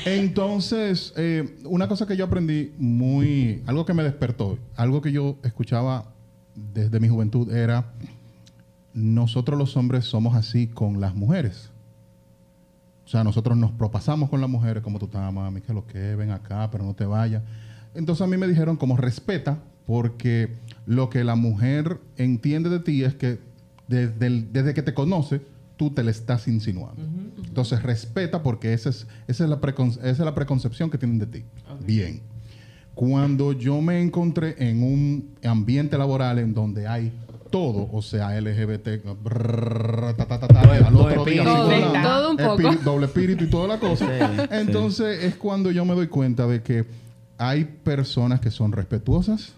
Entonces, 0.05 1.13
eh, 1.15 1.59
una 1.65 1.87
cosa 1.87 2.07
que 2.07 2.17
yo 2.17 2.25
aprendí 2.25 2.73
muy, 2.79 3.61
algo 3.67 3.85
que 3.85 3.93
me 3.93 4.01
despertó, 4.01 4.57
algo 4.75 4.99
que 5.03 5.11
yo 5.11 5.37
escuchaba 5.43 6.11
desde 6.55 6.99
mi 6.99 7.07
juventud 7.07 7.53
era, 7.53 7.93
nosotros 8.93 9.57
los 9.57 9.75
hombres 9.77 10.05
somos 10.05 10.35
así 10.35 10.67
con 10.67 10.99
las 11.01 11.15
mujeres. 11.15 11.69
O 13.05 13.07
sea, 13.11 13.23
nosotros 13.23 13.57
nos 13.57 13.71
propasamos 13.71 14.29
con 14.29 14.39
las 14.41 14.49
mujeres, 14.49 14.83
como 14.83 14.99
tú 14.99 15.05
estás, 15.05 15.31
mami, 15.33 15.61
que 15.61 15.73
lo 15.73 15.85
que 15.85 16.15
ven 16.15 16.31
acá, 16.31 16.69
pero 16.71 16.83
no 16.83 16.93
te 16.93 17.05
vayas. 17.05 17.43
Entonces 17.93 18.21
a 18.21 18.27
mí 18.27 18.37
me 18.37 18.47
dijeron 18.47 18.77
como 18.77 18.95
respeta, 18.95 19.59
porque 19.85 20.55
lo 20.85 21.09
que 21.09 21.23
la 21.23 21.35
mujer 21.35 21.99
entiende 22.17 22.69
de 22.69 22.79
ti 22.79 23.03
es 23.03 23.15
que 23.15 23.39
desde, 23.87 24.27
el- 24.27 24.53
desde 24.53 24.73
que 24.73 24.81
te 24.81 24.93
conoce, 24.93 25.41
tú 25.75 25.89
te 25.89 26.03
le 26.03 26.11
estás 26.11 26.47
insinuando. 26.47 27.01
Entonces 27.45 27.81
respeta 27.83 28.43
porque 28.43 28.71
esa 28.73 28.89
es, 28.89 29.07
esa 29.27 29.43
es, 29.43 29.49
la, 29.49 29.59
esa 29.75 30.09
es 30.09 30.19
la 30.19 30.35
preconcepción 30.35 30.89
que 30.89 30.97
tienen 30.97 31.19
de 31.19 31.25
ti. 31.25 31.43
Bien. 31.85 32.21
Cuando 32.93 33.51
yo 33.53 33.81
me 33.81 34.01
encontré 34.01 34.55
en 34.69 34.83
un 34.83 35.29
ambiente 35.43 35.97
laboral 35.97 36.39
en 36.39 36.53
donde 36.53 36.87
hay 36.87 37.11
todo, 37.51 37.89
o 37.91 38.01
sea, 38.01 38.39
LGBT, 38.39 39.03
brrr, 39.23 40.15
ta, 40.15 40.25
ta, 40.25 40.39
ta, 40.39 40.47
ta, 40.47 40.61
Doble- 40.63 40.85
al 40.87 40.95
otro 40.95 41.15
doble 41.17 41.31
día, 41.33 41.43
Todo, 41.43 42.31
un 42.31 42.37
poco. 42.37 42.55
espíritu- 42.61 42.83
doble 42.83 43.05
espíritu 43.05 43.43
y 43.43 43.47
toda 43.49 43.67
la 43.67 43.79
cosa. 43.79 44.05
Sí, 44.07 44.41
Entonces 44.51 45.23
es 45.23 45.35
cuando 45.35 45.69
yo 45.71 45.85
me 45.85 45.93
doy 45.93 46.07
cuenta 46.07 46.47
de 46.47 46.63
que 46.63 46.85
hay 47.37 47.65
personas 47.65 48.39
que 48.39 48.49
son 48.51 48.71
respetuosas, 48.71 49.53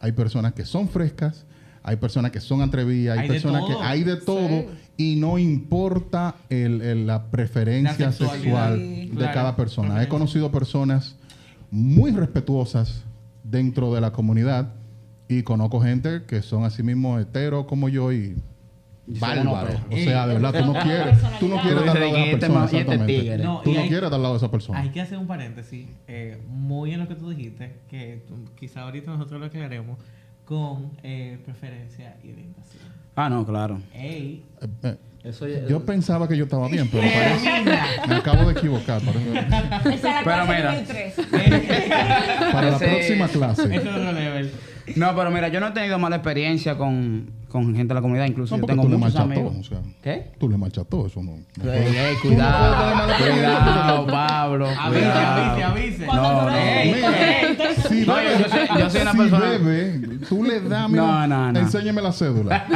hay 0.00 0.12
personas 0.12 0.52
que 0.52 0.64
son 0.64 0.88
frescas, 0.88 1.44
hay 1.82 1.96
personas 1.96 2.30
que 2.30 2.40
son 2.40 2.62
atrevidas, 2.62 3.18
hay, 3.18 3.28
personas 3.28 3.64
que 3.66 3.74
hay 3.80 4.04
de 4.04 4.16
todo 4.16 4.66
y 4.96 5.16
no 5.16 5.38
importa 5.38 6.36
el- 6.48 6.80
el- 6.82 7.06
la 7.06 7.24
preferencia 7.30 8.06
La 8.06 8.12
sexual 8.12 8.78
de 8.78 9.10
claro. 9.16 9.34
cada 9.34 9.56
persona. 9.56 10.02
He 10.02 10.08
conocido 10.08 10.50
personas 10.52 11.16
muy 11.70 12.10
respetuosas 12.12 13.02
dentro 13.42 13.92
de 13.94 14.00
la 14.00 14.12
comunidad 14.12 14.68
y 15.38 15.42
conozco 15.42 15.80
gente 15.80 16.22
que 16.26 16.42
son 16.42 16.64
así 16.64 16.82
mismo 16.82 17.18
heteros 17.18 17.66
como 17.66 17.88
yo 17.88 18.12
y 18.12 18.36
unos 19.06 19.20
O 19.90 19.96
sea, 19.96 20.26
de 20.26 20.34
verdad, 20.34 20.52
tú 20.64 20.72
no 20.72 20.80
quieres, 20.82 21.18
tú 21.40 21.48
no 21.48 21.60
quieres 21.60 21.80
de 21.80 21.86
lado 21.86 21.94
de 21.94 22.12
que 22.12 22.30
esa 22.30 22.38
persona, 22.38 22.64
exactamente. 22.64 23.38
No, 23.38 23.60
Tú 23.62 23.72
no 23.72 23.80
hay- 23.80 23.88
quieres 23.88 24.12
al 24.12 24.22
lado 24.22 24.34
de 24.34 24.38
esa 24.38 24.50
persona. 24.50 24.80
Hay 24.80 24.88
que 24.90 25.00
hacer 25.00 25.18
un 25.18 25.26
paréntesis, 25.26 25.86
eh, 26.06 26.38
muy 26.48 26.92
en 26.94 27.00
lo 27.00 27.08
que 27.08 27.14
tú 27.16 27.30
dijiste, 27.30 27.72
que 27.90 28.22
tú- 28.28 28.44
quizá 28.58 28.82
ahorita 28.82 29.10
nosotros 29.10 29.40
lo 29.40 29.46
aclaremos, 29.46 29.98
con 30.44 30.90
eh, 31.02 31.38
preferencia 31.44 32.16
y 32.22 32.32
orientación. 32.32 32.82
Ah, 33.14 33.28
no, 33.28 33.44
claro. 33.44 33.80
Ey, 33.94 34.42
Eh, 34.60 34.66
eh, 34.84 34.96
Eso 35.24 35.46
ya- 35.46 35.66
yo 35.68 35.84
pensaba 35.84 36.26
que 36.28 36.36
yo 36.36 36.44
estaba 36.44 36.66
bien, 36.68 36.88
pero 36.90 37.02
parece, 37.12 38.08
me 38.08 38.14
acabo 38.16 38.44
de 38.46 38.52
equivocar. 38.52 39.00
Esa 39.84 39.92
es 39.94 40.02
la 40.02 40.20
Pero 40.24 40.46
clase 40.46 40.52
mira. 40.56 40.70
nivel 40.72 40.86
3. 40.86 41.14
para 42.52 42.70
la 42.70 42.78
próxima 42.78 43.24
eso 43.26 43.38
clase. 43.38 43.74
es 43.76 43.80
otro 43.80 44.12
level. 44.12 44.50
No, 44.96 45.14
pero 45.16 45.30
mira, 45.30 45.48
yo 45.48 45.60
no 45.60 45.68
he 45.68 45.70
tenido 45.72 45.98
mala 45.98 46.16
experiencia 46.16 46.76
con, 46.76 47.30
con 47.48 47.66
gente 47.74 47.88
de 47.88 47.94
la 47.94 48.00
comunidad, 48.00 48.26
incluso 48.26 48.56
No, 48.56 48.62
yo 48.62 48.66
tengo 48.66 48.82
tú 48.82 48.98
muchos 48.98 49.16
amigos. 49.16 49.50
todo. 49.52 49.60
O 49.60 49.64
sea, 49.64 49.78
¿Qué? 50.02 50.32
tú 50.38 50.48
le 50.48 50.56
marchas 50.56 50.86
todo, 50.88 51.06
eso 51.06 51.22
no. 51.22 51.36
no 51.62 51.72
Ey, 51.72 51.94
ey, 51.96 52.16
cuidado, 52.22 53.06
cuidado, 53.18 54.06
Pablo. 54.06 54.66
Avise, 54.80 55.06
avise, 55.06 55.64
avise. 55.64 56.06
No, 56.06 56.12
tú 56.12 56.46
no. 56.46 57.88
si 57.88 58.06
No, 58.06 58.14
bebe, 58.14 58.38
yo 58.38 58.48
soy- 58.48 58.78
yo 58.80 58.90
soy 58.90 59.00
una 59.02 59.12
si 59.12 59.18
persona- 59.18 59.44
bebe, 59.46 60.18
tú 60.28 60.42
le 60.44 60.60
das, 60.60 60.88
mira, 60.90 61.02
No, 61.02 61.26
no, 61.28 61.52
no. 61.52 61.58
enséñame 61.60 62.02
la 62.02 62.12
cédula. 62.12 62.66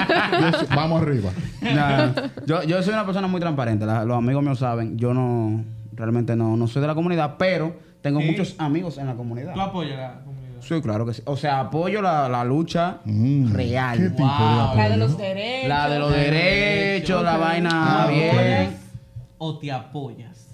Soy- 0.59 0.69
vamos 0.77 1.03
arriba. 1.03 1.31
No, 1.63 2.15
yo, 2.47 2.63
yo 2.65 2.83
soy 2.83 2.93
una 2.95 3.05
persona 3.05 3.27
muy 3.27 3.41
transparente. 3.41 3.85
la- 3.87 4.05
los 4.05 4.17
amigos 4.17 4.43
míos 4.43 4.59
saben. 4.59 4.97
Yo 4.99 5.13
no, 5.15 5.65
realmente 5.95 6.37
no, 6.37 6.57
no 6.57 6.67
soy 6.69 6.83
de 6.83 6.89
la 6.89 6.95
comunidad, 6.95 7.35
pero 7.39 7.75
tengo 8.03 8.21
Sí. 8.21 8.27
muchos 8.31 8.55
amigos 8.59 8.99
en 8.99 9.07
la 9.07 9.15
comunidad. 9.15 9.55
Tú 9.55 9.61
apoyas 9.61 9.99
la 9.99 10.21
comunidad. 10.25 10.36
Sí, 10.67 10.81
claro 10.83 11.07
que 11.07 11.15
sí. 11.15 11.23
O 11.27 11.37
sea, 11.37 11.61
apoyo 11.61 12.03
la, 12.03 12.29
la 12.29 12.45
lucha 12.45 12.99
Mm, 13.05 13.53
real. 13.53 13.99
¿Qué 13.99 14.11
tipo 14.11 14.23
de 14.23 14.25
Wow. 14.25 14.61
apoyo? 14.61 14.77
La 14.83 14.89
de 14.89 14.97
los 14.99 15.17
derechos. 15.19 15.69
La 15.69 15.89
de 15.89 15.99
los 15.99 16.11
derechos, 16.13 17.23
la 17.23 17.37
vaina 17.37 17.71
Ah, 18.05 18.09
bien. 18.09 18.31
¿Apoyas 18.31 18.75
o 19.39 19.59
te 19.59 19.73
apoyas? 19.73 20.47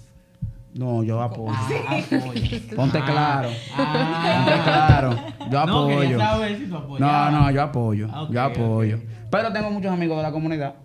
No, 0.75 1.03
yo 1.03 1.21
apoyo. 1.21 1.51
Ah, 1.55 1.97
apoyas. 2.13 2.61
Ponte 2.75 2.97
Ah, 2.99 3.05
claro. 3.05 3.49
ah. 3.77 4.43
Ponte 4.45 4.61
claro. 4.63 5.15
Yo 5.51 5.65
No, 5.65 5.79
apoyo. 5.79 5.99
quería 5.99 6.19
saber 6.19 6.57
si 6.57 6.65
tú 6.65 6.77
No, 6.99 7.31
no, 7.31 7.51
yo 7.51 7.61
apoyo. 7.63 8.07
Yo 8.29 8.41
apoyo. 8.41 8.99
Pero 9.31 9.51
tengo 9.53 9.71
muchos 9.71 9.91
amigos 9.91 10.17
de 10.17 10.23
la 10.23 10.31
comunidad 10.31 10.75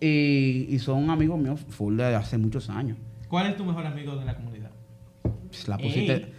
y, 0.00 0.66
y 0.70 0.78
son 0.78 1.10
amigos 1.10 1.38
míos 1.38 1.60
full 1.68 1.96
de 1.96 2.14
hace 2.14 2.38
muchos 2.38 2.68
años. 2.70 2.96
¿Cuál 3.28 3.48
es 3.48 3.56
tu 3.56 3.64
mejor 3.64 3.84
amigo 3.86 4.16
de 4.16 4.24
la 4.24 4.34
comunidad? 4.34 4.70
Pues 5.48 5.68
La 5.68 5.76
pusiste. 5.76 6.14
Ey. 6.14 6.34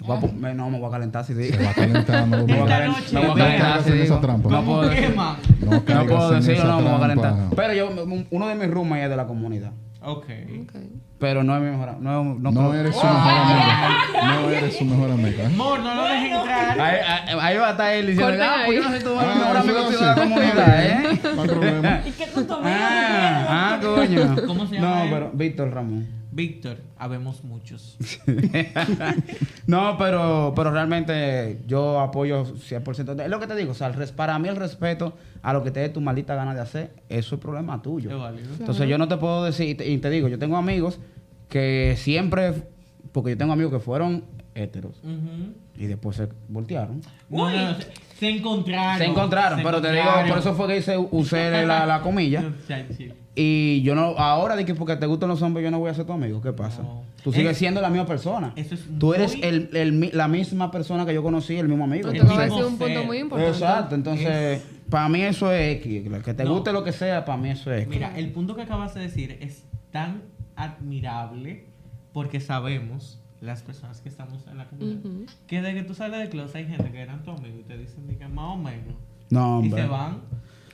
Voy 0.00 0.16
a 0.16 0.20
pu- 0.20 0.32
me- 0.32 0.54
no, 0.54 0.70
me 0.70 0.78
voy 0.78 0.88
a 0.88 0.90
calentar 0.92 1.24
si 1.24 1.34
digo. 1.34 1.56
Se 1.56 1.64
va 1.64 1.72
calentando. 1.72 2.36
Me 2.38 2.42
voy 2.44 2.52
a 2.52 2.56
Esta 2.56 2.68
calen- 2.78 2.86
noche, 2.88 3.14
me 3.14 3.20
voy 3.26 3.30
a 3.40 3.44
calentar 3.44 3.82
si 3.82 3.92
digo. 3.92 4.18
trampa. 4.20 4.50
No 4.50 4.56
¿Cómo 4.56 4.76
puedo 4.76 4.88
decir-? 4.90 5.14
No, 5.16 5.24
No 5.70 6.06
puedo 6.06 6.30
decirlo, 6.32 6.64
no, 6.64 6.76
me 6.80 6.84
voy 6.84 6.94
a 6.94 7.00
calentar. 7.00 7.34
Pero 7.56 7.72
yo, 7.74 7.90
un- 8.04 8.26
uno 8.30 8.46
de 8.48 8.54
mis 8.54 8.70
roommates 8.70 9.04
es 9.04 9.10
de 9.10 9.16
la 9.16 9.26
comunidad. 9.26 9.72
Ok. 10.02 10.26
Pero 11.18 11.42
no 11.42 11.56
es 11.56 11.62
mi 11.62 11.70
mejor 11.70 11.96
no, 11.98 12.22
no, 12.24 12.34
No 12.38 12.50
creo- 12.52 12.74
eres 12.74 12.94
su 12.94 13.04
mejor 13.06 13.32
amigo. 13.32 14.32
No 14.42 14.50
eres 14.50 14.76
su 14.76 14.84
mejor 14.84 15.10
amigo. 15.10 15.42
¿eh? 15.42 15.46
Amor, 15.46 15.80
no 15.80 15.94
lo 15.94 16.04
dejes 16.04 16.30
entrar. 16.32 16.80
Ahí, 16.80 16.98
ahí- 17.40 17.56
va 17.56 17.68
a 17.68 17.70
estar 17.70 17.92
él 17.94 18.06
diciendo, 18.08 18.44
ah, 18.44 18.56
pues 18.66 18.76
yo 18.76 18.84
no 18.84 18.90
soy 18.90 19.02
tu 19.02 19.18
Ah, 19.18 19.34
mejor 19.34 19.56
amigo 19.56 19.90
de 19.90 20.06
la 20.06 20.14
comunidad, 20.14 20.86
¿eh? 20.86 21.20
No 21.36 21.42
hay 21.42 21.48
problema. 21.48 22.00
¿Y 22.06 22.10
qué 22.12 22.26
tú 22.32 22.44
tomas? 22.44 22.72
Ah, 22.76 23.46
ah, 23.48 23.80
coño. 23.82 24.36
¿Cómo 24.46 24.66
se 24.66 24.74
llama 24.76 25.04
No, 25.04 25.10
pero 25.10 25.30
Víctor 25.32 25.70
Ramón. 25.72 26.06
Víctor, 26.36 26.76
habemos 26.98 27.42
muchos. 27.44 27.96
no, 29.66 29.96
pero, 29.98 30.52
pero 30.54 30.70
realmente 30.70 31.60
yo 31.66 31.98
apoyo 32.00 32.44
100%. 32.44 33.22
Es 33.24 33.30
lo 33.30 33.40
que 33.40 33.46
te 33.46 33.56
digo, 33.56 33.72
o 33.72 33.74
sea, 33.74 33.88
el 33.88 33.94
res- 33.94 34.12
para 34.12 34.38
mí 34.38 34.48
el 34.48 34.56
respeto 34.56 35.14
a 35.42 35.52
lo 35.52 35.64
que 35.64 35.70
te 35.70 35.80
dé 35.80 35.88
tu 35.88 36.00
maldita 36.00 36.34
gana 36.34 36.54
de 36.54 36.60
hacer, 36.60 36.92
eso 37.08 37.36
es 37.36 37.40
problema 37.40 37.80
tuyo. 37.82 38.10
Es 38.10 38.18
válido. 38.18 38.48
Entonces 38.58 38.88
yo 38.88 38.98
no 38.98 39.08
te 39.08 39.16
puedo 39.16 39.44
decir, 39.44 39.68
y 39.68 39.74
te, 39.74 39.88
y 39.90 39.98
te 39.98 40.10
digo, 40.10 40.28
yo 40.28 40.38
tengo 40.38 40.56
amigos 40.56 40.98
que 41.48 41.94
siempre, 41.98 42.52
porque 43.12 43.30
yo 43.30 43.38
tengo 43.38 43.52
amigos 43.52 43.72
que 43.72 43.80
fueron 43.80 44.24
héteros 44.54 45.00
y 45.76 45.86
después 45.86 46.16
se 46.16 46.28
voltearon. 46.48 47.00
No, 47.28 47.50
no, 47.50 47.72
no, 47.72 47.76
se, 48.18 48.28
encontraron. 48.30 48.98
Se 48.98 49.04
encontraron, 49.04 49.58
se 49.58 49.64
pero 49.64 49.80
te 49.82 49.92
digo, 49.92 50.04
por 50.28 50.38
eso 50.38 50.54
fue 50.54 50.66
que 50.68 50.76
hice, 50.78 50.96
usé 51.10 51.50
la, 51.66 51.86
la 51.86 52.00
comilla. 52.00 52.52
Y 53.38 53.82
yo 53.82 53.94
no, 53.94 54.16
ahora 54.18 54.56
de 54.56 54.64
que 54.64 54.74
porque 54.74 54.96
te 54.96 55.04
gustan 55.04 55.28
los 55.28 55.42
hombres, 55.42 55.62
yo 55.62 55.70
no 55.70 55.78
voy 55.78 55.90
a 55.90 55.94
ser 55.94 56.06
tu 56.06 56.12
amigo. 56.14 56.40
¿Qué 56.40 56.52
pasa? 56.54 56.82
No. 56.82 57.02
Tú 57.22 57.32
sigues 57.32 57.52
Es- 57.52 57.58
siendo 57.58 57.82
la 57.82 57.90
misma 57.90 58.06
persona. 58.06 58.52
eso 58.56 58.74
es 58.74 58.84
Tú 58.98 59.12
eres 59.12 59.36
muy- 59.36 59.44
el, 59.44 59.70
el 59.74 60.10
la 60.14 60.26
misma 60.26 60.70
persona 60.70 61.04
que 61.04 61.12
yo 61.12 61.22
conocí, 61.22 61.54
el 61.56 61.68
mismo 61.68 61.84
amigo. 61.84 62.08
De 62.10 62.14
mismo 62.22 62.34
ser 62.34 62.64
un 62.64 62.78
punto 62.78 63.04
muy 63.04 63.18
importante. 63.18 63.52
Exacto, 63.52 63.94
entonces, 63.94 64.62
para 64.88 65.08
mí 65.10 65.20
eso 65.22 65.52
es 65.52 65.76
X. 65.84 66.08
Que 66.24 66.32
te 66.34 66.44
No. 66.44 66.54
guste 66.54 66.72
lo 66.72 66.82
que 66.82 66.92
sea, 66.92 67.24
para 67.26 67.36
mí 67.36 67.50
eso 67.50 67.70
es 67.70 67.82
X. 67.82 67.88
Mira, 67.94 68.16
el 68.16 68.30
punto 68.32 68.56
que 68.56 68.62
acabas 68.62 68.94
de 68.94 69.00
decir 69.02 69.36
es 69.40 69.64
tan 69.92 70.22
admirable 70.54 71.66
porque 72.12 72.40
sabemos, 72.40 73.20
las 73.42 73.62
personas 73.62 74.00
que 74.00 74.08
estamos 74.08 74.46
en 74.46 74.56
la 74.56 74.66
comunidad, 74.66 75.00
que 75.46 75.60
de 75.60 75.74
que 75.74 75.82
tú 75.82 75.92
sales 75.94 76.20
de 76.20 76.28
closet 76.30 76.56
hay 76.56 76.66
gente 76.66 76.90
que 76.90 77.00
eran 77.00 77.22
tu 77.22 77.30
amigo 77.32 77.58
y 77.60 77.64
te 77.64 77.76
dicen 77.76 78.06
que 78.18 78.26
más 78.28 78.54
o 78.54 78.56
menos. 78.56 78.94
No, 79.28 79.60
y 79.60 79.66
hombre. 79.66 79.82
se 79.82 79.88
van. 79.88 80.20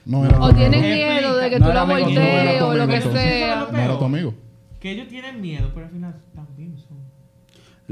No 0.05 0.25
era 0.25 0.37
tu 0.37 0.43
O 0.43 0.45
amigo. 0.47 0.59
tienen 0.59 0.85
Explica. 0.85 1.13
miedo 1.15 1.37
de 1.37 1.51
que 1.51 1.59
No 1.61 1.67
tú 1.67 1.73
la 1.73 1.85
voltees 1.85 2.63
o 2.63 2.75
lo 2.75 2.89
que 2.89 3.01
sea. 3.03 3.69
No 3.71 3.79
era 3.79 3.99
tu 3.99 4.05
amigo. 4.05 4.35
Que 4.81 4.91
ellos 4.93 5.09
tienen 5.09 5.41
miedo, 5.41 5.71
pero 5.75 5.87
al 5.87 5.93
final 5.93 6.21
también 6.35 6.77
son. 6.79 6.99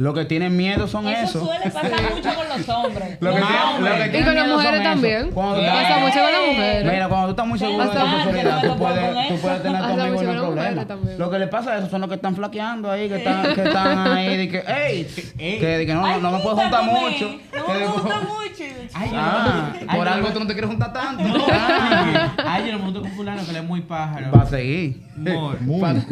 Lo 0.00 0.14
que 0.14 0.24
tienen 0.24 0.56
miedo 0.56 0.88
son 0.88 1.06
Eso 1.06 1.24
eso. 1.24 1.44
suele 1.44 1.70
pasar 1.70 1.90
mucho 2.14 2.34
con 2.34 2.48
los 2.48 2.68
hombres. 2.70 3.18
Lo 3.20 3.34
que, 3.34 3.40
lo 3.40 4.10
que 4.10 4.18
Y 4.18 4.24
con 4.24 4.34
las 4.34 4.48
mujeres 4.48 4.82
también. 4.82 5.30
Pasa 5.34 5.60
estás- 5.60 6.00
mucho 6.00 6.14
con 6.22 6.32
las 6.32 6.40
mujeres. 6.48 6.84
Mira, 6.90 7.08
cuando 7.08 7.26
tú 7.26 7.30
estás 7.32 7.46
muy 7.46 7.58
seguro 7.58 7.84
de 7.84 7.90
tu 7.90 7.98
sexualidad, 8.06 8.62
tú 8.62 8.78
puedes, 8.78 9.28
tú 9.28 9.34
puedes 9.36 9.62
tener 9.62 9.82
mucho 9.82 10.32
no 10.32 10.42
problema. 10.46 10.86
Lo 11.18 11.30
que 11.30 11.38
le 11.38 11.46
pasa 11.48 11.72
a 11.72 11.78
esos 11.80 11.90
son 11.90 12.00
los 12.00 12.08
que 12.08 12.16
están 12.16 12.34
flaqueando 12.34 12.90
ahí, 12.90 13.10
que 13.10 13.16
están, 13.16 13.54
que 13.54 13.62
están 13.62 14.08
ahí, 14.08 14.36
de 14.38 14.48
que, 14.48 14.62
que, 15.38 15.84
que 15.86 15.94
no, 15.94 16.06
Ay, 16.06 16.18
no 16.22 16.30
me 16.30 16.38
puedo 16.38 16.56
juntar 16.56 16.82
mucho. 16.82 17.36
No 17.54 17.74
me 17.74 17.86
gusta 17.86 18.20
mucho. 18.20 18.64
Ay, 18.94 19.10
Ah, 19.14 19.72
por 19.94 20.08
ay, 20.08 20.14
algo 20.14 20.28
tú 20.30 20.40
no 20.40 20.46
te 20.46 20.54
quieres 20.54 20.70
juntar 20.70 20.92
tanto. 20.94 21.22
No, 21.22 21.44
Ay, 22.46 22.64
yo 22.66 22.72
no 22.72 22.78
me 22.78 22.84
junto 22.84 23.02
con 23.02 23.10
fulano 23.12 23.44
que 23.44 23.52
le 23.52 23.58
es 23.58 23.64
muy 23.64 23.82
pájaro. 23.82 24.30
Va 24.34 24.42
a 24.42 24.46
seguir. 24.46 24.96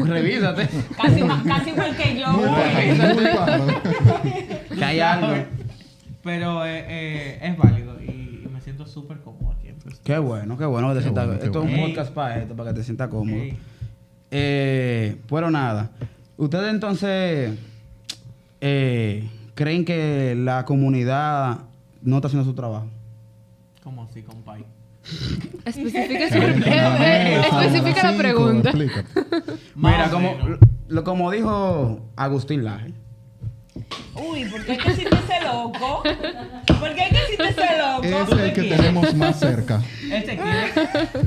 Revísate. 0.04 0.68
Casi 0.96 1.70
igual 1.70 1.96
que 1.96 2.18
yo. 2.20 2.26
Que 4.76 4.84
hay 4.84 5.00
algo. 5.00 5.44
Pero 6.22 6.64
eh, 6.66 6.84
eh, 6.88 7.38
es 7.42 7.56
válido 7.56 7.96
y, 8.02 8.42
y 8.44 8.48
me 8.52 8.60
siento 8.60 8.86
súper 8.86 9.18
cómodo 9.20 9.52
aquí. 9.52 9.68
Entonces, 9.68 10.00
Qué 10.04 10.18
bueno, 10.18 10.56
qué 10.58 10.66
bueno 10.66 10.88
que 10.88 10.94
te 10.94 10.98
Qué 10.98 11.02
sientas. 11.04 11.26
bueno, 11.26 11.42
esto 11.42 11.58
es 11.58 11.64
un 11.64 11.70
bueno. 11.70 11.86
podcast 11.86 12.12
para 12.12 12.38
esto, 12.38 12.54
para 12.56 12.70
que 12.70 12.76
te 12.78 12.84
sientas 12.84 13.08
cómodo. 13.08 13.40
Eh, 14.30 15.16
pero 15.28 15.50
nada. 15.50 15.90
¿Ustedes 16.36 16.70
entonces 16.70 17.58
eh, 18.60 19.28
creen 19.54 19.84
que 19.84 20.34
la 20.36 20.64
comunidad 20.64 21.58
no 22.02 22.16
está 22.16 22.28
haciendo 22.28 22.44
su 22.48 22.54
trabajo? 22.54 22.86
¿Cómo 23.82 24.04
así, 24.04 24.22
compay? 24.22 24.64
Especifica, 25.64 26.28
su- 26.28 26.38
la 26.38 27.64
especifica 27.64 28.12
pregunta. 28.18 28.72
Mira, 29.74 30.10
como, 30.10 30.36
lo, 30.88 31.04
como 31.04 31.30
dijo 31.30 32.00
Agustín 32.16 32.64
Laje. 32.64 32.92
Uy, 34.14 34.44
¿por 34.46 34.64
qué 34.64 34.72
hay 34.72 34.78
que 34.78 34.90
sentirse 34.92 35.40
loco? 35.44 36.02
¿Por 36.02 36.94
qué 36.94 37.02
hay 37.02 37.10
que 37.10 37.26
sentirse 37.36 37.66
loco? 37.78 38.04
Es 38.04 38.30
el 38.40 38.52
que 38.52 38.62
tenemos 38.64 39.14
más 39.14 39.38
cerca. 39.38 39.82
Este 40.12 40.36
quiere. 40.36 40.72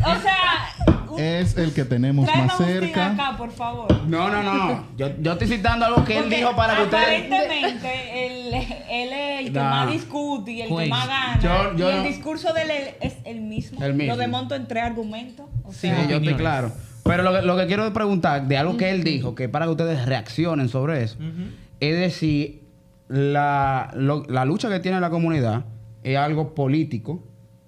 O 0.02 0.22
sea, 0.22 1.06
un- 1.10 1.20
Es 1.20 1.58
el 1.58 1.74
que 1.74 1.84
tenemos 1.86 2.26
tráeme 2.26 2.44
más 2.48 2.52
a 2.60 2.64
Agustín 2.64 2.82
cerca. 2.82 3.12
acá, 3.12 3.38
por 3.38 3.52
favor. 3.52 4.08
No, 4.08 4.30
no, 4.30 4.44
no. 4.44 4.86
Yo, 4.98 5.10
yo 5.22 5.34
estoy 5.34 5.48
citando 5.48 5.86
algo 5.86 6.04
que 6.06 6.16
él 6.18 6.24
Porque 6.24 6.38
dijo 6.38 6.56
para 6.56 6.76
que 6.78 6.84
ustedes. 6.84 7.26
Aparentemente, 7.26 8.28
él, 8.28 8.54
él 8.90 9.14
es 9.14 9.40
el 9.40 9.46
que 9.54 9.60
Nah. 9.60 9.70
más 9.70 9.92
discute 9.92 10.52
y 10.52 10.62
el 10.62 10.70
Pues, 10.70 10.84
que 10.86 10.90
más 10.90 11.08
gana. 11.08 11.40
yo- 11.42 11.76
yo 11.78 11.90
y 11.90 11.94
el 11.94 11.98
no- 12.00 12.04
discurso 12.04 12.54
de 12.54 12.62
él 12.62 12.72
es 13.02 13.14
el 13.26 13.42
mismo. 13.42 13.84
El 13.84 13.94
mismo. 13.94 14.14
Lo 14.14 14.20
desmonto 14.20 14.56
en 14.56 14.68
tres 14.68 14.84
argumentos. 14.84 15.46
O 15.64 15.72
Sí, 15.72 15.80
sea, 15.82 15.96
yo 15.96 16.02
estoy 16.02 16.16
opiniones. 16.16 16.40
claro. 16.42 16.72
Pero 17.04 17.24
lo 17.24 17.34
que, 17.34 17.42
lo 17.42 17.58
que 17.58 17.66
quiero 17.68 17.92
preguntar 17.94 18.48
de 18.48 18.58
algo 18.58 18.78
que 18.78 18.92
él 18.92 19.04
dijo, 19.04 19.34
que 19.34 19.50
para 19.50 19.66
que 19.66 19.72
ustedes 19.72 20.06
reaccionen 20.06 20.70
sobre 20.70 21.04
eso, 21.04 21.16
Ujú. 21.18 21.50
Es 21.82 22.00
decir, 22.00 22.62
la, 23.10 23.92
lo- 23.96 24.24
la 24.30 24.46
lucha 24.46 24.70
que 24.70 24.80
tiene 24.80 25.00
la 25.02 25.10
comunidad 25.10 25.66
es 26.04 26.18
algo 26.18 26.56
político 26.56 27.22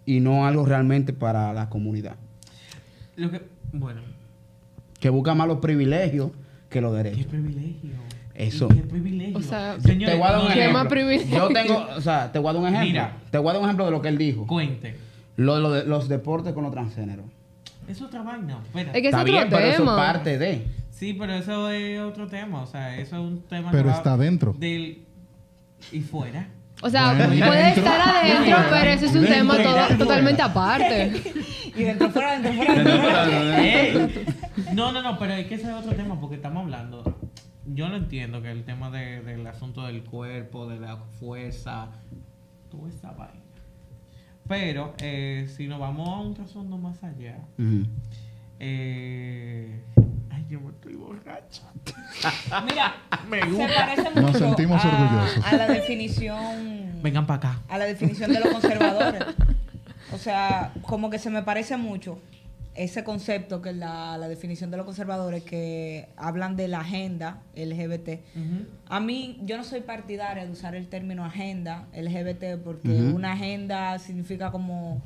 y 0.05 0.21
no 0.21 0.45
algo 0.45 0.65
realmente 0.65 1.11
para 1.13 1.51
la 1.53 1.69
comunidad. 1.69 2.15
Lo 3.17 3.29
que, 3.29 3.41
bueno, 3.73 4.01
Que 4.99 5.09
busca 5.09 5.35
más 5.35 5.47
los 5.47 5.57
privilegios 5.59 6.31
que 6.69 6.79
los 6.81 6.91
qué 6.95 7.03
derechos. 7.03 7.25
privilegio. 7.25 7.91
Eso. 8.33 8.67
¿Y 8.71 8.75
¿Qué 8.77 8.81
privilegio? 8.83 9.37
O 9.37 9.41
sea, 9.41 9.79
Señores, 9.79 10.15
te 10.15 10.19
voy 10.19 10.27
a 10.27 10.31
dar 10.31 10.41
un 10.41 10.47
¿Qué 10.47 10.53
ejemplo. 10.59 10.79
más 10.79 10.87
privilegio? 10.87 11.37
Yo 11.37 11.47
tengo, 11.49 11.85
o 11.97 12.01
sea, 12.01 12.31
te 12.31 12.39
voy 12.39 12.49
a 12.49 12.53
dar 12.53 12.61
un 12.61 12.67
ejemplo. 12.67 12.87
Mira. 12.89 13.17
Te 13.29 13.37
voy 13.37 13.49
a 13.49 13.53
dar 13.53 13.61
un 13.61 13.65
ejemplo 13.67 13.85
de 13.85 13.91
lo 13.91 14.01
que 14.01 14.07
él 14.07 14.17
dijo. 14.17 14.47
Cuente. 14.47 14.95
Lo, 15.35 15.59
lo 15.59 15.71
de 15.71 15.85
los 15.85 16.07
deportes 16.09 16.53
con 16.53 16.63
los 16.63 16.71
transgéneros. 16.71 17.25
Es 17.87 18.01
otra 18.01 18.23
vaina. 18.23 18.59
Espera. 18.65 18.91
Es 18.91 18.93
que 18.93 18.99
es 18.99 19.05
Está 19.05 19.21
otro 19.21 19.33
bien, 19.33 19.47
pero 19.49 19.61
eso 19.61 19.69
es 19.71 19.77
tema. 19.77 19.95
parte 19.95 20.37
de. 20.39 20.65
Sí, 21.03 21.13
pero 21.19 21.33
eso 21.33 21.69
es 21.69 21.99
otro 21.99 22.27
tema. 22.27 22.61
O 22.61 22.65
sea, 22.65 22.97
eso 22.97 23.17
es 23.17 23.21
un 23.21 23.41
tema 23.41 23.71
Pero 23.71 23.89
que 23.89 23.95
está 23.95 24.15
dentro. 24.15 24.53
Del. 24.57 25.03
Y 25.91 25.99
fuera. 25.99 26.47
O 26.81 26.89
sea, 26.89 27.13
Bueno, 27.13 27.45
puede 27.45 27.61
dentro. 27.63 27.83
estar 27.83 27.99
adentro, 28.23 28.57
pero 28.69 28.89
eso 28.91 29.05
es 29.07 29.11
un 29.15 29.21
Dentro 29.23 29.35
tema 29.37 29.53
y 29.59 29.63
todo- 29.63 29.73
fuera. 29.79 29.97
totalmente 29.97 30.41
aparte. 30.41 31.11
y 31.75 31.83
dentro 31.83 32.09
fuera, 32.09 32.39
dentro 32.39 32.53
fuera, 32.53 32.73
dentro 32.75 33.01
fuera. 33.01 33.61
Ey. 33.61 34.25
No, 34.73 34.93
no, 34.93 35.01
no, 35.01 35.19
pero 35.19 35.33
es 35.33 35.45
que 35.47 35.55
ese 35.55 35.67
es 35.69 35.73
otro 35.75 35.91
tema 35.93 36.17
porque 36.21 36.35
estamos 36.37 36.63
hablando. 36.63 37.03
Yo 37.65 37.89
no 37.89 37.97
entiendo 37.97 38.41
que 38.41 38.51
el 38.51 38.63
tema 38.63 38.89
de- 38.89 39.21
del 39.23 39.45
asunto 39.45 39.85
del 39.85 40.03
cuerpo, 40.05 40.67
de 40.69 40.79
la 40.79 40.95
fuerza, 41.19 41.89
toda 42.71 42.87
esa 42.87 43.11
vaina. 43.11 43.41
Pero 44.47 44.93
eh, 44.99 45.49
si 45.53 45.67
nos 45.67 45.79
vamos 45.81 46.07
a 46.07 46.19
un 46.21 46.33
trasfondo 46.33 46.77
más 46.77 47.03
allá, 47.03 47.39
eh, 48.59 49.81
yo 50.53 50.61
me 50.61 50.69
estoy 50.71 50.93
borracho. 50.95 51.63
Mira, 52.65 52.95
Me 53.29 53.41
se 53.41 53.49
gusta. 53.49 53.75
parece 53.75 54.03
Nos 54.03 54.23
mucho 54.25 54.39
sentimos 54.39 54.85
a, 54.85 54.87
orgullosos. 54.87 55.45
a 55.45 55.55
la 55.57 55.67
definición 55.67 57.01
Vengan 57.01 57.25
para 57.27 57.37
acá. 57.37 57.61
a 57.69 57.77
la 57.77 57.85
definición 57.85 58.31
de 58.31 58.39
los 58.39 58.51
conservadores. 58.53 59.23
O 60.13 60.17
sea, 60.17 60.71
como 60.83 61.09
que 61.09 61.19
se 61.19 61.29
me 61.29 61.43
parece 61.43 61.75
mucho 61.77 62.19
ese 62.75 63.03
concepto 63.03 63.61
que 63.61 63.69
es 63.69 63.75
la, 63.75 64.17
la 64.17 64.27
definición 64.27 64.71
de 64.71 64.77
los 64.77 64.85
conservadores 64.85 65.43
que 65.43 66.09
hablan 66.17 66.55
de 66.55 66.67
la 66.67 66.79
agenda 66.81 67.41
LGBT. 67.55 68.19
A 68.87 68.99
mí, 68.99 69.39
yo 69.43 69.57
no 69.57 69.63
soy 69.63 69.81
partidaria 69.81 70.45
de 70.45 70.51
usar 70.51 70.73
el 70.75 70.87
término 70.87 71.23
agenda 71.25 71.87
LGBT 71.93 72.61
porque 72.63 72.89
una 72.89 73.33
agenda 73.33 73.97
significa 73.99 74.49
como 74.51 75.01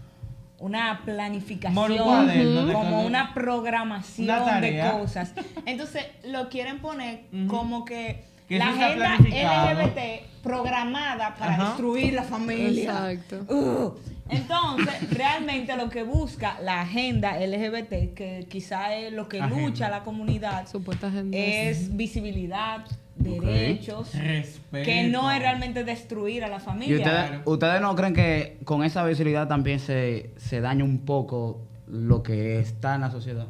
una 0.59 1.01
planificación, 1.05 1.97
cuaderno 1.97 2.73
como 2.73 3.01
una 3.05 3.33
programación 3.33 4.29
Una 4.29 4.59
de 4.59 4.91
cosas. 4.91 5.33
Entonces, 5.65 6.05
lo 6.25 6.49
quieren 6.49 6.79
poner 6.79 7.25
como 7.47 7.85
que, 7.85 8.23
Que 8.47 8.57
la 8.59 8.69
agenda. 8.69 9.17
LGBT 9.17 10.41
programada 10.43 11.35
para 11.35 11.53
Ajá. 11.53 11.65
destruir 11.65 12.13
la 12.13 12.23
familia. 12.23 13.11
Exacto. 13.11 13.53
Uh. 13.53 13.93
Entonces, 14.29 15.09
realmente 15.11 15.75
lo 15.77 15.89
que 15.89 16.03
busca 16.03 16.59
la 16.61 16.81
agenda 16.81 17.37
LGBT, 17.39 18.13
que 18.13 18.45
quizá 18.49 18.93
es 18.95 19.13
lo 19.13 19.27
que 19.29 19.41
Agenda. 19.41 19.61
lucha 19.61 19.89
la 19.89 20.03
comunidad, 20.03 20.67
Supuesta 20.67 21.07
agenda. 21.07 21.37
es 21.37 21.95
visibilidad, 21.95 22.85
derechos, 23.15 24.13
Respeto. 24.13 24.85
que 24.85 25.03
no 25.07 25.31
es 25.31 25.39
realmente 25.39 25.83
destruir 25.85 26.43
a 26.43 26.49
la 26.49 26.57
¿Y 26.57 26.59
familia. 26.59 26.97
ustedes, 26.97 27.27
Claro. 27.29 27.41
ustedes 27.45 27.81
no 27.81 27.95
creen 27.95 28.13
que 28.13 28.57
con 28.65 28.83
esa 28.83 29.05
visibilidad 29.05 29.47
también 29.47 29.79
se, 29.79 30.31
se 30.37 30.59
daña 30.61 30.83
un 30.83 30.99
poco 30.99 31.61
lo 31.87 32.21
que 32.21 32.59
está 32.59 32.95
en 32.95 33.01
la 33.01 33.11
sociedad? 33.11 33.47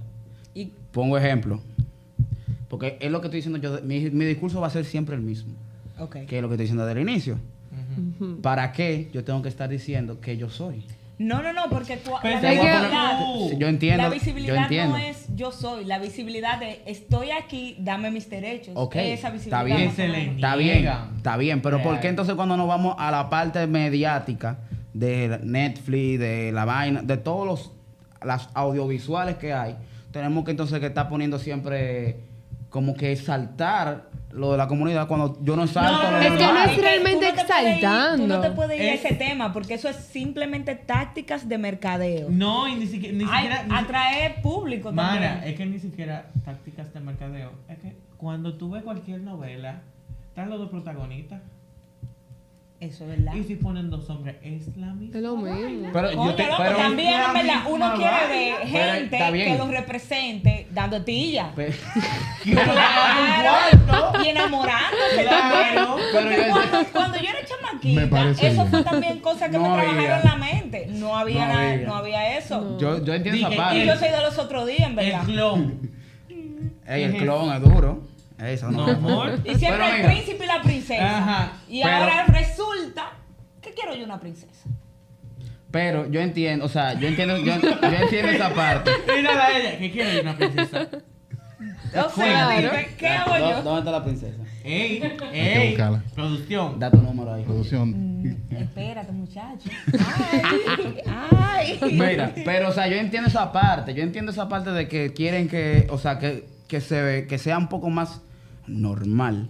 Y 0.53 0.71
Pongo 0.91 1.17
ejemplo. 1.17 1.59
Porque 2.69 2.97
es 2.99 3.11
lo 3.11 3.21
que 3.21 3.27
estoy 3.27 3.37
diciendo 3.39 3.59
yo. 3.59 3.81
Mi, 3.83 4.09
mi 4.09 4.25
discurso 4.25 4.59
va 4.61 4.67
a 4.67 4.71
ser 4.71 4.85
siempre 4.85 5.15
el 5.15 5.21
mismo. 5.21 5.53
ok. 5.99 6.25
Que 6.27 6.37
es 6.37 6.41
lo 6.41 6.49
que 6.49 6.55
estoy 6.55 6.65
diciendo 6.65 6.85
desde 6.85 7.01
el 7.01 7.09
inicio. 7.09 7.37
¿Para 8.41 8.71
qué 8.71 9.09
yo 9.13 9.23
tengo 9.23 9.41
que 9.41 9.49
estar 9.49 9.69
diciendo 9.69 10.19
que 10.19 10.37
yo 10.37 10.49
soy? 10.49 10.83
No, 11.19 11.41
no, 11.41 11.51
no, 11.51 11.63
porque 11.69 11.97
Pero 12.21 12.41
la 12.41 12.51
visibilidad, 12.51 13.57
yo 13.57 13.67
entiendo. 13.67 14.03
la 14.03 14.09
yo 14.09 14.13
visibilidad 14.13 14.57
entiendo. 14.63 14.97
no 14.97 15.03
es 15.03 15.25
yo 15.35 15.51
soy, 15.51 15.83
la 15.85 15.97
visibilidad 15.97 16.59
de 16.59 16.81
estoy 16.85 17.31
aquí, 17.31 17.75
dame 17.79 18.11
mis 18.11 18.29
derechos. 18.29 18.73
Ok, 18.75 18.97
Esa 18.97 19.31
visibilidad 19.31 19.67
está 19.67 19.75
bien. 19.77 19.91
Se 19.95 20.07
le. 20.07 20.35
Está 20.35 20.55
bien, 20.55 20.87
está 21.15 21.37
bien, 21.37 21.61
pero 21.63 21.81
¿por 21.81 21.95
qué 21.95 22.01
Real. 22.03 22.09
entonces 22.11 22.35
cuando 22.35 22.55
nos 22.55 22.67
vamos 22.67 22.95
a 22.99 23.09
la 23.09 23.29
parte 23.31 23.65
mediática 23.65 24.59
de 24.93 25.39
Netflix, 25.43 26.19
de 26.19 26.51
la 26.51 26.65
vaina, 26.65 27.01
de 27.01 27.17
todos 27.17 27.47
los 27.47 27.71
las 28.23 28.49
audiovisuales 28.53 29.37
que 29.37 29.53
hay, 29.53 29.75
tenemos 30.11 30.43
que 30.45 30.51
entonces 30.51 30.79
que 30.79 30.85
estar 30.87 31.09
poniendo 31.09 31.39
siempre 31.39 32.17
como 32.69 32.93
que 32.95 33.11
exaltar 33.11 34.09
lo 34.31 34.51
de 34.51 34.57
la 34.57 34.67
comunidad 34.67 35.07
cuando 35.07 35.39
yo 35.41 35.55
no 35.55 35.63
exalto 35.63 36.11
lo 36.11 36.17
es 36.19 36.31
que 36.33 36.43
no 36.43 36.59
es 36.65 36.77
realmente 36.77 37.27
tú 37.31 37.35
no 37.37 37.47
puedes 37.47 37.63
ir- 37.63 37.77
exaltando. 37.77 38.23
Tú 38.23 38.27
no 38.27 38.41
te 38.41 38.51
puedes 38.51 38.79
ir 38.79 38.89
a 38.89 38.93
Es- 38.93 39.05
ese 39.05 39.15
tema 39.15 39.53
porque 39.53 39.73
eso 39.75 39.87
es 39.89 39.95
simplemente 39.95 40.75
tácticas 40.75 41.47
de 41.47 41.57
mercadeo. 41.57 42.27
No, 42.29 42.67
y 42.67 42.75
ni 42.75 42.85
siquiera. 42.87 43.17
Ni 43.17 43.23
Ay, 43.23 43.43
siquiera 43.43 43.63
ni 43.63 43.69
si- 43.69 43.75
atraer 43.83 44.41
público 44.41 44.91
Mara, 44.91 45.29
también. 45.31 45.49
es 45.53 45.55
que 45.57 45.65
ni 45.65 45.79
siquiera 45.79 46.27
tácticas 46.45 46.93
de 46.93 46.99
mercadeo. 46.99 47.51
Es 47.69 47.77
que 47.79 47.95
cuando 48.17 48.55
tú 48.55 48.69
ves 48.71 48.83
cualquier 48.83 49.21
novela, 49.21 49.81
están 50.29 50.49
los 50.49 50.59
dos 50.59 50.69
protagonistas. 50.69 51.41
Eso 52.79 53.05
es 53.05 53.09
verdad. 53.09 53.33
Y 53.33 53.43
si 53.43 53.55
ponen 53.55 53.89
dos 53.89 54.07
hombres, 54.11 54.35
es 54.43 54.67
la 54.77 54.93
misma. 54.93 55.17
Es 55.17 55.23
lo 55.23 55.35
mismo. 55.35 55.89
Pero 55.91 56.11
yo 56.11 56.35
te- 56.35 56.43
pero- 56.57 56.77
también, 56.77 57.21
es 57.21 57.33
verdad, 57.33 57.63
uno 57.71 57.93
quiere 57.95 58.27
ver 58.29 58.55
Pero 58.61 58.67
gente 58.69 59.17
que 59.45 59.57
los 59.57 59.67
represente 59.69 60.67
dando 60.71 61.03
tilla. 61.03 61.51
Pe- 61.55 61.73
Claro, 62.43 64.23
y 64.23 64.27
enamorándose 64.29 65.23
Claro, 65.23 65.95
pero 66.13 66.31
yo- 66.31 66.49
cuando, 66.51 66.89
cuando 66.91 67.17
yo 67.17 67.29
era 67.29 67.39
chamaquita, 67.45 68.29
eso 68.31 68.51
bien. 68.53 68.67
fue 68.67 68.83
también 68.83 69.19
cosa 69.19 69.49
que 69.49 69.57
No 69.57 69.63
me 69.63 69.69
había. 69.81 69.83
trabajaron 69.93 70.19
en 70.19 70.23
la 70.25 70.35
mente. 70.37 70.87
No 70.91 71.17
había 71.17 71.47
No 71.47 71.53
nada, 71.53 71.71
había. 71.71 71.87
no 71.87 71.95
había 71.95 72.37
eso. 72.37 72.77
yo, 72.79 73.03
yo 73.03 73.13
entiendo 73.13 73.47
esa 73.47 73.57
parte. 73.57 73.79
Y 73.79 73.85
yo 73.87 73.95
soy 73.95 74.09
de 74.09 74.21
los 74.21 74.37
otros 74.37 74.67
días, 74.67 74.81
en 74.81 74.89
El 74.89 74.95
verdad. 74.95 75.23
clon. 75.25 75.91
Ey, 76.87 77.03
el 77.03 77.17
clon 77.17 77.53
es 77.53 77.61
duro. 77.61 78.07
Eso 78.39 78.69
no. 78.71 78.85
No, 78.87 78.93
amor. 78.93 79.39
Y 79.43 79.55
siempre 79.55 79.69
Pero 79.79 79.85
el 79.85 79.93
mira, 79.97 80.09
príncipe 80.09 80.43
y 80.43 80.47
la 80.47 80.61
princesa. 80.61 81.17
Ajá, 81.17 81.51
y 81.67 81.81
pero- 81.83 81.95
ahora 81.95 82.25
resulta 82.27 83.11
que 83.61 83.71
quiero 83.71 83.95
yo 83.95 84.05
una 84.05 84.19
princesa. 84.19 84.69
Pero 85.71 86.09
yo 86.09 86.21
entiendo, 86.21 86.65
o 86.65 86.69
sea, 86.69 86.93
yo 86.93 87.07
entiendo, 87.07 87.37
yo, 87.37 87.55
yo 87.59 87.87
entiendo 88.01 88.31
esa 88.31 88.53
parte. 88.53 88.91
Mírala 89.15 89.45
a 89.47 89.57
ella, 89.57 89.77
que 89.77 89.91
quiere 89.91 90.21
una 90.21 90.35
princesa. 90.37 90.87
O 92.05 92.09
sea, 92.09 92.25
Claro. 92.47 92.61
dime, 92.61 92.87
¿qué 92.97 93.07
hago 93.07 93.31
¿Dó- 93.33 93.39
yo? 93.51 93.61
¿Dónde 93.63 93.79
está 93.79 93.91
la 93.91 94.03
princesa? 94.03 94.43
Ey, 94.63 95.01
ey. 95.33 95.77
Producción. 96.13 96.79
Da 96.79 96.91
tu 96.91 96.97
número 96.97 97.33
ahí. 97.33 97.43
Producción. 97.43 98.21
Mm, 98.23 98.37
espérate, 98.55 99.11
muchacho. 99.11 99.69
Ay, 100.35 101.01
ay. 101.05 101.79
Mira, 101.93 102.33
pero 102.45 102.69
o 102.69 102.71
sea, 102.71 102.87
yo 102.87 102.95
entiendo 102.97 103.29
esa 103.29 103.51
parte, 103.51 103.93
yo 103.93 104.03
entiendo 104.03 104.31
esa 104.31 104.47
parte 104.49 104.71
de 104.71 104.87
que 104.87 105.13
quieren 105.13 105.47
que, 105.47 105.87
o 105.89 105.97
sea, 105.97 106.19
que, 106.19 106.45
que 106.67 106.81
se 106.81 107.01
ve, 107.01 107.27
que 107.27 107.37
sea 107.37 107.57
un 107.57 107.67
poco 107.69 107.89
más 107.89 108.21
normal 108.67 109.49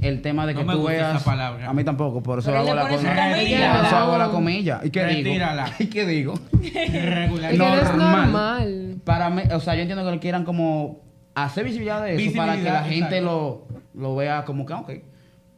el 0.00 0.22
tema 0.22 0.46
de 0.46 0.54
No 0.54 0.60
que 0.60 0.64
me 0.66 0.72
tú 0.72 0.78
gusta 0.78 0.92
veas 0.92 1.16
esa 1.16 1.24
palabra. 1.24 1.68
a 1.68 1.72
mí 1.74 1.84
tampoco, 1.84 2.22
por 2.22 2.38
eso 2.38 2.46
Pero 2.50 2.60
hago 2.60 2.74
la 2.74 2.88
comilla. 2.88 3.74
Por 3.76 3.84
eso 3.86 3.96
hago 3.96 4.16
la 4.18 4.28
comilla. 4.30 4.80
¿Y 4.84 4.90
qué 4.90 5.04
digo? 5.04 5.18
Retírala. 5.28 5.70
¿Y 5.78 5.86
qué 5.86 6.06
digo? 6.06 6.34
Regular. 6.52 7.54
Normal. 7.54 7.98
normal. 7.98 8.96
Para 9.04 9.28
mí, 9.30 9.42
o 9.52 9.60
sea, 9.60 9.74
yo 9.74 9.82
entiendo 9.82 10.10
que 10.10 10.18
quieran 10.18 10.44
como 10.44 11.00
hacer 11.34 11.64
visibilidad 11.64 12.02
de 12.02 12.14
eso 12.24 12.36
para 12.36 12.56
que 12.56 12.62
la 12.62 12.84
gente 12.84 13.20
lo, 13.20 13.66
lo 13.94 14.16
vea 14.16 14.44
como 14.44 14.64
que, 14.64 14.72
ok. 14.74 14.90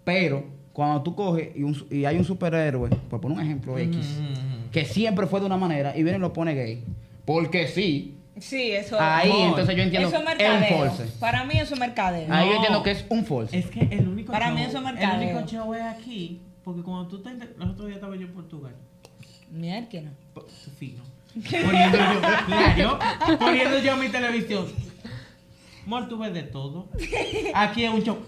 Pero 0.04 0.44
cuando 0.72 1.02
tú 1.02 1.14
coges 1.14 1.50
y, 1.54 1.62
un- 1.62 1.86
y 1.90 2.04
hay 2.04 2.16
un 2.16 2.24
superhéroe, 2.24 2.90
por 3.08 3.20
poner 3.20 3.38
un 3.38 3.44
ejemplo 3.44 3.78
X, 3.78 4.20
Mm. 4.20 4.70
que 4.72 4.84
siempre 4.84 5.26
fue 5.28 5.38
de 5.40 5.46
una 5.46 5.56
manera 5.56 5.96
y 5.96 6.02
viene 6.02 6.18
y 6.18 6.20
lo 6.20 6.32
pone 6.32 6.54
gay, 6.54 6.82
porque 7.24 7.68
sí, 7.68 8.16
Sí, 8.38 8.72
eso 8.72 8.98
ahí 9.00 9.30
amor, 9.30 9.48
entonces 9.50 9.76
yo 9.76 9.82
entiendo 9.84 10.08
eso 10.08 10.16
es 10.16 10.22
es 10.22 10.28
un 10.28 10.36
mercadeo. 10.38 10.78
false. 10.90 11.04
Para 11.20 11.44
mí 11.44 11.54
eso 11.58 11.74
es 11.74 11.80
mercadeo. 11.80 12.26
Ahí 12.32 12.48
yo 12.48 12.54
entiendo 12.56 12.82
que 12.82 12.90
es 12.90 13.04
un 13.08 13.24
false. 13.24 13.56
Es 13.58 13.66
que 13.66 13.80
el 13.80 14.08
único 14.08 14.32
Para 14.32 14.46
show, 14.48 14.54
mí 14.56 14.62
eso 14.62 14.70
es 14.70 14.76
El 14.76 14.82
mercadeo. 14.94 15.30
único 15.30 15.46
show 15.50 15.74
es 15.74 15.82
aquí. 15.82 16.40
Porque 16.64 16.82
cuando 16.82 17.06
tú 17.08 17.16
estás. 17.18 17.34
Los 17.56 17.70
otros 17.70 17.86
días 17.86 17.96
estaba 17.96 18.16
yo 18.16 18.22
en 18.22 18.32
Portugal. 18.32 18.74
Mierda. 19.50 19.88
Fino. 20.78 21.02
Poniendo 21.34 21.98
yo, 21.98 22.20
claro, 22.46 22.98
poniendo 23.38 23.78
yo 23.80 23.96
mi 23.96 24.08
televisión. 24.08 24.66
Amor, 25.86 26.08
tú 26.08 26.18
ves 26.18 26.32
de 26.32 26.42
todo. 26.44 26.88
Aquí 27.54 27.84
es 27.84 27.90
un 27.92 28.02
show. 28.02 28.18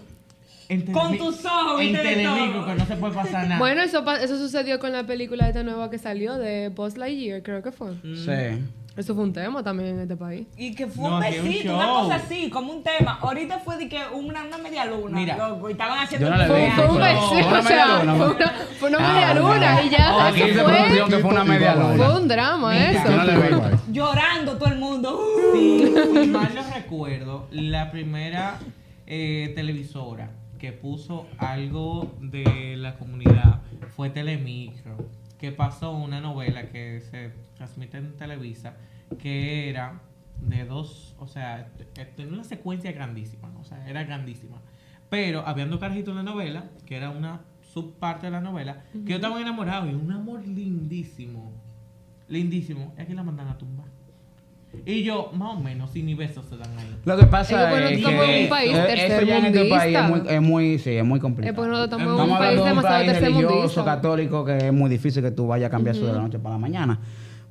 Con 0.93 1.17
tus 1.17 1.43
ojos, 1.45 1.81
En 1.81 1.93
todo. 2.23 2.65
que 2.65 2.75
no 2.75 2.85
se 2.85 2.95
puede 2.97 3.13
pasar 3.13 3.47
nada. 3.47 3.57
Bueno, 3.59 3.81
eso, 3.81 4.03
eso 4.17 4.37
sucedió 4.37 4.79
con 4.79 4.91
la 4.91 5.05
película 5.05 5.47
esta 5.47 5.63
nueva 5.63 5.89
que 5.89 5.97
salió 5.97 6.37
de 6.37 6.69
Buzz 6.69 6.97
Lightyear, 6.97 7.41
creo 7.41 7.63
que 7.63 7.71
fue. 7.71 7.93
Sí. 8.03 8.61
Eso 8.97 9.13
fue 9.13 9.23
un 9.23 9.31
tema 9.31 9.61
también 9.63 9.89
en 9.95 9.99
este 10.01 10.17
país. 10.17 10.47
Y 10.57 10.73
que 10.73 10.87
fue 10.87 11.07
No, 11.07 11.15
un 11.17 11.21
besito, 11.21 11.75
una 11.75 11.87
cosa 11.87 12.15
así, 12.15 12.49
como 12.49 12.73
un 12.73 12.81
tema. 12.83 13.19
Ahorita 13.21 13.59
fue 13.59 13.77
de 13.77 13.87
que 13.87 13.99
una, 14.11 14.43
una 14.43 14.57
media 14.57 14.85
luna, 14.85 15.19
Mira. 15.19 15.37
loco, 15.37 15.69
y 15.69 15.73
estaban 15.73 15.99
haciendo 15.99 16.27
Yo 16.29 16.35
no 16.35 16.45
Fue, 16.47 16.65
vi, 16.65 16.71
fue 16.71 16.89
un 16.89 16.97
besito, 16.97 17.47
o 17.47 17.61
sea, 17.61 17.85
fue 17.87 18.05
¿no? 18.05 18.13
una, 18.13 18.53
fue 18.79 18.89
una 18.89 18.97
Ah, 18.99 19.13
media 19.13 19.27
bueno. 19.41 19.53
luna 19.53 19.81
y 19.83 19.89
ya. 19.89 20.27
Aquí 20.27 20.41
eso 20.41 20.47
dice 20.47 20.63
fue, 20.63 21.09
que 21.09 21.17
fue 21.19 21.29
una 21.31 21.43
media 21.43 21.75
luna. 21.75 21.95
fue 21.95 22.19
un 22.21 22.27
drama 22.27 22.71
Mira. 22.73 22.91
eso. 22.91 23.07
Yo 23.07 23.17
no 23.17 23.25
vi. 23.25 23.55
Bye. 23.55 23.79
llorando 23.93 24.57
todo 24.57 24.69
el 24.69 24.79
mundo. 24.79 25.19
Sí, 25.53 25.93
si 26.23 26.27
mal 26.27 26.49
no 26.55 26.63
recuerdo, 26.73 27.47
la 27.51 27.91
primera 27.91 28.57
eh, 29.05 29.53
televisora 29.55 30.31
que 30.57 30.71
puso 30.71 31.27
algo 31.37 32.15
de 32.19 32.75
la 32.77 32.95
comunidad 32.95 33.61
fue 33.95 34.09
Telemicro, 34.09 34.97
que 35.37 35.51
pasó 35.51 35.91
una 35.91 36.19
novela 36.21 36.69
que 36.69 37.01
se 37.01 37.31
transmite 37.55 37.97
en 37.97 38.15
Televisa, 38.15 38.75
que 39.19 39.69
era 39.69 40.01
de 40.41 40.65
dos, 40.65 41.15
o 41.19 41.27
sea, 41.27 41.71
tenía 42.15 42.33
una 42.33 42.43
secuencia 42.43 42.91
grandísima, 42.91 43.51
o 43.59 43.63
sea, 43.63 43.87
era 43.87 44.03
grandísima. 44.03 44.61
Pero 45.09 45.45
había 45.47 45.65
dos 45.65 45.79
carajitos 45.79 46.11
en 46.11 46.17
la 46.17 46.31
novela, 46.31 46.69
que 46.85 46.97
era 46.97 47.09
una 47.09 47.41
subparte 47.61 48.27
de 48.27 48.31
la 48.31 48.41
novela, 48.41 48.83
que 48.91 49.11
yo 49.11 49.15
estaba 49.17 49.39
enamorado 49.39 49.89
y 49.89 49.93
un 49.93 50.11
amor 50.11 50.45
lindísimo, 50.45 51.51
lindísimo, 52.27 52.93
es 52.97 53.05
que 53.05 53.13
la 53.13 53.23
mandan 53.23 53.47
a 53.47 53.57
tumbar. 53.57 53.96
Y 54.85 55.03
yo, 55.03 55.31
más 55.33 55.55
o 55.55 55.59
menos, 55.59 55.89
sin 55.91 56.05
ni 56.05 56.13
besos 56.13 56.45
se 56.49 56.55
dan 56.57 56.69
ahí. 56.77 56.95
Lo 57.03 57.17
que 57.17 57.25
pasa 57.25 57.69
Es 57.73 57.77
que 57.79 57.85
es 57.93 57.97
estamos 57.99 58.25
que 58.25 58.37
en 58.37 58.43
un 58.43 58.49
país 58.49 58.75
este 58.75 59.65
país 59.69 59.97
es 59.97 60.03
muy, 60.09 60.21
es 60.27 60.41
muy, 60.41 60.79
sí, 60.79 60.91
es 60.91 61.05
muy 61.05 61.19
complicado. 61.19 61.51
Es 61.51 61.55
porque 61.55 61.69
nosotros 61.71 61.99
estamos 62.01 62.19
en 62.19 62.21
Estamos 62.21 62.31
un 62.31 62.37
país 62.37 62.59
hablando 62.59 62.63
de 62.65 62.71
un 62.71 62.77
demasiado 62.77 63.05
país 63.05 63.19
religioso, 63.21 63.47
tercermundista. 63.47 63.85
católico, 63.85 64.45
que 64.45 64.57
es 64.57 64.73
muy 64.73 64.89
difícil 64.89 65.23
que 65.23 65.31
tú 65.31 65.47
vayas 65.47 65.67
a 65.67 65.71
cambiar 65.71 65.95
eso 65.95 66.05
de 66.05 66.13
la 66.13 66.19
noche 66.21 66.37
para 66.37 66.55
la 66.55 66.59
mañana. 66.59 66.99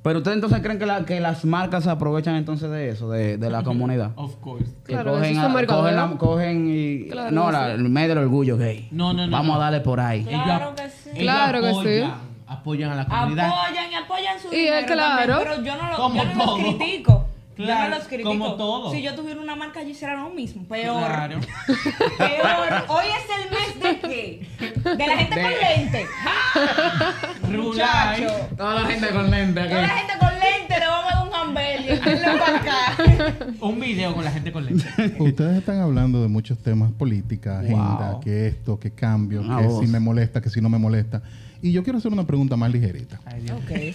Pero 0.03 0.19
ustedes 0.19 0.35
entonces 0.35 0.61
creen 0.61 0.79
que, 0.79 0.85
la- 0.85 1.03
que 1.05 1.19
las 1.19 1.43
marcas 1.43 1.83
se 1.83 1.89
aprovechan 1.89 2.35
entonces 2.35 2.69
de 2.71 2.89
eso, 2.89 3.09
de, 3.09 3.37
de 3.37 3.49
la 3.49 3.63
comunidad. 3.63 4.11
Of 4.15 4.35
course. 4.37 4.65
Que 4.85 4.93
Claro, 4.93 5.11
cogen, 5.13 5.25
eso 5.31 5.39
es 5.39 5.43
a- 5.43 5.47
un 5.47 5.53
mercadeo. 5.53 5.81
cogen, 5.83 5.95
la- 5.95 6.17
cogen 6.17 6.67
y... 6.69 7.09
Claro 7.09 7.31
no, 7.31 7.51
la- 7.51 7.71
el 7.73 7.89
mes 7.89 8.07
del 8.07 8.19
orgullo 8.19 8.57
gay. 8.57 8.87
No, 8.91 9.11
no, 9.13 9.25
no, 9.25 9.31
Vamos 9.31 9.55
no. 9.55 9.61
a 9.61 9.65
darle 9.65 9.81
por 9.81 9.99
ahí. 9.99 10.23
Claro 10.23 10.73
que 10.75 10.83
sí. 10.89 11.09
Claro 11.19 11.61
que 11.61 11.73
sí. 12.05 12.11
Apoyan, 12.47 12.91
a 12.91 12.95
la 12.95 13.05
comunidad. 13.05 13.47
Apoyan 13.49 13.91
y 13.91 13.95
apoyan 13.95 14.39
su 14.39 14.47
Y 14.53 14.57
dinero 14.57 14.75
es 14.77 14.85
claro. 14.85 15.37
también, 15.37 15.39
pero 15.49 15.63
yo 15.63 15.75
no, 15.83 15.89
lo, 15.91 15.95
Como 15.97 16.15
yo 16.23 16.23
no 16.33 16.43
todo. 16.45 16.57
los 16.57 16.75
critico. 16.75 17.27
yo 17.57 17.65
Claro, 17.65 17.89
no 17.89 17.95
los 17.97 18.07
critico. 18.07 18.29
como 18.29 18.53
todo. 18.55 18.91
Si 18.91 19.01
yo 19.01 19.15
tuviera 19.15 19.39
una 19.41 19.55
marca, 19.55 19.81
yo 19.83 19.89
hiciera 19.89 20.15
lo 20.15 20.29
mismo. 20.29 20.63
Peor. 20.67 21.05
Claro. 21.07 21.39
Peor. 22.17 22.85
Hoy 22.87 23.05
es 23.07 23.25
el 23.37 23.49
mes 23.51 23.79
de 23.83 23.99
qué? 24.09 24.47
De 24.95 25.07
la 25.07 25.17
gente 25.17 25.35
De- 25.35 25.41
con 25.41 25.51
lente. 25.51 26.05
¡Ja! 26.05 27.13
Rulay. 27.43 27.57
Muchacho. 27.57 28.47
Toda 28.57 28.73
la 28.81 28.85
gente 28.89 29.09
con 29.09 29.29
lente 29.31 29.61
Toda 29.63 29.81
la 29.81 29.87
gente 29.89 30.13
con 30.19 30.29
lente 30.39 30.79
le 30.79 30.87
vamos 30.87 31.11
a 31.11 31.15
dar 31.15 31.23
un 31.25 31.31
jambel. 31.31 31.77
Un 33.61 33.79
video 33.79 34.13
con 34.13 34.23
la 34.23 34.31
gente 34.31 34.51
con 34.51 34.65
lentes. 34.65 34.85
Ustedes 35.19 35.57
están 35.57 35.79
hablando 35.81 36.21
de 36.21 36.27
muchos 36.27 36.57
temas, 36.59 36.91
política, 36.91 37.59
agenda, 37.59 38.11
Wow. 38.11 38.19
que 38.21 38.47
esto, 38.47 38.79
que 38.79 38.91
cambio, 38.91 39.41
Una 39.41 39.59
que 39.59 39.67
voz. 39.67 39.79
si 39.85 39.87
me 39.91 39.99
molesta, 39.99 40.41
que 40.41 40.49
si 40.49 40.61
no 40.61 40.69
me 40.69 40.77
molesta. 40.77 41.21
Y 41.61 41.71
yo 41.71 41.83
quiero 41.83 41.97
hacer 41.99 42.11
una 42.13 42.25
pregunta 42.27 42.55
más 42.55 42.71
ligerita. 42.71 43.19
Ay, 43.25 43.41
Dios. 43.41 43.59
Ok. 43.63 43.71
Eh, 43.71 43.93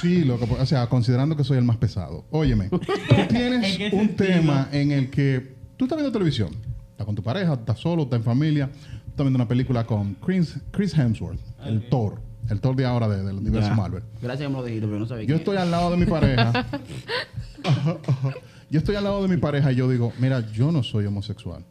sí, 0.00 0.24
lo 0.24 0.38
que, 0.38 0.44
o 0.44 0.66
sea, 0.66 0.86
considerando 0.88 1.36
que 1.36 1.44
soy 1.44 1.58
el 1.58 1.64
más 1.64 1.76
pesado. 1.76 2.24
Óyeme, 2.30 2.68
tú 2.70 2.80
¿En 3.16 3.28
tienes 3.28 3.92
un 3.92 4.00
sentido? 4.08 4.16
tema 4.16 4.68
en 4.72 4.90
el 4.92 5.10
que 5.10 5.54
tú 5.76 5.84
estás 5.84 5.96
viendo 5.98 6.12
televisión, 6.12 6.50
estás 6.90 7.04
con 7.06 7.14
tu 7.14 7.22
pareja, 7.22 7.54
estás 7.54 7.78
solo, 7.78 8.04
estás 8.04 8.18
en 8.18 8.24
familia, 8.24 8.68
tú 8.70 9.10
estás 9.10 9.24
viendo 9.24 9.36
una 9.36 9.48
película 9.48 9.84
con 9.86 10.14
Chris, 10.14 10.56
Chris 10.70 10.96
Hemsworth, 10.96 11.40
el 11.66 11.88
Thor, 11.88 12.20
el 12.48 12.60
Thor 12.60 12.74
de 12.76 12.84
ahora 12.86 13.08
de- 13.08 13.22
del 13.22 13.36
universo. 13.36 13.74
Marvel. 13.74 14.02
Gracias 14.22 14.50
me 14.50 14.56
lo 14.56 14.64
dijiste, 14.64 14.86
pero 14.86 14.98
no 15.00 15.06
sabía 15.06 15.24
Yo 15.26 15.36
estoy 15.36 15.56
al 15.56 15.70
lado 15.70 15.90
de 15.90 15.96
mi 15.98 16.06
pareja. 16.06 16.52
Yo 18.70 18.78
estoy 18.78 18.96
al 18.96 19.04
lado 19.04 19.22
de 19.22 19.28
mi 19.28 19.36
pareja 19.40 19.72
y 19.72 19.76
yo 19.76 19.88
digo, 19.88 20.12
mira, 20.18 20.40
yo 20.52 20.72
no 20.72 20.82
soy 20.82 21.06
homosexual. 21.06 21.64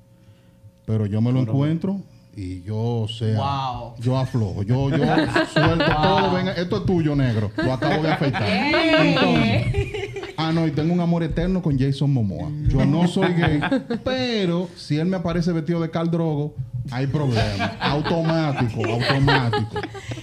pero 0.86 1.06
yo 1.06 1.22
me 1.22 1.32
lo 1.32 1.40
encuentro 1.42 2.02
y 2.36 2.64
yo, 2.64 3.06
sea, 3.08 3.38
Wow. 3.38 3.96
yo 4.00 4.18
aflojo. 4.18 4.64
Yo, 4.64 4.90
yo 4.90 4.98
suelto 5.54 5.86
todo. 5.86 6.34
Venga, 6.34 6.54
esto 6.54 6.78
es 6.78 6.86
tuyo, 6.86 7.16
negro. 7.16 7.52
Lo 7.58 7.74
acabo 7.74 8.02
de 8.02 8.12
afeitar. 8.12 8.44
Entonces, 8.48 10.34
ah, 10.38 10.52
no, 10.52 10.66
y 10.66 10.72
tengo 10.72 10.94
un 10.94 11.00
amor 11.00 11.24
eterno 11.24 11.62
con 11.62 11.78
Jason 11.78 12.12
Momoa. 12.12 12.50
Yo 12.68 12.86
no 12.86 13.08
soy 13.08 13.34
gay, 13.34 13.60
pero 14.04 14.68
si 14.76 14.98
él 14.98 15.06
me 15.08 15.18
aparece 15.18 15.52
vestido 15.52 15.80
de 15.80 15.92
Cal 15.92 16.10
Drogo, 16.10 16.56
hay 16.92 17.06
problema. 17.08 17.66
Automático, 17.80 18.82
automático. 18.84 19.80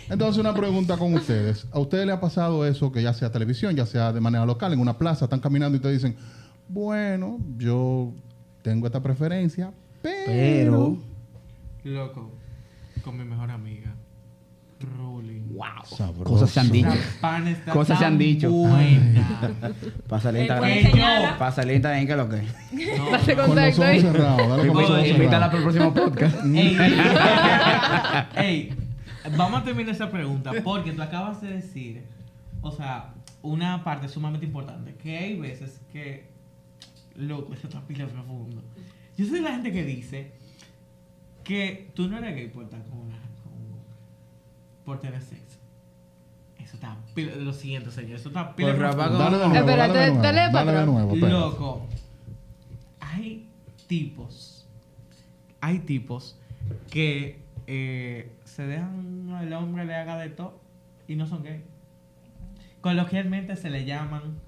Entonces, 0.09 0.39
una 0.41 0.53
pregunta 0.55 0.97
con 0.97 1.15
ustedes. 1.15 1.67
¿A 1.71 1.79
ustedes 1.79 2.07
le 2.07 2.13
ha 2.13 2.21
pasado 2.21 2.67
eso, 2.67 2.91
que 2.91 3.03
ya 3.03 3.15
sea 3.15 3.31
televisión, 3.31 3.77
ya 3.77 3.87
sea 3.87 4.13
de 4.13 4.21
manera 4.21 4.45
local, 4.45 4.73
en 4.73 4.81
una 4.81 4.99
plaza, 4.99 5.27
están 5.27 5.41
caminando 5.41 5.79
y 5.79 5.81
te 5.81 5.91
dicen, 5.91 6.17
bueno, 6.69 7.39
yo 7.57 8.13
tengo 8.63 8.87
esta 8.87 9.01
preferencia, 9.01 9.71
pero... 10.03 10.27
Pero. 10.27 11.10
Loco, 11.85 12.31
con 13.03 13.17
mi 13.17 13.25
mejor 13.25 13.51
amiga. 13.51 13.95
Rolling. 14.81 15.55
Wow. 15.55 15.85
Sabroso. 15.85 16.25
Cosas 16.25 16.51
se 16.51 16.61
han 16.61 16.71
dicho. 16.71 16.89
Cosas 17.73 17.99
se 17.99 18.05
han 18.05 18.19
dicho. 18.19 18.51
Buena. 18.51 19.51
Pasa 20.09 20.33
Que 20.33 20.41
enseñarla. 20.47 21.39
Pasa 21.39 21.71
Instagram, 21.71 22.07
¿qué 22.07 22.13
es 22.13 22.19
lo 22.19 22.29
que? 22.29 22.43
No. 22.97 23.11
Los 23.11 23.47
contacto 23.47 23.83
ojos 24.71 24.91
ahí. 24.91 25.11
Invítala 25.11 25.47
para 25.47 25.59
el 25.59 25.63
próximo 25.63 25.95
podcast. 25.95 26.45
Ey, 26.55 26.79
ey, 28.37 28.75
vamos 29.37 29.61
a 29.61 29.65
terminar 29.65 29.95
esa 29.95 30.11
pregunta 30.11 30.53
porque 30.65 30.93
tú 30.93 31.03
acabas 31.03 31.41
de 31.43 31.55
decir, 31.55 32.03
o 32.63 32.71
sea, 32.71 33.13
una 33.43 33.85
parte 33.85 34.09
sumamente 34.09 34.47
importante, 34.47 34.95
que 34.95 35.19
hay 35.19 35.39
veces 35.39 35.81
que, 35.93 36.27
loco, 37.17 37.53
está 37.53 37.81
pila 37.87 38.07
profundo. 38.07 38.63
Yo 39.17 39.27
soy 39.27 39.41
la 39.41 39.51
gente 39.51 39.73
que 39.73 39.85
dice 39.85 40.33
que 41.51 41.91
tú 41.95 42.09
no 42.09 42.17
eres 42.19 42.35
gay 42.37 42.49
por 42.49 42.65
estar 42.65 42.81
con 42.85 42.99
una, 42.99 43.17
con- 43.43 44.85
por 44.85 45.01
tener 45.01 45.21
sexo. 45.21 45.59
Eso 46.59 46.77
está 46.77 46.97
pila, 47.15 47.35
lo 47.37 47.53
siento, 47.53 47.91
señor, 47.91 48.17
eso 48.21 48.29
está 48.29 48.55
pila 48.55 48.73
Por. 48.73 48.79
Dale 48.97 49.39
de 49.39 49.49
nuevo, 49.49 49.55
Espérate, 49.55 49.93
dale 49.93 49.99
de 49.99 50.07
nuevo. 50.11 50.23
dale 50.23 50.41
para 50.41 50.53
Dale 50.53 50.71
de 50.71 50.79
atrás. 50.79 50.87
nuevo, 50.87 51.15
espérate. 51.15 51.33
Loco, 51.41 51.87
hay 53.01 53.49
tipos, 53.89 54.67
hay 55.61 55.79
tipos 55.81 56.39
que 56.91 57.41
eh, 57.67 58.31
se 58.45 58.67
dejan, 58.67 59.37
el 59.43 59.53
hombre 59.53 59.85
le 59.85 59.95
haga 59.97 60.17
de 60.19 60.29
todo 60.31 60.61
y 61.09 61.17
no 61.17 61.27
son 61.27 61.43
gay. 61.43 61.65
Coloquialmente 62.81 63.57
se 63.57 63.71
le 63.71 63.85
llaman, 63.85 64.39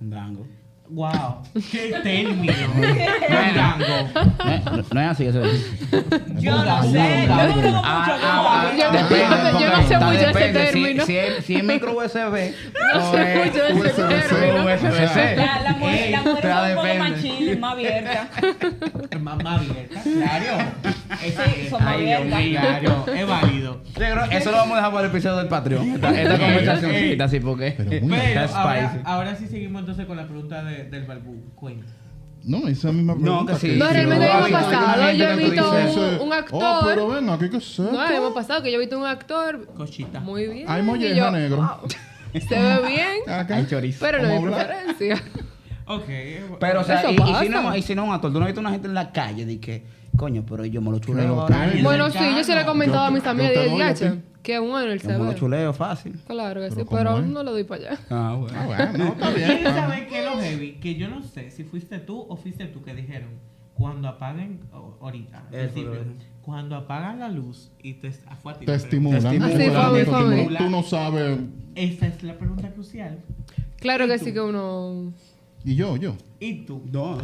Un 0.00 0.10
dango. 0.10 0.46
Wow, 0.88 1.42
qué 1.72 1.94
término, 2.02 2.52
Dango. 3.54 4.08
No, 4.14 4.82
no 4.92 5.00
es 5.00 5.06
así, 5.08 5.26
eso 5.26 5.42
es. 5.44 5.66
Yo 6.40 6.64
no 6.64 6.82
sé, 6.82 7.26
yo 7.26 7.34
no 7.34 7.54
tengo 7.54 7.60
mucho 7.62 7.80
Ah, 7.84 8.70
Yo 8.78 8.92
no- 8.92 8.98
depende, 8.98 9.60
yo 9.60 9.70
no 9.70 9.82
sé 9.88 9.98
mucho 9.98 10.28
ese 10.38 10.52
término. 10.52 11.04
Si, 11.06 11.16
es, 11.16 11.44
si 11.44 11.56
es 11.56 11.64
micro 11.64 11.92
USB, 11.96 12.52
No 12.94 13.12
sé 13.12 13.42
mucho 13.44 13.62
de 13.64 13.88
ese 13.88 14.02
término. 14.02 14.64
USB-C. 14.64 15.36
La, 15.36 15.60
la 15.62 15.72
mujer, 15.72 16.10
la 16.10 16.22
mujer 16.22 16.44
es 16.44 16.76
un 16.76 16.82
poco 16.82 16.94
más 16.98 17.22
chile, 17.22 17.56
más 17.56 17.72
abierta. 17.72 18.28
Mamá 19.20 19.54
abierta, 19.54 20.00
claro. 20.02 20.64
Es 21.24 21.34
Sí, 21.34 21.68
son 21.70 21.82
más 21.84 21.94
abiertas. 21.94 22.30
válido. 23.26 23.80
Eso 24.30 24.50
lo 24.50 24.56
vamos 24.58 24.72
a 24.74 24.76
dejar 24.76 24.92
para 24.92 25.04
el 25.06 25.10
episodio 25.10 25.36
del 25.38 25.48
Patreon. 25.48 25.94
Esta, 25.94 26.38
conversacióncita, 26.38 27.24
así 27.24 27.40
porque. 27.40 27.72
Pero 27.72 28.48
ahora 29.04 29.34
sí 29.36 29.46
seguimos 29.46 29.80
entonces 29.80 30.06
con 30.06 30.16
la 30.16 30.24
pregunta 30.24 30.62
de- 30.62 30.73
del 30.90 31.04
balbú. 31.04 31.36
Cuenta. 31.54 31.86
No, 32.44 32.68
esa 32.68 32.92
misma 32.92 33.14
No, 33.14 33.20
pregunta. 33.20 33.52
que 33.54 33.58
sí. 33.60 33.76
No, 33.78 33.88
realmente 33.88 34.26
hemos 34.30 34.50
pasado. 34.50 35.12
Yo 35.12 35.24
he 35.30 35.36
visto 35.36 35.70
un 36.22 36.30
Oh, 36.30 36.34
actor. 36.34 36.82
pero 36.84 37.08
ven, 37.08 37.30
aquí 37.30 37.48
que 37.48 37.60
sé. 37.60 37.82
No, 37.82 38.06
hemos 38.10 38.32
pasado 38.34 38.62
que 38.62 38.70
yo 38.70 38.76
he 38.76 38.80
visto 38.80 38.98
un 38.98 39.06
actor 39.06 39.66
Cochita. 39.74 40.20
muy 40.20 40.46
bien. 40.48 40.66
Hay 40.68 40.82
molleja 40.82 41.30
negro. 41.30 41.56
wow, 41.56 41.88
se 42.40 42.54
ve 42.58 42.86
bien, 42.86 43.18
Acá. 43.34 43.56
Hay 43.56 43.66
chorizo. 43.66 43.98
pero 44.00 44.18
no 44.20 44.28
hay 44.28 44.34
Vamos 44.34 44.52
a 44.52 44.60
hablar. 44.62 44.76
preferencia. 44.84 45.22
Ok. 45.86 46.58
Pero, 46.60 46.80
o 46.80 46.84
sea, 46.84 47.00
Eso 47.00 47.10
y, 47.10 47.14
y 47.14 47.34
si 47.36 47.48
no, 47.48 47.76
y 47.76 47.82
si 47.82 47.94
no 47.94 48.04
un 48.04 48.12
actor, 48.12 48.30
tú 48.32 48.38
no 48.38 48.44
has 48.44 48.48
visto 48.48 48.60
una 48.60 48.70
gente 48.70 48.88
en 48.88 48.94
la 48.94 49.10
calle 49.12 49.46
de 49.46 49.58
que, 49.60 49.84
coño, 50.16 50.44
pero 50.48 50.64
yo 50.66 50.80
me 50.82 50.90
lo 50.90 50.98
chuleo. 50.98 51.46
Bueno, 51.82 52.10
sí, 52.10 52.18
yo 52.36 52.44
se 52.44 52.54
lo 52.54 52.60
he 52.60 52.64
comentado 52.66 53.04
a 53.06 53.10
mis 53.10 53.24
amigas 53.26 53.52
de 53.54 53.68
DH. 53.68 54.22
Qué 54.44 54.58
bueno 54.60 54.92
el 54.92 55.00
lo 55.02 55.24
CV. 55.24 55.34
chuleo 55.34 55.72
fácil. 55.72 56.20
Claro 56.26 56.60
que 56.60 56.68
Pero 56.68 56.80
sí, 56.80 56.84
¿cómo 56.86 56.96
pero 56.98 57.18
es? 57.18 57.26
no 57.26 57.42
lo 57.42 57.50
doy 57.52 57.64
para 57.64 57.90
allá. 57.90 58.00
Ah, 58.10 58.36
bueno. 58.38 58.56
Ah, 58.56 58.66
bueno, 58.66 58.92
no, 58.98 59.04
está 59.14 59.30
bien. 59.30 59.46
¿Quieres 59.48 59.74
saber 59.74 60.06
qué 60.06 60.18
es 60.20 60.24
lo 60.24 60.40
heavy? 60.40 60.72
Que 60.74 60.94
yo 60.94 61.08
no 61.08 61.22
sé 61.22 61.50
si 61.50 61.64
fuiste 61.64 61.98
tú 61.98 62.24
o 62.28 62.36
fuiste 62.36 62.66
tú 62.66 62.82
que 62.84 62.94
dijeron 62.94 63.30
cuando 63.74 64.06
apaguen 64.06 64.60
ahorita, 65.00 65.38
al 65.38 65.46
principio, 65.48 66.04
cuando 66.42 66.76
apagan 66.76 67.18
la 67.18 67.28
luz 67.28 67.72
y 67.82 67.94
te 67.94 68.12
ah, 68.26 68.36
fue 68.36 68.52
a 68.52 68.56
ti 68.58 68.66
Te 68.66 68.70
la 68.72 68.76
estimulan. 68.76 69.20
Te 69.22 69.28
estimulan. 69.28 69.50
Así 69.62 69.70
fue 69.70 69.80
a 69.82 69.90
mí, 69.90 70.04
fue 70.04 70.18
a 70.18 70.46
mí. 70.46 70.56
Tú- 70.58 70.70
no 70.70 70.82
sabes. 70.84 71.38
Esa 71.74 72.06
es 72.06 72.22
la 72.22 72.38
pregunta 72.38 72.70
crucial. 72.70 73.18
Claro 73.80 74.04
¿Y 74.04 74.08
que 74.08 74.18
tú? 74.18 74.24
sí 74.26 74.32
que 74.32 74.40
uno... 74.40 75.12
Y 75.64 75.76
yo, 75.76 75.96
yo. 75.96 76.14
¿Y 76.40 76.66
tú? 76.66 76.82
No. 76.92 77.18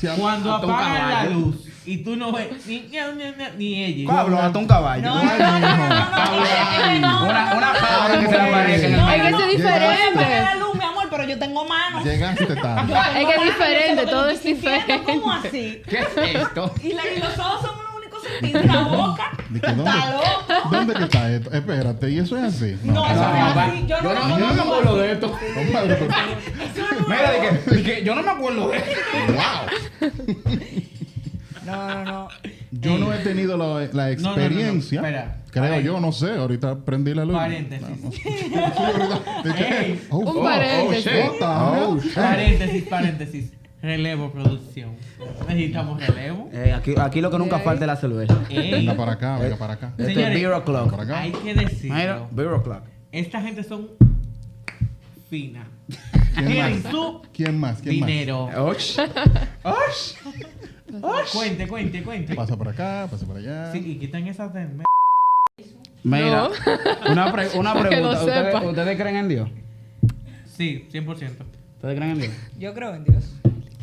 Si 0.00 0.06
a- 0.08 0.14
Cuando 0.16 0.52
hasta 0.54 0.66
un 0.66 0.72
apagan 0.72 0.94
la 0.94 1.14
caballo. 1.14 1.30
luz 1.30 1.56
y 1.86 1.98
tú 1.98 2.16
no 2.16 2.32
ves 2.32 2.48
ni, 2.66 2.80
ni, 2.80 2.88
ni- 2.88 3.56
ni 3.56 3.84
ella. 3.84 4.08
Pablo, 4.12 4.38
hasta 4.40 4.58
un 4.58 4.66
caballo. 4.66 5.02
No, 5.02 5.22
no, 5.22 5.22
no, 5.22 5.36
no, 5.38 5.60
no, 5.60 5.60
no, 5.60 5.88
no, 5.88 6.36
no, 6.36 6.44
es 6.44 6.88
que 6.88 6.98
no, 7.00 7.24
Una, 7.24 7.54
una 7.56 7.72
no, 7.72 7.78
cabra 7.78 8.20
que 8.20 8.26
se 8.26 8.32
le 8.32 8.40
aparece 8.40 8.86
en 8.86 8.92
el 8.94 9.00
no, 9.00 9.06
Hay 9.06 9.20
que. 9.20 9.28
Apaga 9.28 9.46
diferente. 9.46 10.40
la 10.42 10.54
luz, 10.56 10.74
mi 10.74 10.84
amor, 10.84 11.06
pero 11.10 11.24
yo 11.24 11.38
tengo 11.38 11.64
manos. 11.66 12.04
Llegaste 12.04 12.46
tarde. 12.56 12.92
Es 13.20 13.26
que 13.28 13.34
es 13.34 13.42
diferente, 13.44 14.06
todo 14.06 14.28
es 14.28 14.42
diferente. 14.42 15.02
¿Cómo 15.04 15.32
así? 15.32 15.82
¿Qué 15.88 15.98
es 16.00 16.16
esto? 16.42 16.74
Y, 16.82 16.94
la- 16.94 17.02
y 17.06 17.20
los 17.20 17.38
ojos 17.38 17.60
son 17.62 17.83
La 18.42 18.82
boca. 18.82 19.30
Que, 19.36 19.60
¿Dónde, 19.60 19.84
Está 19.84 20.10
loco. 20.12 20.70
¿Dónde 20.70 20.94
que 20.94 21.02
está 21.04 21.32
esto? 21.32 21.52
Espérate, 21.52 22.10
¿y 22.10 22.18
eso 22.18 22.36
es 22.36 22.42
así? 22.44 22.76
No, 22.82 23.04
eso 23.06 23.14
no 23.14 23.36
es 23.36 23.56
así. 23.56 23.86
Yo 23.86 24.02
no 24.02 24.14
no, 24.14 24.38
no 24.38 24.54
me 24.54 24.60
acuerdo 24.62 24.96
de 24.98 25.12
esto. 25.12 25.26
No 25.28 25.62
Mira, 27.08 27.30
de 27.32 27.40
que, 27.40 27.70
de 27.76 27.82
que 27.82 28.04
yo 28.04 28.14
no 28.14 28.22
me 28.22 28.30
acuerdo 28.30 28.68
de 28.68 28.76
esto. 28.78 28.90
¡Wow! 29.28 30.10
No, 31.66 31.76
no, 31.88 32.04
no. 32.04 32.28
Yo 32.72 32.98
no 32.98 33.12
he 33.14 33.18
tenido 33.18 33.56
la, 33.56 33.64
la 33.92 34.10
no, 34.16 34.22
no, 34.22 34.30
experiencia. 34.30 35.00
espera. 35.00 35.36
Creo 35.50 35.64
Paréntesis. 35.64 35.86
yo, 35.92 36.00
no 36.00 36.12
sé. 36.12 36.30
Ahorita 36.36 36.76
prendí 36.84 37.14
la 37.14 37.24
luz. 37.24 37.36
Paréntesis. 37.36 37.86
No, 38.50 39.08
no. 39.08 39.22
Oh, 40.10 40.18
Un 40.18 40.36
oh, 40.38 40.42
paréntesis. 40.42 41.06
oh, 41.06 41.32
shit. 41.32 41.42
Oh, 41.42 41.98
shit. 42.02 42.14
Paréntesis, 42.14 42.82
paréntesis. 42.88 43.52
Relevo, 43.84 44.32
producción. 44.32 44.96
Necesitamos 45.46 46.06
relevo. 46.06 46.48
Eh, 46.54 46.72
aquí, 46.72 46.94
aquí 46.98 47.20
lo 47.20 47.30
que 47.30 47.36
nunca 47.38 47.58
falta 47.58 47.84
es 47.84 47.86
la 47.86 47.96
cerveza. 47.96 48.40
Ey, 48.48 48.70
Venga 48.70 48.94
para 48.96 49.12
acá, 49.12 49.38
venga 49.38 49.56
para 49.56 49.74
acá. 49.74 49.88
Esto 49.98 50.02
es 50.04 50.14
Señores, 50.14 50.34
Beer 50.34 50.52
O'Clock. 50.52 50.90
Para 50.90 51.02
acá. 51.02 51.20
hay 51.20 51.32
que 51.32 51.54
decirlo. 51.54 52.28
Beer 52.32 52.48
O'Clock. 52.48 52.82
Esta 53.12 53.42
gente 53.42 53.62
son 53.62 53.88
fina. 55.28 55.68
¿Quién 56.34 56.46
Tienen 56.46 56.82
más? 56.82 56.90
su 56.92 57.22
¿Quién 57.34 57.60
más? 57.60 57.80
¿Quién 57.82 57.94
dinero. 57.96 58.44
Osh. 58.56 58.98
Osh. 59.62 60.14
Cuente, 61.32 61.68
cuente, 61.68 62.02
cuente. 62.02 62.34
más? 62.34 62.46
Pasa 62.46 62.56
por 62.56 62.68
acá, 62.68 63.06
pasa 63.10 63.26
por 63.26 63.36
allá. 63.36 63.70
Sí, 63.70 63.82
y 63.84 63.96
quitan 63.98 64.26
esas 64.26 64.52
de 64.54 64.66
Mira, 66.02 66.48
una, 67.10 67.32
pre- 67.32 67.48
una 67.58 67.74
pregunta. 67.78 68.18
¿Ustedes. 68.18 68.54
¿Ustedes 68.64 68.98
creen 68.98 69.16
en 69.16 69.28
Dios? 69.28 69.50
Sí, 70.56 70.88
100%. 70.90 71.06
¿Ustedes 71.06 71.96
creen 71.96 72.02
en 72.12 72.18
Dios? 72.20 72.32
Yo 72.58 72.72
creo 72.74 72.94
en 72.94 73.04
Dios. 73.04 73.30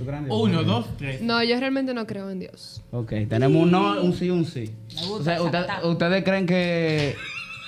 ¿Tú 0.01 0.07
crees 0.07 0.19
en 0.19 0.25
Dios? 0.25 0.37
Uno, 0.41 0.63
dos, 0.63 0.85
tres. 0.97 1.21
No, 1.21 1.43
yo 1.43 1.59
realmente 1.59 1.93
no 1.93 2.07
creo 2.07 2.29
en 2.29 2.39
Dios. 2.39 2.81
Ok, 2.91 3.13
tenemos 3.29 3.61
un 3.63 3.71
no, 3.71 4.01
un 4.01 4.13
sí, 4.13 4.29
un 4.29 4.45
sí. 4.45 4.71
Me 4.95 5.01
gusta 5.05 5.13
O 5.19 5.23
sea, 5.23 5.33
esa 5.35 5.43
usted- 5.43 5.65
tapa. 5.67 5.87
¿ustedes 5.87 6.23
creen 6.23 6.45
que, 6.47 7.15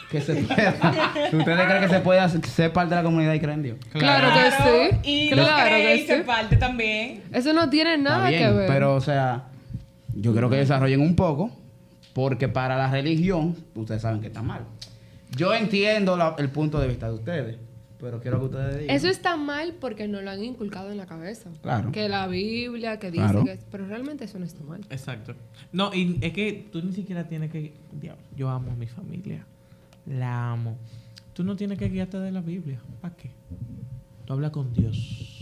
que 0.10 0.22
se 0.22 0.34
pueda, 0.44 0.74
ustedes 1.32 1.66
creen 1.68 1.82
que 1.84 1.90
se 1.90 2.00
pueda 2.00 2.28
ser 2.30 2.74
parte 2.74 2.90
de 2.96 3.02
la 3.02 3.04
comunidad 3.04 3.34
y 3.34 3.40
creen 3.40 3.60
en 3.60 3.64
Dios? 3.64 3.78
Claro, 3.92 4.30
que 4.34 4.52
sí. 4.52 4.98
Y 5.04 5.30
claro 5.30 5.76
que 5.76 6.06
sí. 6.08 6.24
parte 6.26 6.58
también. 6.58 7.22
Eso 7.32 7.54
no 7.54 7.70
tiene 7.70 7.98
nada 8.00 8.30
Está 8.30 8.30
bien, 8.30 8.50
que 8.52 8.58
ver. 8.58 8.68
pero 8.68 8.96
o 8.96 9.02
sea, 9.02 9.44
yo 10.16 10.34
creo 10.34 10.50
que 10.50 10.56
desarrollen 10.58 11.02
un 11.02 11.16
poco, 11.16 11.52
porque 12.14 12.48
para 12.48 12.78
la 12.78 12.90
religión, 12.90 13.56
ustedes 13.76 14.02
saben 14.02 14.22
que 14.22 14.28
está 14.28 14.42
mal. 14.42 14.62
Yo 15.36 15.54
entiendo 15.54 16.18
la- 16.18 16.36
el 16.38 16.50
punto 16.50 16.80
de 16.80 16.88
vista 16.88 17.08
de 17.08 17.14
ustedes, 17.14 17.58
pero 18.04 18.20
quiero 18.20 18.38
que 18.40 18.46
ustedes 18.46 18.80
digan. 18.82 18.96
Eso 18.96 19.08
está 19.08 19.38
mal 19.38 19.76
porque 19.80 20.08
no 20.10 20.22
lo 20.22 20.30
han 20.30 20.44
inculcado 20.44 20.92
en 20.92 20.98
la 20.98 21.06
cabeza. 21.06 21.50
Claro. 21.62 21.92
Que 21.94 22.10
la 22.10 22.28
Biblia, 22.28 23.00
que 23.00 23.10
dice 23.12 23.24
Claro. 23.24 23.46
que... 23.46 23.58
Pero 23.72 23.88
realmente 23.88 24.26
eso 24.26 24.38
no 24.40 24.46
está 24.46 24.62
mal. 24.64 24.82
Exacto. 24.90 25.34
No, 25.72 25.94
y 25.94 26.20
es 26.22 26.34
que 26.34 26.68
tú 26.72 26.82
ni 26.84 26.92
siquiera 26.92 27.28
tienes 27.28 27.50
que. 27.50 27.74
Diablo, 27.94 28.22
yo 28.36 28.50
amo 28.50 28.72
a 28.72 28.76
mi 28.76 28.88
familia. 28.88 29.46
La 30.06 30.52
amo. 30.52 30.78
Tú 31.34 31.46
no 31.46 31.56
tienes 31.56 31.80
que 31.80 31.88
guiarte 31.88 32.20
de 32.20 32.32
la 32.32 32.42
Biblia. 32.42 32.80
¿Para 33.02 33.16
qué? 33.16 33.32
Tú 34.26 34.34
hablas 34.34 34.52
con 34.52 34.74
Dios. 34.74 35.40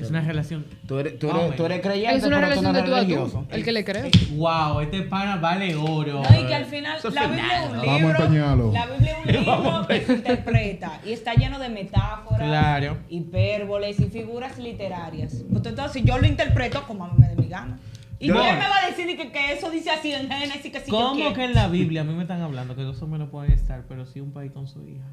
Es 0.00 0.10
una 0.10 0.20
relación. 0.20 0.64
Tú 0.86 0.98
eres, 0.98 1.18
tú 1.18 1.26
o 1.28 1.30
eres, 1.30 1.42
tú 1.56 1.62
menos. 1.64 1.70
eres 1.70 1.80
creyente, 1.86 2.16
Es 2.16 2.24
una 2.24 2.40
pero 2.40 2.54
tú 2.54 2.62
no 2.62 2.72
relación 2.72 2.74
de 2.74 2.82
tú 2.82 2.94
a 2.94 2.98
religioso. 3.00 3.46
tú. 3.48 3.54
El 3.56 3.64
que 3.64 3.72
le 3.72 3.84
cree. 3.84 4.10
Wow, 4.36 4.80
este 4.80 5.02
pana 5.02 5.36
vale 5.36 5.74
oro. 5.74 6.22
No, 6.22 6.40
y 6.40 6.46
que 6.46 6.54
al 6.54 6.64
final 6.66 6.98
Eso 6.98 7.10
la 7.10 7.26
Biblia 7.26 7.64
es 7.64 7.70
un 7.70 7.76
a 7.78 7.82
libro. 7.82 8.10
empeñarlo. 8.24 8.72
La 8.72 8.86
Biblia 8.86 9.12
es 9.12 9.18
un 9.26 9.32
libro 9.44 9.86
que 9.88 10.00
se 10.06 10.12
interpreta 10.14 11.00
y 11.04 11.12
está 11.12 11.34
lleno 11.34 11.58
de 11.58 11.68
metáforas, 11.68 12.38
Claro. 12.48 12.98
hipérboles 13.08 13.98
y 14.00 14.04
figuras 14.04 14.58
literarias. 14.58 15.44
Pues, 15.50 15.66
Entonces, 15.66 16.02
yo 16.04 16.18
lo 16.18 16.26
interpreto 16.26 16.84
como 16.86 17.04
a 17.04 17.08
mí 17.08 17.14
me 17.18 17.28
dé 17.28 17.36
mi 17.36 17.48
gana. 17.48 17.78
¿Y 18.20 18.28
Yo- 18.28 18.34
quién 18.34 18.58
me 18.58 18.68
va 18.68 18.78
a 18.82 18.86
decir 18.88 19.06
que, 19.16 19.30
que 19.30 19.52
eso 19.52 19.70
dice 19.70 19.90
así 19.90 20.12
en 20.12 20.28
Génesis? 20.28 20.72
Que 20.72 20.80
si 20.80 20.90
yo 20.90 20.96
¿Cómo 20.96 21.14
quiero? 21.14 21.34
que 21.34 21.44
en 21.44 21.54
la 21.54 21.68
Biblia 21.68 22.00
a 22.00 22.04
mí 22.04 22.14
me 22.14 22.22
están 22.22 22.40
hablando 22.42 22.74
que 22.74 22.82
dos 22.82 23.00
hombres 23.02 23.20
no 23.20 23.30
pueden 23.30 23.52
estar, 23.52 23.84
pero 23.88 24.06
sí 24.06 24.20
un 24.20 24.32
país 24.32 24.50
con 24.52 24.66
su 24.66 24.84
hija? 24.88 25.04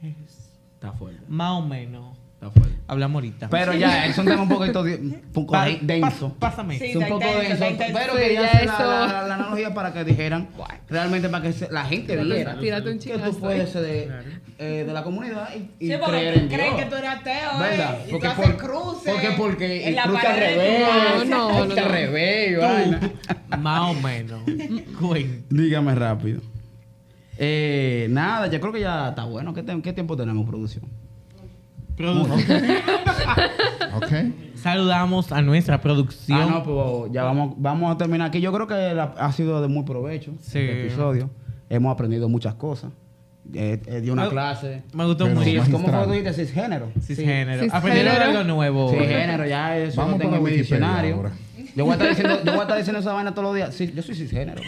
¿Qué 0.00 0.14
es? 0.24 0.52
Está 0.74 0.92
fuerte. 0.92 1.22
Más 1.28 1.52
o 1.52 1.62
menos. 1.62 2.18
Hablamos 2.88 3.14
ahorita. 3.14 3.48
Pero 3.48 3.72
ya, 3.74 4.06
es 4.06 4.18
un 4.18 4.24
tema 4.26 4.42
un 4.42 4.48
poquito 4.48 4.82
un 4.82 5.22
poco 5.32 5.52
Pa- 5.52 5.68
denso. 5.80 6.34
pa- 6.34 6.50
pásame. 6.50 6.78
Sí, 6.78 6.86
Es 6.86 6.96
un 6.96 7.02
está 7.02 7.14
poco 7.14 7.26
intenso, 7.26 7.38
denso. 7.48 7.52
está 7.64 7.70
intenso. 7.70 7.98
Pero 8.00 8.12
Sí, 8.14 8.18
quería 8.22 8.40
ya 8.42 8.48
hacer 8.48 8.66
la, 8.66 8.72
eso- 8.74 8.82
la- 8.82 9.06
la 9.28 9.34
analogía 9.36 9.74
para 9.74 9.92
que 9.92 10.04
dijeran, 10.04 10.48
realmente 10.90 11.28
para 11.28 11.42
que 11.44 11.52
se- 11.52 11.70
la 11.70 11.84
gente 11.84 12.16
viera 12.16 12.58
tírate 12.58 12.88
un 12.90 12.98
que 12.98 13.04
chingazo 13.04 13.30
tú 13.30 13.38
puedes 13.38 13.70
ser 13.70 13.82
de, 13.82 14.04
Claro. 14.06 14.22
eh, 14.58 14.84
de 14.86 14.92
la 14.92 15.02
comunidad 15.04 15.48
y, 15.54 15.84
y 15.84 15.88
Sí, 15.88 15.94
porque 15.98 16.10
creer 16.18 16.38
en 16.38 16.48
crees 16.48 16.70
Dios. 16.74 16.80
que 16.82 16.86
tú 16.90 16.96
eres 16.96 17.10
ateo, 17.10 17.58
¿Verdad? 17.60 17.94
¿eh? 18.00 18.04
Y 18.08 18.10
Porque 18.10 18.28
tú 18.28 18.34
por- 18.34 18.44
haces 18.44 18.56
cruces. 18.56 19.12
Porque, 19.12 19.28
porque 19.38 19.88
en 19.88 19.94
la 19.94 20.02
cruce 20.02 20.26
al 20.26 20.34
pared 20.34 20.48
de 20.48 20.54
tu 20.54 20.60
revés. 20.60 20.82
casa. 21.12 21.24
No, 21.24 21.48
no, 21.48 21.64
cruce 21.64 21.80
al 21.80 21.86
no. 21.86 21.92
revés 21.92 22.50
y 22.50 22.54
vaina. 22.56 23.10
Más 23.58 23.80
o 23.90 23.94
menos. 23.94 24.40
Cuenta. 25.00 25.44
Dígame 25.48 25.94
rápido. 25.94 26.40
Eh, 27.38 28.06
nada, 28.10 28.48
yo 28.48 28.60
creo 28.60 28.72
que 28.72 28.80
ya 28.80 29.08
está 29.10 29.24
bueno. 29.24 29.54
¿Qué, 29.54 29.62
te- 29.62 29.80
qué 29.80 29.92
tiempo 29.92 30.16
tenemos 30.16 30.46
producción? 30.46 30.84
Producción. 31.96 32.62
Ok. 33.94 34.10
Saludamos 34.54 35.32
a 35.32 35.42
nuestra 35.42 35.80
producción. 35.80 36.40
Ah, 36.40 36.46
no, 36.50 36.62
pues 36.62 37.12
ya 37.12 37.24
vamos, 37.24 37.54
vamos 37.58 37.94
a 37.94 37.98
terminar 37.98 38.28
aquí. 38.28 38.40
Yo 38.40 38.52
creo 38.52 38.66
que 38.66 38.94
la- 38.94 39.14
ha 39.18 39.32
sido 39.32 39.60
de 39.60 39.68
muy 39.68 39.84
provecho 39.84 40.32
Sí. 40.40 40.58
este 40.60 40.86
episodio. 40.86 41.30
Hemos 41.68 41.92
aprendido 41.92 42.28
muchas 42.28 42.54
cosas. 42.54 42.90
Eh, 43.52 43.80
eh, 43.86 44.00
di 44.00 44.08
una 44.10 44.24
Me- 44.24 44.30
clase. 44.30 44.82
Me 44.94 45.04
gustó 45.04 45.26
mucho. 45.26 45.42
Sí. 45.42 45.58
¿Cómo 45.70 45.88
fue 45.88 45.98
que 45.98 46.04
tú 46.04 46.10
dijiste? 46.12 46.32
Cisgénero. 46.32 46.88
Cisgénero. 47.00 47.62
Cisgénero. 47.64 47.76
Aprendieron 47.76 48.22
algo 48.22 48.44
nuevo. 48.44 48.90
Sí, 48.90 48.96
género, 48.98 49.46
ya 49.46 49.76
eso 49.78 50.00
Vamos 50.00 50.14
lo 50.14 50.18
tengo 50.20 50.36
en 50.36 50.42
mi 50.42 50.50
diccionario. 50.52 51.30
Yo 51.74 51.84
voy, 51.84 51.92
a 51.92 51.94
estar 51.94 52.08
diciendo, 52.10 52.38
yo 52.44 52.50
voy 52.52 52.58
a 52.60 52.62
estar 52.62 52.76
diciendo 52.78 53.00
esa 53.00 53.12
vaina 53.14 53.30
todos 53.32 53.44
los 53.48 53.54
días. 53.56 53.74
Sí, 53.74 53.92
yo 53.94 54.02
soy 54.02 54.14
cisgénero. 54.14 54.60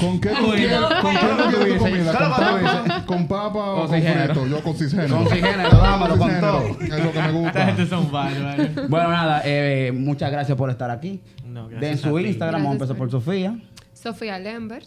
¿Con 0.00 0.20
qué 0.20 0.28
tú 0.30 0.46
Bueno. 0.46 0.54
quieres, 0.54 0.80
¿con 1.00 1.14
qué 1.14 1.78
comida? 1.78 3.04
¿Con 3.06 3.28
papa, 3.28 3.58
o 3.74 3.86
Con 3.86 4.00
frito? 4.02 4.46
Yo 4.46 4.62
con 4.62 4.74
cisgénero. 4.74 5.16
Con 5.16 5.26
cisgénero, 5.28 5.70
dámelo 5.78 6.16
con 6.18 6.40
todo. 6.40 6.60
Es 6.80 6.88
lo 6.88 6.96
que 6.96 7.02
me 7.02 7.08
Esta 7.10 7.30
gusta. 7.32 7.66
gente 7.66 7.86
son 7.86 8.10
bárbaros. 8.12 8.88
Bueno, 8.88 9.08
nada, 9.10 9.42
eh, 9.44 9.92
muchas 9.92 10.30
gracias 10.30 10.56
por 10.58 10.70
estar 10.70 10.90
aquí. 10.90 11.20
No, 11.46 11.68
a 11.68 11.96
su. 11.96 12.18
Instagram, 12.18 12.60
vamos 12.62 12.70
a 12.70 12.74
empezar 12.74 12.96
por 12.96 13.10
Sofía. 13.10 13.58
Sofía 13.92 14.38
Lambert. 14.38 14.86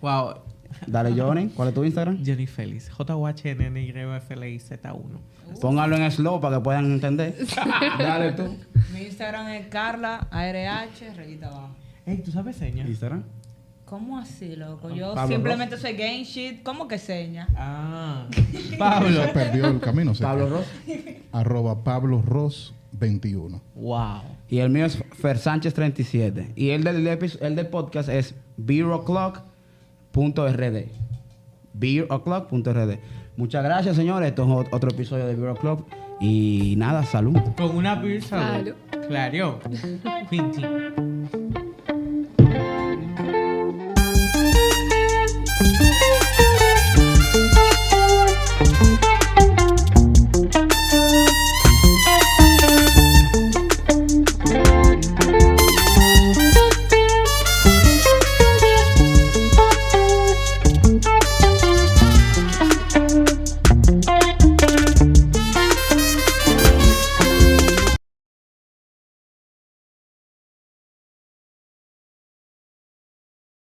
Wow. 0.00 0.34
Dale, 0.86 1.12
Johnny. 1.20 1.48
¿Cuál 1.48 1.68
es 1.68 1.74
tu 1.74 1.84
Instagram? 1.84 2.24
Jenny 2.24 2.46
Félix. 2.46 2.88
J-U-H-N-N-Y-F-L-I-Z-1. 2.90 5.58
Póngalo 5.60 5.96
en 5.96 6.10
slow 6.10 6.40
para 6.40 6.56
que 6.56 6.62
puedan 6.62 6.86
entender. 6.86 7.34
Dale 7.98 8.32
tú. 8.32 8.56
Mi 8.92 9.02
Instagram 9.02 9.48
es 9.48 9.66
Carla 9.68 10.26
ARH, 10.30 11.14
rayita 11.16 11.46
abajo. 11.48 11.70
Ey, 12.04 12.18
¿tú 12.18 12.30
sabes 12.32 12.56
señas? 12.56 12.88
Instagram. 12.88 13.22
¿Cómo 13.86 14.18
así, 14.18 14.56
loco? 14.56 14.90
Yo 14.90 15.14
Pablo 15.14 15.32
simplemente 15.34 15.76
soy 15.78 15.92
game 15.92 16.24
shit. 16.24 16.62
¿Cómo 16.64 16.88
que 16.88 16.98
seña? 16.98 17.46
Ah. 17.56 18.26
Pablo. 18.78 19.22
Se 19.22 19.28
perdió 19.28 19.68
el 19.68 19.78
camino. 19.80 20.12
se 20.14 20.24
Pablo. 20.24 20.48
Ross. 20.48 20.66
Arroba 21.32 21.84
Pablo 21.84 22.20
Ross 22.20 22.74
21. 22.92 23.60
Wow. 23.76 24.22
Y 24.48 24.58
el 24.58 24.70
mío 24.70 24.86
es 24.86 24.98
Fer 25.12 25.38
Sánchez 25.38 25.72
37. 25.74 26.52
Y 26.56 26.70
el 26.70 26.82
del, 26.82 27.06
el 27.06 27.54
del 27.56 27.66
podcast 27.68 28.08
es 28.08 28.34
beeroclock.rd. 28.56 29.44
Beeroclock.rd. 31.72 32.98
Muchas 33.36 33.62
gracias, 33.64 33.94
señores. 33.96 34.30
Esto 34.30 34.42
es 34.42 34.48
ot- 34.48 34.68
otro 34.72 34.90
episodio 34.90 35.26
de 35.26 35.36
Beer. 35.36 35.54
Y 36.20 36.74
nada, 36.76 37.04
salud. 37.04 37.38
Con 37.56 37.76
una 37.76 37.94
beer 37.94 38.20
salud. 38.22 38.72
Claro. 39.08 39.60
Quinty. 40.28 40.62